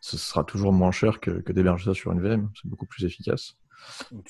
ce 0.00 0.16
sera 0.16 0.44
toujours 0.44 0.72
moins 0.72 0.92
cher 0.92 1.20
que, 1.20 1.30
que 1.30 1.52
d'héberger 1.52 1.86
ça 1.86 1.94
sur 1.94 2.12
une 2.12 2.20
VM. 2.20 2.50
C'est 2.60 2.68
beaucoup 2.68 2.86
plus 2.86 3.04
efficace. 3.04 3.56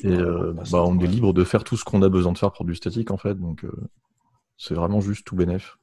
Et 0.04 0.16
bah, 0.16 0.85
on 0.85 0.98
est 1.00 1.06
libre 1.06 1.33
de 1.33 1.42
faire 1.44 1.64
tout 1.64 1.76
ce 1.76 1.85
qu'on 1.85 2.02
a 2.02 2.09
besoin 2.09 2.33
de 2.33 2.38
faire 2.38 2.52
pour 2.52 2.64
du 2.64 2.74
statique, 2.74 3.11
en 3.11 3.16
fait. 3.16 3.35
Donc, 3.35 3.64
c'est 4.56 4.74
vraiment 4.74 5.00
juste 5.00 5.26
tout 5.26 5.35
bénéf 5.35 5.78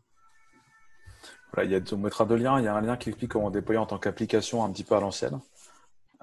il 1.64 1.72
y 1.72 1.76
a, 1.76 1.82
on 1.92 1.98
mettra 1.98 2.26
deux 2.26 2.36
liens. 2.36 2.60
Il 2.60 2.66
y 2.66 2.68
a 2.68 2.76
un 2.76 2.82
lien 2.82 2.98
qui 2.98 3.10
explique 3.10 3.32
comment 3.32 3.50
déployer 3.50 3.80
en 3.80 3.86
tant 3.86 3.98
qu'application 3.98 4.64
un 4.64 4.72
petit 4.72 4.84
peu 4.84 4.96
à 4.96 5.00
l'ancienne. 5.00 5.40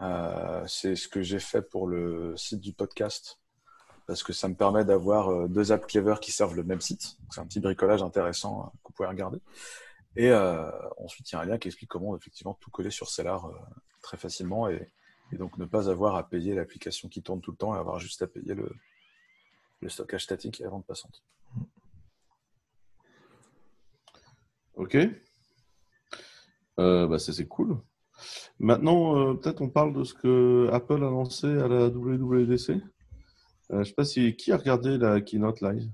Euh, 0.02 0.64
c'est 0.66 0.96
ce 0.96 1.08
que 1.08 1.22
j'ai 1.22 1.38
fait 1.38 1.62
pour 1.62 1.86
le 1.86 2.36
site 2.36 2.60
du 2.60 2.72
podcast 2.72 3.38
parce 4.06 4.22
que 4.22 4.32
ça 4.32 4.48
me 4.48 4.54
permet 4.54 4.84
d'avoir 4.84 5.28
euh, 5.30 5.48
deux 5.48 5.72
apps 5.72 5.86
Clever 5.86 6.16
qui 6.20 6.32
servent 6.32 6.56
le 6.56 6.64
même 6.64 6.80
site. 6.80 7.16
C'est 7.30 7.40
un 7.40 7.46
petit 7.46 7.60
bricolage 7.60 8.02
intéressant 8.02 8.60
euh, 8.60 8.66
que 8.66 8.88
vous 8.88 8.92
pouvez 8.94 9.08
regarder. 9.08 9.38
Et 10.16 10.32
ensuite, 10.98 11.30
il 11.30 11.34
y 11.34 11.38
a 11.38 11.40
un 11.40 11.44
lien 11.44 11.58
qui 11.58 11.68
explique 11.68 11.90
comment 11.90 12.16
effectivement 12.16 12.54
tout 12.60 12.70
coller 12.70 12.90
sur 12.90 13.08
Cellar 13.08 13.50
très 14.00 14.16
facilement 14.16 14.68
et, 14.68 14.90
donc 15.32 15.58
ne 15.58 15.64
pas 15.64 15.90
avoir 15.90 16.14
à 16.14 16.28
payer 16.28 16.54
l'application 16.54 17.08
qui 17.08 17.20
tourne 17.20 17.40
tout 17.40 17.50
le 17.50 17.56
temps 17.56 17.74
et 17.74 17.78
avoir 17.78 17.98
juste 17.98 18.22
à 18.22 18.28
payer 18.28 18.54
le, 18.54 18.70
stockage 19.88 20.22
statique 20.22 20.60
et 20.60 20.64
la 20.64 20.70
vente 20.70 20.86
passante. 20.86 21.22
Ok. 24.76 24.96
Euh, 26.78 27.06
bah 27.06 27.18
c'est 27.18 27.46
cool. 27.46 27.78
Maintenant, 28.58 29.16
euh, 29.16 29.34
peut-être 29.34 29.60
on 29.60 29.68
parle 29.68 29.92
de 29.92 30.04
ce 30.04 30.14
que 30.14 30.68
Apple 30.72 31.04
a 31.04 31.10
lancé 31.10 31.46
à 31.46 31.68
la 31.68 31.88
WWDC. 31.88 32.70
Euh, 32.70 32.80
je 33.70 33.76
ne 33.76 33.84
sais 33.84 33.92
pas 33.92 34.04
si 34.04 34.36
qui 34.36 34.52
a 34.52 34.56
regardé 34.56 34.98
la 34.98 35.20
keynote 35.20 35.60
live? 35.60 35.90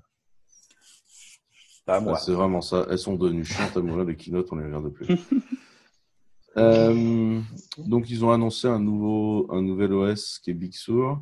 Pas 1.90 2.00
moi. 2.00 2.16
c'est 2.18 2.32
vraiment 2.32 2.60
ça. 2.60 2.86
Elles 2.88 2.98
sont 2.98 3.16
devenues 3.16 3.44
chiantes 3.44 3.76
à 3.76 3.80
mourir 3.80 4.04
les 4.04 4.14
keynotes, 4.14 4.46
on 4.52 4.56
les 4.56 4.64
regarde 4.64 4.90
plus. 4.90 5.08
euh, 6.56 7.40
donc 7.78 8.08
ils 8.08 8.24
ont 8.24 8.30
annoncé 8.30 8.68
un 8.68 8.78
nouveau, 8.78 9.48
un 9.50 9.60
nouvel 9.60 9.92
OS 9.92 10.38
qui 10.38 10.50
est 10.50 10.54
Big 10.54 10.72
Sur. 10.72 11.20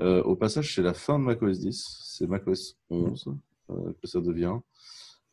Euh, 0.00 0.20
au 0.24 0.34
passage, 0.34 0.74
c'est 0.74 0.82
la 0.82 0.92
fin 0.92 1.20
de 1.20 1.24
macOS 1.24 1.60
10, 1.60 2.00
c'est 2.02 2.26
macOS 2.26 2.76
11 2.90 3.28
euh, 3.70 3.92
que 4.00 4.08
ça 4.08 4.20
devient. 4.20 4.56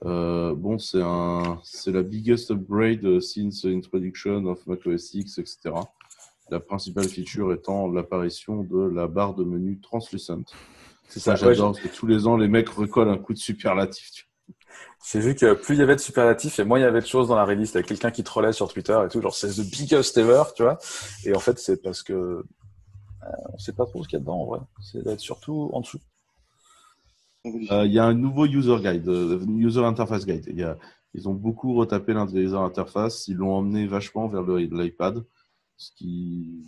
Euh, 0.05 0.53
bon, 0.53 0.77
c'est 0.77 1.01
un, 1.01 1.59
c'est 1.63 1.91
la 1.91 2.03
biggest 2.03 2.51
upgrade 2.51 3.19
since 3.21 3.65
introduction 3.65 4.45
of 4.45 4.65
macOS 4.67 5.15
X, 5.15 5.39
etc. 5.39 5.71
La 6.51 6.59
principale 6.59 7.09
feature 7.09 7.51
étant 7.53 7.91
l'apparition 7.91 8.61
de 8.61 8.81
la 8.81 9.07
barre 9.07 9.33
de 9.33 9.43
menu 9.43 9.79
translucente. 9.79 10.53
C'est 11.07 11.19
ça, 11.19 11.35
j'adore 11.35 11.73
parce 11.73 11.83
que 11.83 11.87
tous 11.87 12.05
les 12.05 12.27
ans, 12.27 12.37
les 12.37 12.47
mecs 12.47 12.69
recollent 12.69 13.09
un 13.09 13.17
coup 13.17 13.33
de 13.33 13.39
superlatif. 13.39 14.28
J'ai 15.11 15.19
vu 15.19 15.35
que 15.35 15.53
plus 15.53 15.75
il 15.75 15.79
y 15.79 15.81
avait 15.81 15.95
de 15.95 16.01
superlatifs 16.01 16.59
et 16.59 16.63
moins 16.63 16.77
il 16.77 16.81
y 16.81 16.85
avait 16.85 17.01
de 17.01 17.05
choses 17.05 17.29
dans 17.29 17.35
la 17.35 17.45
release. 17.45 17.71
Il 17.73 17.81
y 17.81 17.83
quelqu'un 17.83 18.11
qui 18.11 18.23
trollait 18.23 18.51
sur 18.51 18.71
Twitter 18.71 18.99
et 19.05 19.07
tout, 19.09 19.21
genre 19.21 19.33
c'est 19.33 19.49
the 19.49 19.69
biggest 19.69 20.17
ever, 20.17 20.43
tu 20.55 20.63
vois. 20.63 20.77
Et 21.25 21.35
en 21.35 21.39
fait, 21.39 21.57
c'est 21.59 21.81
parce 21.81 22.03
que 22.03 22.13
euh, 22.13 22.43
on 23.53 23.57
sait 23.57 23.73
pas 23.73 23.85
trop 23.85 24.03
ce 24.03 24.09
qu'il 24.09 24.17
y 24.17 24.21
a 24.21 24.21
dedans 24.21 24.41
en 24.41 24.45
vrai. 24.45 24.59
C'est 24.81 25.03
d'être 25.03 25.19
surtout 25.19 25.69
en 25.73 25.81
dessous. 25.81 25.99
Euh, 27.45 27.85
il 27.85 27.91
y 27.91 27.99
a 27.99 28.05
un 28.05 28.13
nouveau 28.13 28.45
user 28.45 28.77
guide, 28.81 29.07
euh, 29.07 29.45
user 29.47 29.83
interface 29.85 30.25
guide. 30.25 30.45
Il 30.47 30.57
y 30.57 30.63
a, 30.63 30.77
ils 31.13 31.27
ont 31.29 31.33
beaucoup 31.33 31.73
retapé 31.75 32.13
user 32.13 32.57
interface. 32.57 33.27
Ils 33.27 33.37
l'ont 33.37 33.53
emmené 33.53 33.87
vachement 33.87 34.27
vers 34.27 34.43
l'iPad, 34.43 35.23
ce 35.77 35.91
qui 35.95 36.61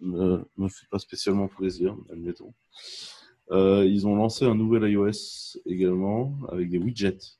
ne 0.00 0.38
me 0.56 0.68
fait 0.68 0.86
pas 0.90 0.98
spécialement 0.98 1.48
plaisir, 1.48 1.96
admettons. 2.10 2.54
Euh, 3.50 3.84
ils 3.84 4.06
ont 4.06 4.16
lancé 4.16 4.44
un 4.44 4.54
nouvel 4.54 4.90
iOS 4.90 5.58
également 5.66 6.32
avec 6.50 6.70
des 6.70 6.78
widgets. 6.78 7.36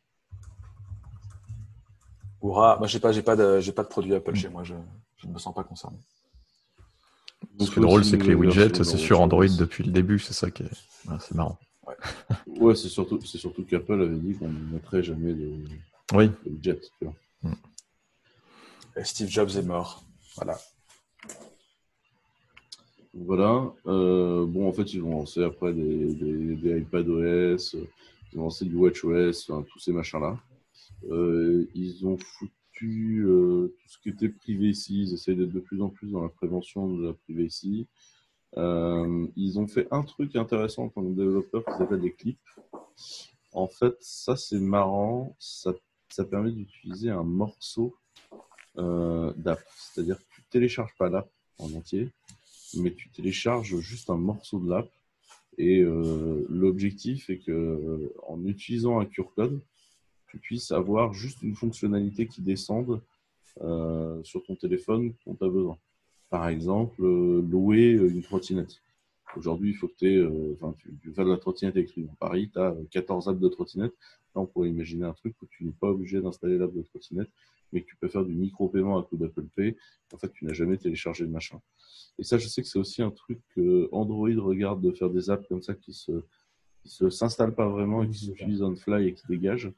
Moi, 2.42 2.78
j'ai 2.86 3.00
pas, 3.00 3.10
j'ai 3.10 3.22
pas 3.22 3.36
de, 3.36 3.60
j'ai 3.60 3.72
pas 3.72 3.82
de 3.82 3.88
produit 3.88 4.14
Apple 4.14 4.34
chez 4.34 4.50
moi. 4.50 4.62
Je, 4.64 4.74
je 5.16 5.26
ne 5.26 5.32
me 5.32 5.38
sens 5.38 5.54
pas 5.54 5.64
concerné. 5.64 5.96
Ce 7.58 7.70
qui 7.70 7.78
est 7.78 7.82
drôle, 7.82 8.04
c'est 8.04 8.18
que 8.18 8.26
les 8.26 8.34
widgets, 8.34 8.82
c'est 8.84 8.98
sur 8.98 9.20
Android 9.20 9.46
depuis 9.46 9.84
le 9.84 9.92
début. 9.92 10.18
C'est 10.18 10.34
ça 10.34 10.50
qui 10.50 10.62
est, 10.64 10.70
c'est 11.20 11.34
marrant. 11.34 11.58
Ouais, 11.86 11.94
ouais 12.60 12.74
c'est 12.74 12.88
surtout, 12.88 13.20
c'est 13.24 13.38
surtout 13.38 13.64
qu'Apple 13.64 14.00
avait 14.00 14.16
dit 14.16 14.34
qu'on 14.34 14.48
ne 14.48 14.72
mettrait 14.72 15.02
jamais 15.02 15.32
de, 15.32 15.52
oui. 16.12 16.30
widgets. 16.46 16.80
Mm. 17.42 17.52
Steve 19.04 19.28
Jobs 19.28 19.50
est 19.56 19.62
mort. 19.62 20.04
Voilà. 20.36 20.58
Voilà. 23.16 23.72
Euh, 23.86 24.44
bon, 24.44 24.68
en 24.68 24.72
fait, 24.72 24.92
ils 24.92 25.00
vont 25.00 25.12
lancer 25.12 25.42
après 25.44 25.72
des, 25.72 26.14
des, 26.14 26.56
des 26.56 26.78
iPadOS, 26.80 27.76
ils 28.32 28.36
vont 28.36 28.44
lancer 28.44 28.64
du 28.64 28.74
WatchOS, 28.74 29.48
enfin, 29.48 29.64
tous 29.70 29.78
ces 29.78 29.92
machins-là. 29.92 30.36
Euh, 31.10 31.68
ils 31.74 32.04
ont 32.06 32.16
foutu 32.18 33.24
euh, 33.24 33.68
tout 33.78 33.88
ce 33.88 33.98
qui 33.98 34.08
était 34.08 34.28
privacy. 34.28 35.02
Ils 35.02 35.14
essayent 35.14 35.36
d'être 35.36 35.52
de 35.52 35.60
plus 35.60 35.80
en 35.80 35.90
plus 35.90 36.10
dans 36.10 36.22
la 36.22 36.28
prévention 36.28 36.88
de 36.88 37.06
la 37.06 37.12
privacy. 37.12 37.86
Ils 38.56 39.58
ont 39.58 39.66
fait 39.66 39.86
un 39.92 40.02
truc 40.02 40.34
intéressant 40.36 40.84
en 40.84 40.88
tant 40.88 41.02
que 41.02 41.12
développeur 41.14 41.64
qui 41.64 41.72
s'appelle 41.72 42.00
des 42.00 42.12
clips. 42.12 42.38
En 43.52 43.68
fait, 43.68 43.96
ça 44.00 44.36
c'est 44.36 44.60
marrant. 44.60 45.36
Ça, 45.38 45.72
ça 46.08 46.24
permet 46.24 46.52
d'utiliser 46.52 47.10
un 47.10 47.24
morceau 47.24 47.96
d'app. 48.76 49.60
C'est-à-dire 49.76 50.18
que 50.18 50.34
tu 50.34 50.42
télécharges 50.50 50.94
pas 50.98 51.08
l'app 51.08 51.28
en 51.58 51.72
entier 51.74 52.10
mais 52.78 52.92
tu 52.92 53.08
télécharges 53.10 53.78
juste 53.80 54.10
un 54.10 54.16
morceau 54.16 54.58
de 54.58 54.70
l'app. 54.70 54.90
Et 55.56 55.80
euh, 55.80 56.44
l'objectif 56.48 57.30
est 57.30 57.38
que, 57.38 57.52
euh, 57.52 58.12
en 58.26 58.44
utilisant 58.44 58.98
un 58.98 59.04
QR-code, 59.04 59.60
tu 60.28 60.38
puisses 60.38 60.72
avoir 60.72 61.12
juste 61.12 61.42
une 61.42 61.54
fonctionnalité 61.54 62.26
qui 62.26 62.42
descende 62.42 63.00
euh, 63.60 64.22
sur 64.24 64.42
ton 64.42 64.56
téléphone 64.56 65.14
dont 65.26 65.34
tu 65.34 65.44
as 65.44 65.48
besoin. 65.48 65.78
Par 66.28 66.48
exemple, 66.48 67.02
louer 67.02 67.92
une 67.92 68.22
trottinette. 68.22 68.80
Aujourd'hui, 69.36 69.70
il 69.70 69.76
faut 69.76 69.88
que 69.88 70.04
euh, 70.04 70.54
tu, 70.78 70.90
tu 71.02 71.10
de 71.10 71.22
la 71.22 71.36
trottinette 71.36 71.76
électrique. 71.76 72.06
En 72.10 72.14
Paris, 72.14 72.50
tu 72.52 72.58
as 72.58 72.74
14 72.90 73.28
apps 73.28 73.40
de 73.40 73.48
trottinette. 73.48 73.92
Là, 74.34 74.42
on 74.42 74.46
pourrait 74.46 74.68
imaginer 74.68 75.04
un 75.04 75.12
truc 75.12 75.34
où 75.42 75.46
tu 75.46 75.64
n'es 75.64 75.72
pas 75.72 75.88
obligé 75.88 76.20
d'installer 76.20 76.58
l'app 76.58 76.72
de 76.72 76.82
trottinette, 76.82 77.30
mais 77.74 77.82
que 77.82 77.86
tu 77.86 77.96
peux 77.96 78.08
faire 78.08 78.24
du 78.24 78.34
micro-paiement 78.34 78.98
à 78.98 79.02
coup 79.02 79.18
d'Apple 79.18 79.46
Pay. 79.54 79.76
En 80.14 80.18
fait, 80.18 80.32
tu 80.32 80.46
n'as 80.46 80.54
jamais 80.54 80.78
téléchargé 80.78 81.24
le 81.24 81.30
machin. 81.30 81.60
Et 82.18 82.24
ça, 82.24 82.38
je 82.38 82.48
sais 82.48 82.62
que 82.62 82.68
c'est 82.68 82.78
aussi 82.78 83.02
un 83.02 83.10
truc 83.10 83.40
que 83.54 83.88
Android 83.92 84.30
regarde 84.38 84.80
de 84.80 84.92
faire 84.92 85.10
des 85.10 85.28
apps 85.28 85.46
comme 85.48 85.62
ça 85.62 85.74
qui 85.74 85.92
se 85.92 86.24
se 86.84 87.10
s'installent 87.10 87.54
pas 87.54 87.68
vraiment 87.68 88.02
et 88.02 88.08
qui 88.08 88.26
s'utilisent 88.26 88.62
on 88.62 88.76
fly 88.76 89.08
et 89.08 89.14
qui 89.14 89.26
dégagent. 89.26 89.72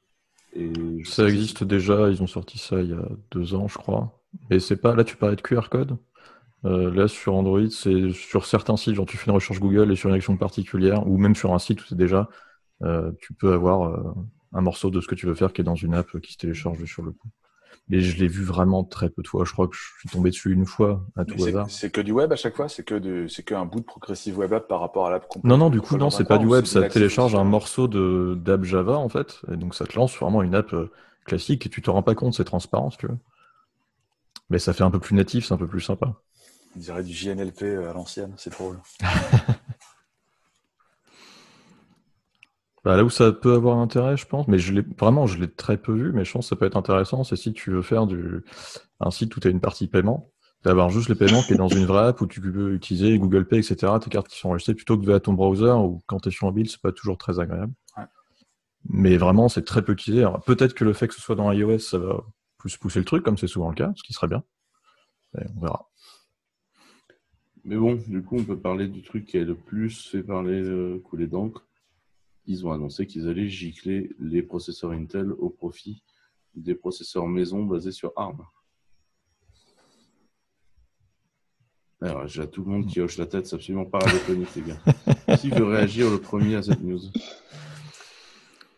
Et 0.55 0.73
ça 1.05 1.29
existe 1.29 1.65
déjà, 1.65 2.09
ils 2.09 2.23
ont 2.23 2.27
sorti 2.27 2.59
ça 2.59 2.81
il 2.81 2.91
y 2.91 2.93
a 2.93 3.09
deux 3.31 3.55
ans, 3.55 3.69
je 3.69 3.79
crois. 3.79 4.23
Et 4.51 4.59
c'est 4.59 4.77
pas 4.77 4.95
là, 4.95 5.05
tu 5.05 5.17
parlais 5.17 5.37
de 5.37 5.43
QR 5.43 5.69
code. 5.71 5.99
Euh, 6.65 6.93
là, 6.93 7.07
sur 7.07 7.35
Android, 7.35 7.69
c'est 7.71 8.11
sur 8.13 8.47
certains 8.47 8.77
sites, 8.77 8.95
genre 8.95 9.07
tu 9.07 9.17
fais 9.17 9.27
une 9.27 9.35
recherche 9.35 9.61
Google 9.61 9.93
et 9.93 9.97
sur 9.97 10.09
une 10.09 10.17
action 10.17 10.37
particulière, 10.37 11.07
ou 11.07 11.19
même 11.19 11.35
sur 11.35 11.53
un 11.53 11.59
site 11.59 11.83
où 11.83 11.85
c'est 11.87 11.97
déjà, 11.97 12.29
euh, 12.83 13.13
tu 13.21 13.35
peux 13.35 13.53
avoir 13.53 13.83
euh, 13.83 14.15
un 14.53 14.63
morceau 14.63 14.91
de 14.91 15.01
ce 15.01 15.07
que 15.07 15.15
tu 15.15 15.27
veux 15.27 15.35
faire 15.35 15.53
qui 15.53 15.61
est 15.61 15.65
dans 15.65 15.77
une 15.77 15.95
app 15.95 16.19
qui 16.21 16.33
se 16.33 16.39
télécharge 16.39 16.85
sur 16.87 17.03
le 17.03 17.13
coup 17.13 17.29
mais 17.89 18.01
je 18.01 18.17
l'ai 18.19 18.29
vu 18.29 18.43
vraiment 18.43 18.85
très 18.85 19.11
peu 19.11 19.23
de 19.23 19.29
fois. 19.29 19.45
Je 19.45 19.53
crois 19.53 19.69
que 19.69 19.77
je 19.77 19.83
suis 20.01 20.09
tombé 20.09 20.31
dessus 20.31 20.53
une 20.53 20.67
fois 20.67 21.05
à 21.17 21.25
tout 21.25 21.43
hasard. 21.45 21.71
C'est 21.71 21.91
que 21.91 22.01
du 22.01 22.12
web 22.12 22.33
à 22.33 22.37
chaque 22.37 22.57
fois? 22.57 22.69
C'est 22.69 22.85
que 22.85 23.29
c'est 23.29 23.43
qu'un 23.43 23.65
bout 23.65 23.81
de 23.81 23.85
progressive 23.85 24.39
web 24.39 24.53
app 24.53 24.69
par 24.69 24.81
rapport 24.81 25.07
à 25.07 25.11
l'app 25.11 25.27
Non, 25.45 25.57
non, 25.57 25.71
du 25.71 25.81
coup, 25.81 25.97
non, 25.97 26.11
c'est 26.11 26.25
pas 26.25 26.39
du 26.39 26.47
web. 26.47 26.65
Ça 26.65 26.89
télécharge 26.89 27.35
un 27.35 27.45
morceau 27.45 27.89
de 27.89 28.39
d'app 28.41 28.65
Java 28.65 28.97
en 28.99 29.09
fait, 29.09 29.41
et 29.53 29.57
donc 29.57 29.75
ça 29.75 29.87
te 29.87 29.97
lance 29.97 30.17
vraiment 30.17 30.43
une 30.43 30.55
app 30.55 30.73
euh, 30.73 30.91
classique 31.25 31.67
et 31.67 31.69
tu 31.69 31.83
te 31.83 31.91
rends 31.91 32.03
pas 32.03 32.15
compte, 32.15 32.35
c'est 32.35 32.45
transparent 32.45 32.91
tu 32.91 33.07
veux. 33.07 33.19
Mais 34.51 34.59
ça 34.59 34.73
fait 34.73 34.85
un 34.85 34.91
peu 34.91 35.01
plus 35.01 35.15
natif, 35.15 35.47
c'est 35.47 35.55
un 35.55 35.59
peu 35.59 35.67
plus 35.67 35.81
sympa. 35.81 36.15
On 36.77 36.79
dirait 36.79 37.03
du 37.03 37.12
JNLP 37.12 37.62
euh, 37.62 37.91
à 37.91 37.93
l'ancienne, 37.93 38.35
c'est 38.37 38.51
drôle. 38.51 38.79
Bah, 42.87 42.96
là 42.96 43.03
où 43.03 43.11
ça 43.11 43.33
peut 43.33 43.55
avoir 43.55 43.79
intérêt, 43.79 44.16
je 44.16 44.27
pense, 44.27 44.46
mais 44.46 44.61
je 44.61 44.72
l'ai 44.72 44.85
vraiment, 44.96 45.27
je 45.27 45.40
l'ai 45.40 45.51
très 45.51 45.77
peu 45.77 45.92
vu, 45.92 46.12
mais 46.12 46.25
je 46.25 46.31
pense 46.33 46.44
que 46.44 46.51
ça 46.51 46.55
peut 46.55 46.66
être 46.66 46.77
intéressant, 46.77 47.25
c'est 47.25 47.35
si 47.35 47.53
tu 47.53 47.72
veux 47.72 47.83
faire 47.83 48.07
du 48.07 48.44
un 49.01 49.11
site 49.11 49.37
où 49.37 49.40
tu 49.40 49.49
as 49.49 49.51
une 49.51 49.61
partie 49.61 49.88
paiement, 49.88 50.31
d'avoir 50.62 50.88
juste 50.88 51.09
les 51.09 51.16
paiements 51.16 51.42
qui 51.42 51.55
est 51.55 51.57
dans 51.57 51.66
une 51.66 51.85
vraie 51.85 52.07
app 52.07 52.20
où 52.20 52.29
tu 52.29 52.40
peux 52.40 52.75
utiliser 52.75 53.18
Google 53.18 53.44
Pay, 53.44 53.59
etc., 53.59 53.92
tes 54.01 54.09
cartes 54.09 54.29
qui 54.29 54.38
sont 54.38 54.51
enregistrées 54.51 54.75
plutôt 54.75 54.96
que 54.96 55.05
via 55.05 55.18
ton 55.18 55.33
browser 55.33 55.72
ou 55.72 56.01
quand 56.07 56.20
tu 56.20 56.29
es 56.29 56.31
sur 56.31 56.46
mobile, 56.46 56.70
c'est 56.70 56.81
pas 56.81 56.92
toujours 56.92 57.18
très 57.18 57.40
agréable. 57.40 57.72
Mais 58.88 59.16
vraiment, 59.16 59.49
c'est 59.49 59.64
très 59.64 59.83
peu 59.83 59.90
utilisé. 59.90 60.25
Peut-être 60.46 60.75
que 60.75 60.85
le 60.85 60.92
fait 60.92 61.09
que 61.09 61.14
ce 61.14 61.20
soit 61.20 61.35
dans 61.35 61.51
iOS, 61.51 61.81
ça 61.81 61.99
va 61.99 62.22
plus 62.57 62.77
pousser 62.77 63.01
le 63.01 63.05
truc, 63.05 63.25
comme 63.25 63.37
c'est 63.37 63.49
souvent 63.49 63.70
le 63.70 63.75
cas, 63.75 63.92
ce 63.96 64.05
qui 64.05 64.12
serait 64.12 64.29
bien. 64.29 64.44
on 65.35 65.61
verra. 65.61 65.90
Mais 67.64 67.77
bon, 67.77 67.99
du 68.07 68.22
coup, 68.22 68.37
on 68.38 68.44
peut 68.44 68.57
parler 68.57 68.87
du 68.87 69.03
truc 69.03 69.27
qui 69.27 69.38
a 69.38 69.42
le 69.42 69.57
plus 69.57 70.09
fait 70.09 70.22
parler 70.22 70.62
euh, 70.62 71.01
couler 71.01 71.27
d'encre 71.27 71.66
ils 72.47 72.67
ont 72.67 72.73
annoncé 72.73 73.07
qu'ils 73.07 73.29
allaient 73.29 73.49
gicler 73.49 74.11
les 74.19 74.43
processeurs 74.43 74.93
Intel 74.93 75.33
au 75.33 75.51
profit 75.51 76.03
des 76.55 76.75
processeurs 76.75 77.27
maison 77.27 77.65
basés 77.65 77.93
sur 77.93 78.13
ARM. 78.17 78.45
Alors, 82.01 82.27
j'ai 82.27 82.49
tout 82.49 82.63
le 82.63 82.71
monde 82.71 82.87
qui 82.87 83.01
hoche 83.01 83.17
la 83.17 83.27
tête, 83.27 83.47
c'est 83.47 83.57
absolument 83.57 83.87
pas 83.87 83.99
radiophonique, 83.99 84.55
les 84.55 84.63
gars. 84.63 85.37
Qui 85.39 85.51
veut 85.51 85.65
réagir 85.65 86.11
le 86.11 86.21
premier 86.21 86.57
à 86.57 86.63
cette 86.63 86.83
news? 86.83 87.01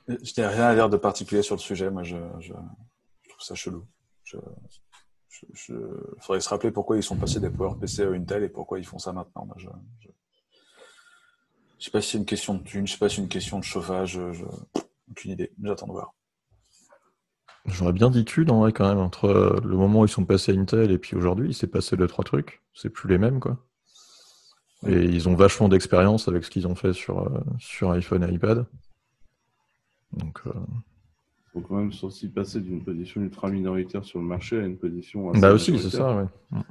Je 0.06 0.40
n'ai 0.40 0.46
rien 0.46 0.66
à 0.66 0.74
dire 0.74 0.88
de 0.88 0.96
particulier 0.96 1.42
sur 1.42 1.56
le 1.56 1.60
sujet, 1.60 1.90
moi 1.90 2.04
je, 2.04 2.16
trouve 2.16 3.40
ça 3.40 3.54
chelou. 3.54 3.84
Il 4.32 5.76
faudrait 6.20 6.40
se 6.40 6.48
rappeler 6.48 6.70
pourquoi 6.70 6.96
ils 6.96 7.02
sont 7.02 7.16
passés 7.16 7.40
des 7.40 7.50
PowerPC 7.50 8.02
à 8.02 8.10
Intel 8.10 8.44
et 8.44 8.48
pourquoi 8.48 8.78
ils 8.78 8.86
font 8.86 8.98
ça 8.98 9.12
maintenant. 9.12 9.44
Moi, 9.46 9.56
je, 9.58 9.68
je 11.78 11.84
sais 11.84 11.90
pas 11.90 12.00
si 12.00 12.10
c'est 12.10 12.18
une 12.18 12.24
question 12.24 12.54
de 12.54 12.62
thune, 12.62 12.86
je 12.86 12.92
sais 12.92 12.98
pas 12.98 13.08
si 13.08 13.16
c'est 13.16 13.22
une 13.22 13.28
question 13.28 13.58
de 13.58 13.64
chauffage, 13.64 14.20
je... 14.32 14.44
aucune 15.10 15.32
idée. 15.32 15.52
J'attends 15.62 15.86
de 15.86 15.92
voir. 15.92 16.14
J'aurais 17.66 17.92
bien 17.92 18.10
dit 18.10 18.24
thune 18.24 18.50
en 18.50 18.60
vrai 18.60 18.72
quand 18.72 18.88
même, 18.88 18.98
entre 18.98 19.26
euh, 19.26 19.60
le 19.62 19.76
moment 19.76 20.00
où 20.00 20.04
ils 20.04 20.10
sont 20.10 20.24
passés 20.24 20.52
à 20.52 20.54
Intel 20.54 20.90
et 20.90 20.98
puis 20.98 21.16
aujourd'hui, 21.16 21.50
il 21.50 21.54
s'est 21.54 21.66
passé 21.66 21.96
deux, 21.96 22.06
trois 22.06 22.24
trucs. 22.24 22.62
C'est 22.74 22.90
plus 22.90 23.08
les 23.08 23.18
mêmes 23.18 23.40
quoi. 23.40 23.58
Et 24.86 25.04
ils 25.04 25.28
ont 25.28 25.34
vachement 25.34 25.68
d'expérience 25.68 26.28
avec 26.28 26.44
ce 26.44 26.50
qu'ils 26.50 26.66
ont 26.68 26.76
fait 26.76 26.92
sur, 26.92 27.26
euh, 27.26 27.40
sur 27.58 27.90
iPhone 27.90 28.24
et 28.24 28.32
iPad. 28.32 28.64
Donc. 30.12 30.40
Euh... 30.46 30.52
Faut 31.52 31.60
quand 31.60 31.76
même 31.76 31.90
aussi 32.02 32.28
passer 32.28 32.60
d'une 32.60 32.84
position 32.84 33.20
ultra 33.20 33.50
minoritaire 33.50 34.04
sur 34.04 34.20
le 34.20 34.26
marché 34.26 34.58
à 34.58 34.64
une 34.64 34.78
position. 34.78 35.32
bah 35.32 35.52
aussi, 35.52 35.78
c'est 35.78 35.90
ça, 35.90 36.14
ouais. 36.16 36.62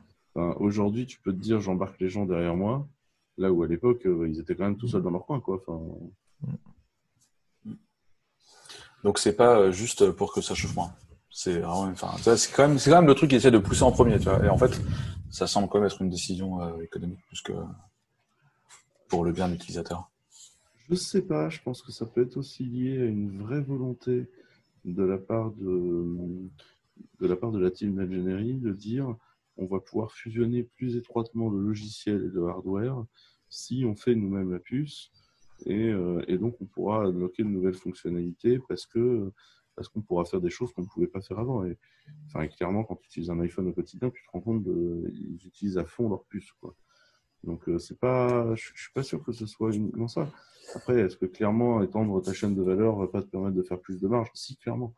Aujourd'hui, 0.60 1.06
tu 1.08 1.20
peux 1.20 1.34
te 1.34 1.40
dire 1.40 1.60
j'embarque 1.60 2.00
les 2.00 2.10
gens 2.10 2.26
derrière 2.26 2.56
moi. 2.56 2.88
Là 3.38 3.52
où 3.52 3.64
à 3.64 3.68
l'époque, 3.68 4.06
euh, 4.06 4.28
ils 4.28 4.40
étaient 4.40 4.56
quand 4.56 4.66
même 4.66 4.78
tout 4.78 4.88
seuls 4.88 5.04
dans 5.04 5.12
leur 5.12 5.26
coin, 5.26 5.40
quoi. 5.40 5.62
Enfin... 5.66 5.80
Donc 9.04 9.20
c'est 9.20 9.36
pas 9.36 9.60
euh, 9.60 9.72
juste 9.72 10.12
pour 10.12 10.34
que 10.34 10.42
ça 10.42 10.56
chauffe 10.56 10.76
moins. 10.76 10.92
C'est 11.30 11.64
enfin, 11.64 12.16
quand 12.56 12.68
même, 12.68 12.80
c'est 12.80 12.90
quand 12.90 12.98
même 12.98 13.08
le 13.08 13.14
truc 13.14 13.30
qui 13.30 13.36
essaie 13.36 13.52
de 13.52 13.60
pousser 13.60 13.84
en 13.84 13.92
premier, 13.92 14.18
tu 14.18 14.26
vois. 14.26 14.44
Et 14.44 14.50
en 14.50 14.58
fait, 14.58 14.82
ça 15.30 15.46
semble 15.46 15.70
quand 15.70 15.78
même 15.78 15.86
être 15.86 16.02
une 16.02 16.10
décision 16.10 16.62
euh, 16.62 16.82
économique 16.82 17.20
plus 17.28 17.42
que 17.42 17.54
pour 19.08 19.24
le 19.24 19.32
bien 19.32 19.48
de 19.48 19.54
l'utilisateur. 19.54 20.10
Je 20.90 20.96
sais 20.96 21.22
pas. 21.22 21.50
Je 21.50 21.62
pense 21.62 21.84
que 21.84 21.92
ça 21.92 22.06
peut 22.08 22.24
être 22.24 22.38
aussi 22.38 22.64
lié 22.64 23.02
à 23.02 23.06
une 23.06 23.38
vraie 23.38 23.62
volonté 23.62 24.32
de 24.84 25.04
la 25.04 25.18
part 25.18 25.52
de 25.52 26.50
de 27.20 27.28
la 27.28 27.36
part 27.36 27.52
de 27.52 27.60
la 27.60 27.70
team 27.70 27.96
d'ingénierie 27.96 28.56
de 28.56 28.72
dire 28.72 29.16
on 29.58 29.66
va 29.66 29.80
pouvoir 29.80 30.12
fusionner 30.12 30.64
plus 30.64 30.96
étroitement 30.96 31.50
le 31.50 31.60
logiciel 31.60 32.24
et 32.24 32.30
le 32.30 32.48
hardware 32.48 33.06
si 33.50 33.86
on 33.86 33.96
fait 33.96 34.16
nous-mêmes 34.16 34.52
la 34.52 34.60
puce. 34.60 35.12
Et, 35.66 35.92
et, 36.28 36.38
donc, 36.38 36.56
on 36.62 36.66
pourra 36.66 37.06
unlocker 37.06 37.44
de 37.44 37.48
nouvelles 37.48 37.74
fonctionnalités 37.74 38.60
parce 38.68 38.88
parce 39.78 39.90
qu'on 39.90 40.02
pourra 40.02 40.26
faire 40.26 40.42
des 40.42 40.50
choses 40.50 40.74
qu'on 40.74 40.82
ne 40.82 40.88
pouvait 40.88 41.08
pas 41.08 41.22
faire 41.22 41.38
avant. 41.38 41.64
Et, 41.64 41.78
enfin, 42.26 42.48
clairement, 42.48 42.84
quand 42.84 42.96
tu 42.96 43.06
utilises 43.06 43.30
un 43.30 43.40
iPhone 43.40 43.68
au 43.68 43.74
quotidien, 43.74 44.10
tu 44.10 44.24
te 44.26 44.32
rends 44.32 44.42
compte 44.42 44.64
qu'ils 44.64 45.46
utilisent 45.46 45.78
à 45.78 45.86
fond 45.86 46.10
leur 46.10 46.26
puce. 46.26 46.52
Quoi. 46.60 46.76
Donc, 47.44 47.70
euh, 47.70 47.78
pas, 48.00 48.56
je, 48.56 48.72
ne 48.72 48.78
suis 48.78 48.92
pas 48.94 49.04
sûr 49.04 49.24
que 49.24 49.32
ce 49.32 49.46
soit 49.46 49.74
uniquement 49.74 50.08
ça. 50.08 50.32
Après, 50.74 51.00
est-ce 51.00 51.16
que 51.16 51.28
clairement 51.28 51.84
étendre 51.84 52.20
ta 52.24 52.34
chaîne 52.34 52.56
de 52.56 52.64
valeur 52.64 52.98
va 52.98 53.08
pas 53.08 53.22
te 53.22 53.28
permettre 53.28 53.56
de 53.56 53.62
faire 53.62 53.80
plus 53.80 54.02
de 54.02 54.08
marge? 54.08 54.30
Si, 54.34 54.58
clairement. 54.58 54.96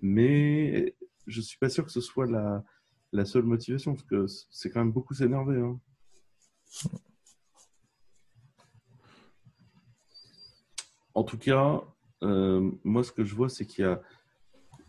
Mais 0.00 0.94
je 1.26 1.40
suis 1.40 1.58
pas 1.58 1.68
sûr 1.68 1.84
que 1.84 1.90
ce 1.90 2.00
soit 2.00 2.26
la, 2.26 2.64
la 3.12 3.24
seule 3.24 3.44
motivation, 3.44 3.94
parce 3.94 4.06
que 4.06 4.26
c'est 4.50 4.70
quand 4.70 4.80
même 4.80 4.92
beaucoup 4.92 5.14
s'énerver. 5.14 5.60
Hein. 5.60 5.80
En 11.14 11.24
tout 11.24 11.38
cas, 11.38 11.82
euh, 12.22 12.70
moi, 12.84 13.02
ce 13.02 13.12
que 13.12 13.24
je 13.24 13.34
vois, 13.34 13.48
c'est 13.48 13.66
qu'il 13.66 13.84
y 13.84 13.88
a 13.88 14.00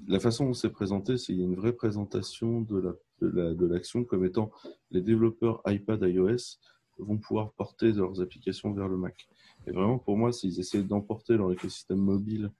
la 0.08 0.20
façon 0.20 0.46
dont 0.46 0.54
c'est 0.54 0.70
présenté, 0.70 1.18
c'est 1.18 1.34
une 1.34 1.56
vraie 1.56 1.74
présentation 1.74 2.62
de 2.62 3.66
l'action 3.66 4.04
comme 4.04 4.26
étant 4.26 4.52
les 4.90 5.02
développeurs 5.02 5.62
iPad 5.68 6.02
iOS 6.02 6.58
vont 6.98 7.18
pouvoir 7.18 7.54
porter 7.54 7.92
leurs 7.92 8.22
applications 8.22 8.74
vers 8.74 8.88
le 8.88 8.98
Mac. 8.98 9.28
Et 9.68 9.72
vraiment, 9.72 10.00
pour 10.00 10.18
moi, 10.18 10.32
s'ils 10.32 10.60
essaient 10.60 10.84
d'emporter 10.84 11.38
leur 11.38 11.52
écosystème 11.52 12.00
mobile 12.00 12.52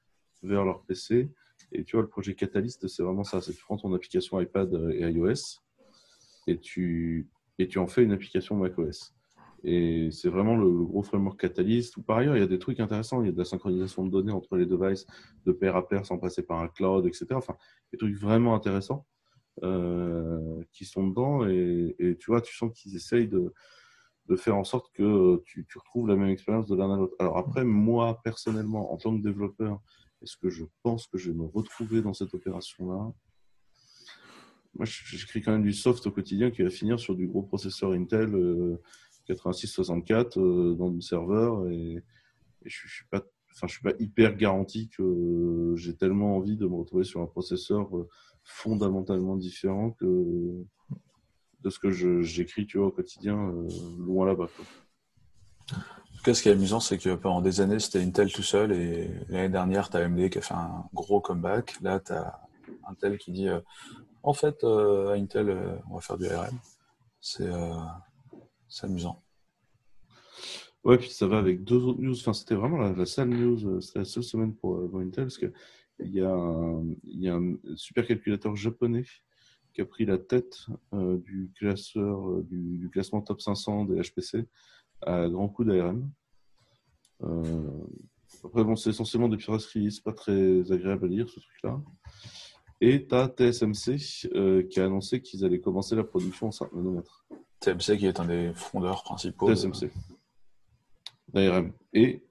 vers 0.44 0.66
leur 0.66 0.84
PC, 0.84 1.32
et 1.72 1.84
tu 1.84 1.96
vois, 1.96 2.04
le 2.04 2.10
projet 2.10 2.36
Catalyst, 2.36 2.88
c'est 2.88 3.04
vraiment 3.04 3.24
ça. 3.24 3.42
C'est 3.42 3.54
tu 3.54 3.64
prends 3.64 3.78
ton 3.78 3.94
application 3.94 4.40
iPad 4.40 4.74
et 4.94 5.10
iOS 5.10 5.62
et 6.48 6.60
tu, 6.60 7.30
et 7.60 7.68
tu 7.68 7.80
en 7.80 7.88
fais 7.88 8.04
une 8.04 8.12
application 8.12 8.56
macOS. 8.56 9.14
Et 9.64 10.10
c'est 10.12 10.30
vraiment 10.30 10.58
le, 10.58 10.70
gros 10.70 11.04
framework 11.04 11.40
Catalyst. 11.40 12.02
Par 12.04 12.18
ailleurs, 12.18 12.36
il 12.36 12.40
y 12.40 12.44
a 12.44 12.48
des 12.48 12.60
trucs 12.60 12.80
intéressants. 12.80 13.22
Il 13.22 13.28
y 13.28 13.30
a 13.30 13.32
de 13.32 13.38
la 13.38 13.46
synchronisation 13.46 14.06
de 14.06 14.12
données 14.12 14.32
entre 14.32 14.58
les 14.58 14.66
devices, 14.66 15.06
de 15.46 15.52
pair 15.52 15.76
à 15.76 15.88
pair 15.88 16.06
sans 16.06 16.18
passer 16.18 16.44
par 16.44 16.60
un 16.60 16.68
cloud, 16.68 17.06
etc. 17.06 17.28
Enfin, 17.34 17.56
des 17.92 17.98
trucs 17.98 18.16
vraiment 18.16 18.56
intéressants 18.56 19.06
euh, 19.64 20.64
qui 20.72 20.86
sont 20.86 21.08
dedans. 21.08 21.48
Et, 21.48 22.18
tu 22.20 22.32
vois, 22.32 22.42
tu 22.42 22.56
sens 22.56 22.72
qu'ils 22.74 22.96
essayent 22.96 23.28
de, 23.28 23.54
de, 24.28 24.36
faire 24.36 24.58
en 24.58 24.64
sorte 24.64 24.92
que 24.94 25.42
tu, 25.46 25.66
tu 25.70 25.78
retrouves 25.78 26.08
la 26.08 26.16
même 26.16 26.30
expérience 26.30 26.68
de 26.68 26.76
l'un 26.76 26.92
à 26.92 26.98
l'autre. 26.98 27.16
Alors 27.20 27.38
après, 27.38 27.64
moi, 27.64 28.20
personnellement, 28.24 28.92
en 28.92 28.98
tant 28.98 29.16
que 29.16 29.22
développeur, 29.22 29.80
est-ce 30.22 30.38
que 30.38 30.50
je 30.50 30.66
pense 30.84 31.08
que 31.08 31.18
je 31.18 31.32
vais 31.32 31.38
me 31.38 31.46
retrouver 31.46 32.02
dans 32.02 32.14
cette 32.14 32.34
opération-là? 32.34 33.14
Moi, 34.74 34.86
j'écris 34.86 35.42
quand 35.42 35.52
même 35.52 35.64
du 35.64 35.74
soft 35.74 36.06
au 36.08 36.12
quotidien 36.12 36.50
qui 36.50 36.64
va 36.64 36.70
finir 36.70 37.00
sur 37.00 37.16
du 37.16 37.28
gros 37.28 37.42
processeur 37.42 37.92
Intel. 37.92 38.34
Euh, 38.34 38.82
86-64 39.30 40.40
euh, 40.40 40.76
dans 40.76 40.90
le 40.90 41.02
serveur 41.02 41.68
et, 41.70 42.04
je, 42.66 42.88
je 42.88 42.94
suis 42.94 43.06
pas 43.10 43.24
enfin 43.54 43.68
je 43.68 43.74
suis 43.74 43.84
pas 43.84 43.94
hyper 44.00 44.36
garanti 44.36 44.90
que 44.90 45.74
j'ai 45.76 45.96
tellement 45.96 46.38
envie 46.38 46.56
de 46.56 46.68
me 46.68 46.76
retrouver 46.76 47.04
sur 47.04 47.22
un 47.22 47.26
processeur 47.26 47.96
euh, 47.98 48.08
fondamentalement 48.44 49.36
différent 49.36 49.96
de 50.02 50.66
ce 51.70 51.80
que 51.80 51.92
j'écris 52.22 52.68
au 52.76 52.92
quotidien 52.92 53.38
euh, 53.38 53.68
loin 54.00 54.26
là-bas. 54.26 54.50
Tout 56.22 56.26
cas, 56.26 56.34
ce 56.36 56.44
qui 56.44 56.50
est 56.50 56.52
amusant, 56.52 56.80
c'est 56.80 57.00
que 57.00 57.16
pendant 57.16 57.42
des 57.42 57.62
années, 57.62 57.80
c'était 57.80 58.00
Intel 58.00 58.32
tout 58.32 58.44
seul 58.44 58.72
et 58.74 59.10
l'année 59.30 59.50
dernière, 59.50 59.90
tu 59.90 59.98
as 59.98 60.02
AMD 60.02 60.30
qui 60.30 60.38
a 60.38 60.42
fait 60.42 60.54
un 60.54 60.86
gros 60.94 61.20
comeback. 61.20 61.82
Là, 61.82 62.00
tu 62.00 62.14
as 62.14 62.40
Intel 62.88 63.18
qui 63.18 63.32
dit 63.32 63.48
en 64.22 64.34
fait, 64.34 64.64
à 64.64 65.14
Intel, 65.14 65.82
on 65.90 65.96
va 65.96 66.02
faire 66.02 66.18
du 66.20 66.28
ARM. 66.28 66.60
C'est 67.22 67.50
c'est 68.72 68.86
amusant. 68.86 69.22
Ouais, 70.84 70.98
puis 70.98 71.10
ça 71.10 71.28
va 71.28 71.38
avec 71.38 71.64
deux 71.64 71.84
autres 71.84 72.02
news. 72.02 72.16
Enfin, 72.20 72.34
c'était 72.34 72.56
vraiment 72.56 72.78
la, 72.78 73.06
seule 73.06 73.30
news, 73.30 73.68
euh, 73.68 73.82
c'était 73.82 74.00
la 74.00 74.06
seule 74.06 74.24
semaine 74.24 74.56
pour, 74.56 74.78
euh, 74.78 75.02
Intel, 75.02 75.26
parce 75.26 75.38
qu'il 75.38 75.52
y, 76.00 76.22
a 76.22 76.32
un, 76.32 76.84
y 77.04 77.30
a 77.30 77.36
un 77.36 77.56
supercalculateur 77.76 78.56
japonais 78.56 79.04
qui 79.74 79.82
a 79.82 79.86
pris 79.86 80.06
la 80.06 80.18
tête 80.18 80.66
euh, 80.94 81.18
du 81.18 81.52
classeur 81.56 82.42
du, 82.44 82.90
classement 82.92 83.22
top 83.22 83.42
500 83.42 83.86
des 83.86 84.02
HPC 84.02 84.48
à 85.06 85.28
grand 85.28 85.50
coup 85.50 85.64
d'ARM. 85.64 86.10
après, 88.44 88.64
bon, 88.64 88.76
c'est 88.76 88.92
essentiellement 88.92 89.30
des 89.30 89.38
pirateries, 89.38 89.92
c'est 89.92 90.04
pas 90.04 90.14
très 90.14 90.72
agréable 90.72 91.06
à 91.06 91.08
lire 91.08 91.30
ce 91.30 91.40
truc-là. 91.40 91.82
Et 92.80 93.08
tu 93.08 93.16
as 93.16 93.28
TSMC 93.28 94.68
qui 94.70 94.80
a 94.80 94.86
annoncé 94.86 95.22
qu'ils 95.22 95.46
allaient 95.46 95.62
commencer 95.62 95.96
la 95.96 96.04
production 96.04 96.48
en 96.48 96.52
5 96.52 96.74
nanomètres. 96.74 97.26
TMC 97.60 97.98
qui 97.98 98.08
est 98.08 98.20
un 98.20 98.26
des 98.26 98.52
fondeurs 98.56 99.04
principaux. 99.04 99.54
TSMC. 99.54 99.92
D'ARM. 101.34 101.74
Et 101.94 102.24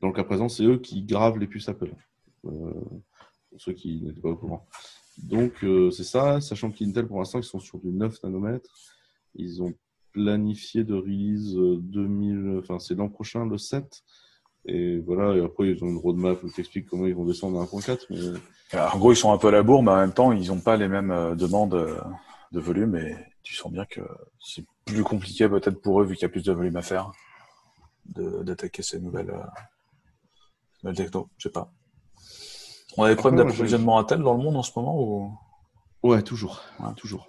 dans 0.00 0.08
le 0.08 0.14
cas 0.14 0.24
présent, 0.24 0.48
c'est 0.48 0.64
eux 0.64 0.78
qui 0.78 1.02
gravent 1.02 1.38
les 1.38 1.46
puces 1.46 1.68
Apple. 1.68 1.92
Euh, 2.46 2.72
pour 3.50 3.60
ceux 3.60 3.72
qui 3.72 4.00
n'étaient 4.00 4.20
pas 4.20 4.30
au 4.30 4.36
courant. 4.36 4.66
Donc, 5.18 5.62
euh, 5.64 5.90
c'est 5.90 6.04
ça, 6.04 6.40
sachant 6.40 6.70
qu'Intel, 6.70 7.06
pour 7.06 7.18
l'instant, 7.18 7.38
ils 7.38 7.44
sont 7.44 7.58
sur 7.58 7.78
du 7.78 7.90
9 7.90 8.22
nanomètres. 8.22 8.74
Ils 9.34 9.62
ont 9.62 9.74
planifié 10.12 10.84
de 10.84 10.94
release 10.94 11.54
2000, 11.54 12.36
euh, 12.36 12.60
enfin, 12.60 12.78
c'est 12.78 12.94
l'an 12.94 13.08
prochain, 13.08 13.46
le 13.46 13.58
7. 13.58 14.02
Et 14.66 14.98
voilà, 14.98 15.36
et 15.36 15.44
après, 15.44 15.68
ils 15.68 15.82
ont 15.82 15.88
une 15.88 15.98
roadmap 15.98 16.38
qui 16.54 16.60
explique 16.60 16.86
comment 16.86 17.06
ils 17.06 17.14
vont 17.14 17.24
descendre 17.24 17.60
à 17.60 17.64
1.4. 17.64 18.06
Mais... 18.10 18.78
en 18.78 18.98
gros, 18.98 19.12
ils 19.12 19.16
sont 19.16 19.32
un 19.32 19.38
peu 19.38 19.48
à 19.48 19.52
la 19.52 19.62
bourre, 19.62 19.82
mais 19.82 19.90
en 19.90 19.96
même 19.96 20.12
temps, 20.12 20.32
ils 20.32 20.48
n'ont 20.48 20.60
pas 20.60 20.76
les 20.76 20.88
mêmes 20.88 21.34
demandes 21.36 21.74
de 22.52 22.60
volume 22.60 22.96
et 22.96 23.16
tu 23.42 23.54
sens 23.54 23.72
bien 23.72 23.84
que 23.84 24.00
c'est 24.40 24.64
plus 24.84 25.04
compliqué 25.04 25.48
peut-être 25.48 25.80
pour 25.80 26.00
eux 26.00 26.04
vu 26.04 26.14
qu'il 26.14 26.22
y 26.22 26.26
a 26.26 26.28
plus 26.28 26.42
de 26.42 26.52
volume 26.52 26.76
à 26.76 26.82
faire 26.82 27.12
d'attaquer 28.06 28.82
ces 28.82 28.98
nouvelles, 28.98 29.30
euh, 29.30 29.42
nouvelles 30.82 30.96
techno. 30.96 31.28
Je 31.38 31.48
sais 31.48 31.52
pas. 31.52 31.72
On 32.96 33.04
a 33.04 33.08
des 33.08 33.16
problèmes 33.16 33.46
d'approvisionnement 33.46 33.98
à 33.98 34.04
tel 34.04 34.20
dans 34.20 34.34
le 34.34 34.42
monde 34.42 34.56
en 34.56 34.62
ce 34.62 34.72
moment 34.76 35.00
ou? 35.00 35.32
Ouais, 36.02 36.22
toujours, 36.22 36.62
toujours. 36.96 37.28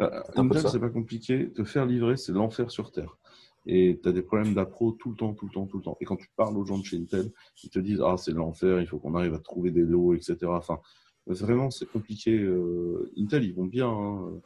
Euh, 0.00 0.22
c'est 0.68 0.80
pas 0.80 0.90
compliqué. 0.90 1.50
Te 1.50 1.64
faire 1.64 1.86
livrer, 1.86 2.16
c'est 2.16 2.32
l'enfer 2.32 2.70
sur 2.70 2.90
terre. 2.90 3.18
Et 3.66 4.00
tu 4.02 4.08
as 4.08 4.12
des 4.12 4.22
problèmes 4.22 4.54
d'appro 4.54 4.92
tout 4.92 5.10
le 5.10 5.16
temps, 5.16 5.34
tout 5.34 5.46
le 5.46 5.52
temps, 5.52 5.66
tout 5.66 5.78
le 5.78 5.84
temps. 5.84 5.96
Et 6.00 6.04
quand 6.04 6.16
tu 6.16 6.28
parles 6.36 6.56
aux 6.56 6.64
gens 6.64 6.78
de 6.78 6.84
chez 6.84 6.96
Intel, 6.96 7.30
ils 7.62 7.70
te 7.70 7.78
disent 7.78 8.02
Ah, 8.04 8.16
c'est 8.16 8.32
l'enfer, 8.32 8.80
il 8.80 8.86
faut 8.86 8.98
qu'on 8.98 9.14
arrive 9.14 9.34
à 9.34 9.38
trouver 9.38 9.70
des 9.70 9.82
lots, 9.82 10.14
etc. 10.14 10.36
Enfin, 10.46 10.80
vraiment, 11.26 11.70
c'est 11.70 11.86
compliqué. 11.86 12.36
Euh, 12.38 13.12
Intel, 13.16 13.44
ils 13.44 13.54
vont 13.54 13.66
bien. 13.66 13.88
Hein. 13.88 14.40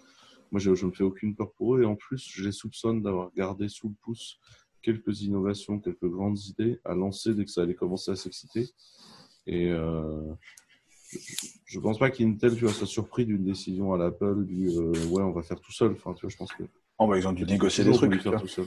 Moi, 0.53 0.61
je 0.61 0.71
ne 0.71 0.91
fais 0.93 1.05
aucune 1.05 1.35
peur 1.35 1.53
pour 1.53 1.77
eux. 1.77 1.83
Et 1.83 1.87
en 1.87 1.97
plus, 1.97 2.29
je 2.31 2.45
les 2.45 2.53
soupçonne 2.53 3.03
d'avoir 3.03 3.33
gardé 3.35 3.69
sous 3.69 3.89
le 3.89 3.95
pouce 4.03 4.39
quelques 4.83 5.23
innovations, 5.23 5.81
quelques 5.81 6.09
grandes 6.09 6.39
idées 6.47 6.79
à 6.85 6.95
lancer 6.95 7.35
dès 7.35 7.45
que 7.45 7.51
ça 7.51 7.63
allait 7.63 7.75
commencer 7.75 8.13
à 8.13 8.17
s'exciter. 8.17 8.69
Et 9.47 9.71
euh, 9.71 10.33
je 11.11 11.79
ne 11.79 11.83
pense 11.83 11.99
pas 11.99 12.11
qu'Intel 12.11 12.55
tu 12.55 12.65
vois, 12.65 12.73
soit 12.73 12.87
surpris 12.87 13.27
d'une 13.27 13.45
décision 13.45 13.93
à 13.95 13.99
l'Apple 13.99 14.45
du 14.45 14.69
euh, 14.69 14.93
ouais, 15.07 15.23
on 15.23 15.33
va 15.33 15.43
faire 15.43 15.61
tout 15.61 15.73
seul. 15.73 15.93
Enfin, 15.93 16.15
tu 16.15 16.23
vois, 16.23 16.31
je 16.31 16.37
pense 16.37 16.53
que. 16.53 16.65
Oh, 16.99 17.07
bah, 17.07 17.19
ils 17.19 17.29
ont 17.29 17.33
dû 17.33 17.45
négocier 17.45 17.85
des 17.85 17.93
trucs. 17.93 18.21
Faire 18.21 18.41
tout 18.41 18.49
seul. 18.49 18.67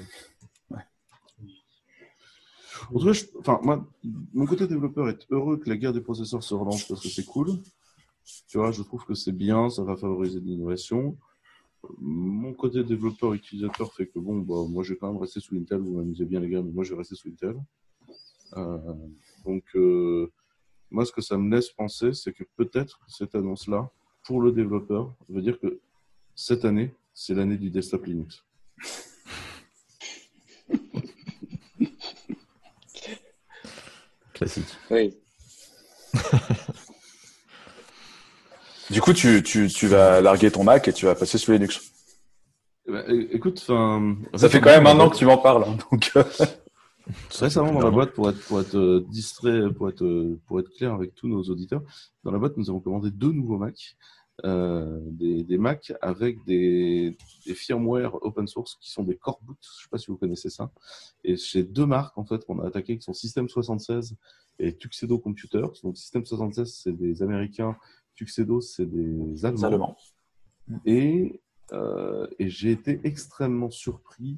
En 2.91 2.99
tout 2.99 3.05
cas, 3.05 3.19
enfin, 3.39 3.59
moi, 3.61 3.87
mon 4.33 4.45
côté 4.45 4.65
développeur 4.65 5.09
est 5.09 5.25
heureux 5.29 5.57
que 5.57 5.69
la 5.69 5.77
guerre 5.77 5.93
des 5.93 6.01
processeurs 6.01 6.43
se 6.43 6.53
relance 6.53 6.87
parce 6.87 7.01
que 7.01 7.09
c'est 7.09 7.25
cool. 7.25 7.59
Tu 8.47 8.57
vois, 8.57 8.71
je 8.71 8.81
trouve 8.81 9.05
que 9.05 9.13
c'est 9.13 9.31
bien, 9.31 9.69
ça 9.69 9.83
va 9.83 9.95
favoriser 9.95 10.39
l'innovation. 10.39 11.17
Mon 11.99 12.53
côté 12.53 12.83
développeur 12.83 13.33
utilisateur 13.33 13.93
fait 13.93 14.07
que 14.07 14.19
bon, 14.19 14.39
bah, 14.39 14.65
moi 14.67 14.83
je 14.83 14.93
vais 14.93 14.99
quand 14.99 15.11
même 15.11 15.21
rester 15.21 15.39
sous 15.39 15.55
Intel. 15.55 15.79
Vous 15.79 15.97
m'amusez 15.97 16.25
bien 16.25 16.39
les 16.39 16.49
gars, 16.49 16.61
mais 16.61 16.71
moi 16.71 16.83
je 16.83 16.91
vais 16.91 16.97
rester 16.97 17.15
sous 17.15 17.29
Intel. 17.29 17.55
Euh, 18.57 18.77
donc, 19.45 19.63
euh, 19.75 20.31
moi 20.91 21.05
ce 21.05 21.11
que 21.11 21.21
ça 21.21 21.37
me 21.37 21.53
laisse 21.53 21.69
penser, 21.69 22.13
c'est 22.13 22.33
que 22.33 22.43
peut-être 22.55 22.99
cette 23.07 23.35
annonce-là, 23.35 23.89
pour 24.23 24.41
le 24.41 24.51
développeur, 24.51 25.13
veut 25.29 25.41
dire 25.41 25.59
que 25.59 25.79
cette 26.35 26.65
année, 26.65 26.93
c'est 27.13 27.33
l'année 27.33 27.57
du 27.57 27.69
desktop 27.69 28.05
Linux. 28.05 28.43
Classique. 34.33 34.77
Oui. 34.89 35.17
Du 38.89 39.01
coup, 39.01 39.13
tu, 39.13 39.43
tu, 39.43 39.67
tu 39.67 39.87
vas 39.87 40.19
larguer 40.19 40.49
ton 40.49 40.63
Mac 40.63 40.87
et 40.87 40.93
tu 40.93 41.05
vas 41.05 41.13
passer 41.13 41.37
sous 41.37 41.51
Linux. 41.51 41.79
Eh 42.87 42.91
ben, 42.91 43.27
écoute. 43.31 43.59
Ça 43.59 44.49
fait 44.49 44.59
quand 44.59 44.71
même 44.71 44.87
un 44.87 44.99
an 44.99 45.09
que 45.09 45.15
tu 45.15 45.25
m'en 45.25 45.37
parles. 45.37 45.63
Hein, 45.67 45.77
donc... 45.91 46.11
Récemment, 47.39 47.73
dans 47.73 47.81
la 47.81 47.91
boîte, 47.91 48.13
pour 48.13 48.29
être, 48.29 48.39
pour 48.47 48.59
être 48.59 48.77
euh, 48.77 49.05
distrait, 49.09 49.71
pour 49.73 49.89
être, 49.89 50.03
euh, 50.03 50.39
pour 50.45 50.59
être 50.59 50.69
clair 50.69 50.93
avec 50.93 51.15
tous 51.15 51.27
nos 51.27 51.43
auditeurs, 51.43 51.81
dans 52.23 52.31
la 52.31 52.37
boîte, 52.37 52.57
nous 52.57 52.69
avons 52.69 52.79
commandé 52.79 53.11
deux 53.11 53.31
nouveaux 53.31 53.57
Macs. 53.57 53.97
Euh, 54.45 55.01
des, 55.03 55.43
des 55.43 55.57
Macs 55.57 55.91
avec 56.01 56.45
des, 56.45 57.17
des 57.45 57.53
firmware 57.53 58.23
open 58.23 58.47
source 58.47 58.77
qui 58.79 58.89
sont 58.89 59.03
des 59.03 59.17
core 59.17 59.41
boot. 59.43 59.57
Je 59.61 59.83
sais 59.83 59.89
pas 59.89 59.97
si 59.97 60.07
vous 60.07 60.17
connaissez 60.17 60.49
ça. 60.49 60.71
Et 61.25 61.35
c'est 61.35 61.63
deux 61.63 61.85
marques 61.85 62.17
en 62.17 62.23
fait 62.23 62.45
qu'on 62.45 62.59
a 62.59 62.67
attaqué 62.67 62.97
qui 62.97 63.03
sont 63.03 63.13
System 63.13 63.49
76 63.49 64.15
et 64.59 64.77
Tuxedo 64.77 65.19
Computers. 65.19 65.71
Donc 65.83 65.97
System 65.97 66.25
76 66.25 66.73
c'est 66.83 66.93
des 66.93 67.21
Américains 67.21 67.75
Tuxedo, 68.15 68.61
c'est 68.61 68.85
des 68.85 69.45
Allemands. 69.45 69.97
Et, 70.85 71.41
euh, 71.73 72.27
et 72.37 72.49
j'ai 72.49 72.71
été 72.71 73.01
extrêmement 73.03 73.71
surpris 73.71 74.37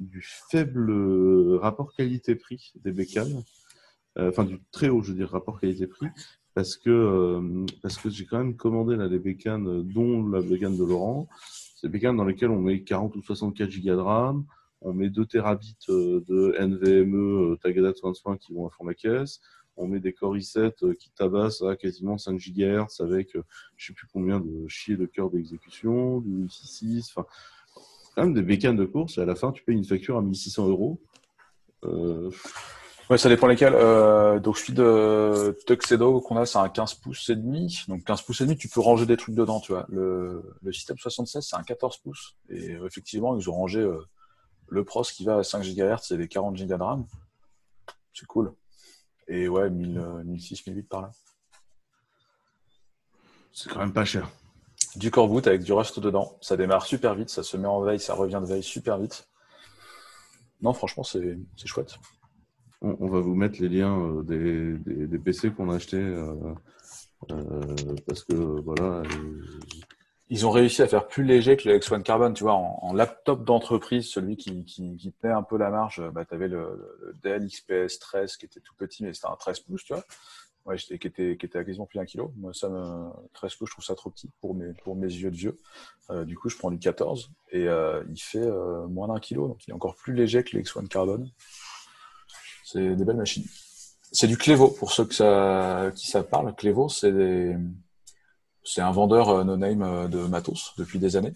du 0.00 0.22
faible 0.22 0.92
rapport 1.56 1.94
qualité-prix 1.94 2.72
des 2.84 2.92
bécanes, 2.92 3.42
enfin 4.16 4.44
du 4.44 4.60
très 4.72 4.88
haut, 4.88 5.02
je 5.02 5.12
veux 5.12 5.18
dire, 5.18 5.30
rapport 5.30 5.60
qualité-prix, 5.60 6.08
parce 6.54 6.76
que, 6.76 7.64
parce 7.82 7.98
que 7.98 8.10
j'ai 8.10 8.26
quand 8.26 8.38
même 8.38 8.56
commandé 8.56 8.96
là, 8.96 9.08
des 9.08 9.18
bécanes, 9.18 9.82
dont 9.82 10.26
la 10.26 10.40
bécane 10.40 10.76
de 10.76 10.84
Laurent. 10.84 11.28
C'est 11.76 11.86
des 11.86 11.92
bécanes 11.92 12.16
dans 12.16 12.24
lesquelles 12.24 12.50
on 12.50 12.60
met 12.60 12.82
40 12.82 13.14
ou 13.16 13.22
64 13.22 13.70
Go 13.70 13.90
de 13.90 13.94
RAM, 13.96 14.44
on 14.80 14.92
met 14.92 15.10
2 15.10 15.26
terabits 15.26 15.76
de 15.88 16.54
NVMe 16.58 17.56
Tagada 17.58 17.92
25 18.02 18.38
qui 18.38 18.52
vont 18.52 18.66
à 18.66 18.70
fond 18.70 18.84
la 18.84 18.94
caisse, 18.94 19.40
on 19.78 19.86
met 19.86 20.00
des 20.00 20.12
Core 20.12 20.36
i7 20.36 20.84
euh, 20.84 20.94
qui 20.94 21.10
tabassent 21.10 21.62
à 21.62 21.76
quasiment 21.76 22.18
5 22.18 22.36
GHz 22.36 23.00
avec 23.00 23.30
je 23.32 23.38
euh, 23.38 23.42
je 23.76 23.86
sais 23.86 23.92
plus 23.92 24.08
combien 24.12 24.40
de 24.40 24.66
chier 24.68 24.96
de 24.96 25.06
cœur 25.06 25.30
d'exécution, 25.30 26.20
du 26.20 26.48
6 26.48 27.12
enfin, 27.16 27.26
des 28.26 28.42
bécanes 28.42 28.76
de 28.76 28.84
course 28.84 29.18
et 29.18 29.22
à 29.22 29.24
la 29.24 29.34
fin 29.34 29.52
tu 29.52 29.62
payes 29.62 29.76
une 29.76 29.84
facture 29.84 30.18
à 30.18 30.22
1600 30.22 30.68
euros. 30.68 31.00
Euh... 31.84 32.30
Ouais, 33.10 33.16
ça 33.16 33.30
dépend 33.30 33.46
lesquels. 33.46 33.72
donc, 34.42 34.58
celui 34.58 34.74
de 34.74 35.56
Tuxedo 35.66 36.20
qu'on 36.20 36.36
a, 36.36 36.44
c'est 36.44 36.58
un 36.58 36.68
15 36.68 36.94
pouces 36.94 37.30
et 37.30 37.36
demi. 37.36 37.82
Donc, 37.88 38.04
15 38.04 38.20
pouces 38.20 38.42
et 38.42 38.44
demi, 38.44 38.58
tu 38.58 38.68
peux 38.68 38.80
ranger 38.80 39.06
des 39.06 39.16
trucs 39.16 39.34
dedans, 39.34 39.60
tu 39.60 39.72
vois. 39.72 39.86
Le, 39.88 40.42
système 40.72 40.98
76, 40.98 41.42
c'est 41.42 41.56
un 41.56 41.62
14 41.62 41.96
pouces. 41.98 42.36
Et 42.50 42.72
effectivement, 42.84 43.38
ils 43.38 43.48
ont 43.48 43.54
rangé 43.54 43.88
le 44.68 44.84
Pros 44.84 45.02
qui 45.02 45.24
va 45.24 45.38
à 45.38 45.42
5 45.42 45.62
GHz 45.62 46.12
et 46.12 46.16
les 46.16 46.28
40 46.28 46.56
Go 46.56 46.64
de 46.64 46.74
RAM. 46.74 47.06
C'est 48.12 48.26
cool. 48.26 48.52
Et 49.26 49.48
ouais, 49.48 49.70
1006, 49.70 50.66
1008 50.66 50.88
par 50.88 51.02
là. 51.02 51.10
C'est 53.52 53.70
quand 53.70 53.80
même 53.80 53.92
pas 53.92 54.04
cher. 54.04 54.28
Du 54.98 55.12
core 55.12 55.28
boot 55.28 55.46
avec 55.46 55.62
du 55.62 55.72
Rust 55.72 56.00
dedans. 56.00 56.36
Ça 56.40 56.56
démarre 56.56 56.84
super 56.84 57.14
vite, 57.14 57.30
ça 57.30 57.44
se 57.44 57.56
met 57.56 57.68
en 57.68 57.80
veille, 57.80 58.00
ça 58.00 58.14
revient 58.14 58.40
de 58.42 58.46
veille 58.46 58.64
super 58.64 58.98
vite. 58.98 59.28
Non, 60.60 60.72
franchement, 60.72 61.04
c'est 61.04 61.38
chouette. 61.64 61.94
On, 62.80 63.08
va 63.08 63.20
vous 63.20 63.34
mettre 63.34 63.60
les 63.60 63.68
liens 63.68 63.96
euh, 63.96 64.22
des, 64.22 65.18
PC 65.18 65.50
qu'on 65.50 65.70
a 65.70 65.76
achetés. 65.76 65.96
Euh, 65.96 66.34
euh, 67.30 67.96
parce 68.06 68.24
que 68.24 68.34
voilà, 68.34 69.02
ils 70.30 70.46
ont 70.46 70.50
réussi 70.50 70.82
à 70.82 70.88
faire 70.88 71.06
plus 71.06 71.24
léger 71.24 71.56
que 71.56 71.68
le 71.68 71.78
X1 71.78 72.02
Carbon, 72.02 72.32
tu 72.32 72.42
vois, 72.42 72.54
en, 72.54 72.92
laptop 72.92 73.44
d'entreprise, 73.44 74.08
celui 74.08 74.36
qui, 74.36 74.64
qui, 74.64 74.96
qui, 74.96 75.12
tenait 75.12 75.32
un 75.32 75.42
peu 75.42 75.56
la 75.58 75.70
marge, 75.70 76.02
bah, 76.10 76.24
tu 76.24 76.34
avais 76.34 76.48
le, 76.48 77.14
Dell 77.22 77.46
XPS 77.46 77.98
13 77.98 78.36
qui 78.36 78.46
était 78.46 78.60
tout 78.60 78.74
petit, 78.76 79.04
mais 79.04 79.14
c'était 79.14 79.28
un 79.28 79.36
13 79.36 79.60
pouces, 79.60 79.84
tu 79.84 79.94
vois, 79.94 80.04
ouais, 80.68 80.76
qui, 80.76 80.94
était, 80.94 81.36
qui 81.36 81.46
était 81.46 81.58
à 81.58 81.64
quasiment 81.64 81.86
plus 81.86 81.98
d'un 81.98 82.04
kilo. 82.04 82.32
Moi, 82.36 82.52
ça 82.52 82.68
me, 82.68 83.08
13 83.32 83.54
pouces, 83.54 83.68
je 83.70 83.74
trouve 83.74 83.84
ça 83.84 83.94
trop 83.94 84.10
petit 84.10 84.30
pour 84.40 84.54
mes, 84.54 84.72
pour 84.84 84.96
mes 84.96 85.06
yeux 85.06 85.30
de 85.30 85.36
vieux. 85.36 85.56
Euh, 86.10 86.24
du 86.24 86.36
coup, 86.36 86.48
je 86.48 86.56
prends 86.56 86.70
du 86.70 86.78
14 86.78 87.30
et 87.52 87.66
euh, 87.66 88.04
il 88.10 88.20
fait 88.20 88.38
euh, 88.38 88.86
moins 88.86 89.08
d'un 89.08 89.18
kilo, 89.18 89.48
donc 89.48 89.66
il 89.66 89.70
est 89.70 89.74
encore 89.74 89.96
plus 89.96 90.14
léger 90.14 90.44
que 90.44 90.56
le 90.56 90.62
X1 90.62 90.86
Carbon. 90.88 91.26
C'est 92.64 92.94
des 92.96 93.04
belles 93.04 93.16
machines. 93.16 93.46
C'est 94.12 94.26
du 94.26 94.36
Clevo, 94.36 94.68
pour 94.68 94.92
ceux 94.92 95.04
que 95.04 95.14
ça, 95.14 95.90
qui 95.96 96.06
ça 96.06 96.22
parle. 96.22 96.54
Clevo, 96.54 96.88
c'est 96.88 97.56
c'est 98.62 98.82
un 98.82 98.90
vendeur 98.90 99.44
no-name 99.44 100.10
de 100.10 100.26
matos 100.26 100.74
depuis 100.76 100.98
des 100.98 101.16
années. 101.16 101.32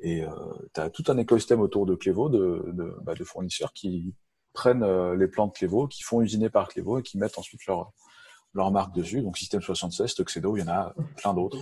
Et 0.00 0.24
tu 0.72 0.80
as 0.80 0.90
tout 0.90 1.04
un 1.08 1.18
écosystème 1.18 1.60
autour 1.60 1.86
de 1.86 1.96
Clevo 1.96 2.28
de, 2.28 2.64
de, 2.72 2.96
bah, 3.02 3.14
fournisseurs 3.24 3.72
qui 3.72 4.14
prennent 4.52 4.84
les 5.14 5.26
plans 5.26 5.48
de 5.48 5.52
Clevo, 5.52 5.88
qui 5.88 6.02
font 6.04 6.20
usiner 6.20 6.50
par 6.50 6.68
Clevo 6.68 7.00
et 7.00 7.02
qui 7.02 7.18
mettent 7.18 7.38
ensuite 7.38 7.66
leur, 7.66 7.92
leur 8.54 8.70
marque 8.70 8.94
dessus. 8.94 9.20
Donc 9.22 9.36
Système 9.36 9.60
76, 9.60 10.14
Tuxedo, 10.14 10.56
il 10.56 10.60
y 10.60 10.62
en 10.62 10.68
a 10.68 10.94
plein 11.16 11.34
d'autres. 11.34 11.58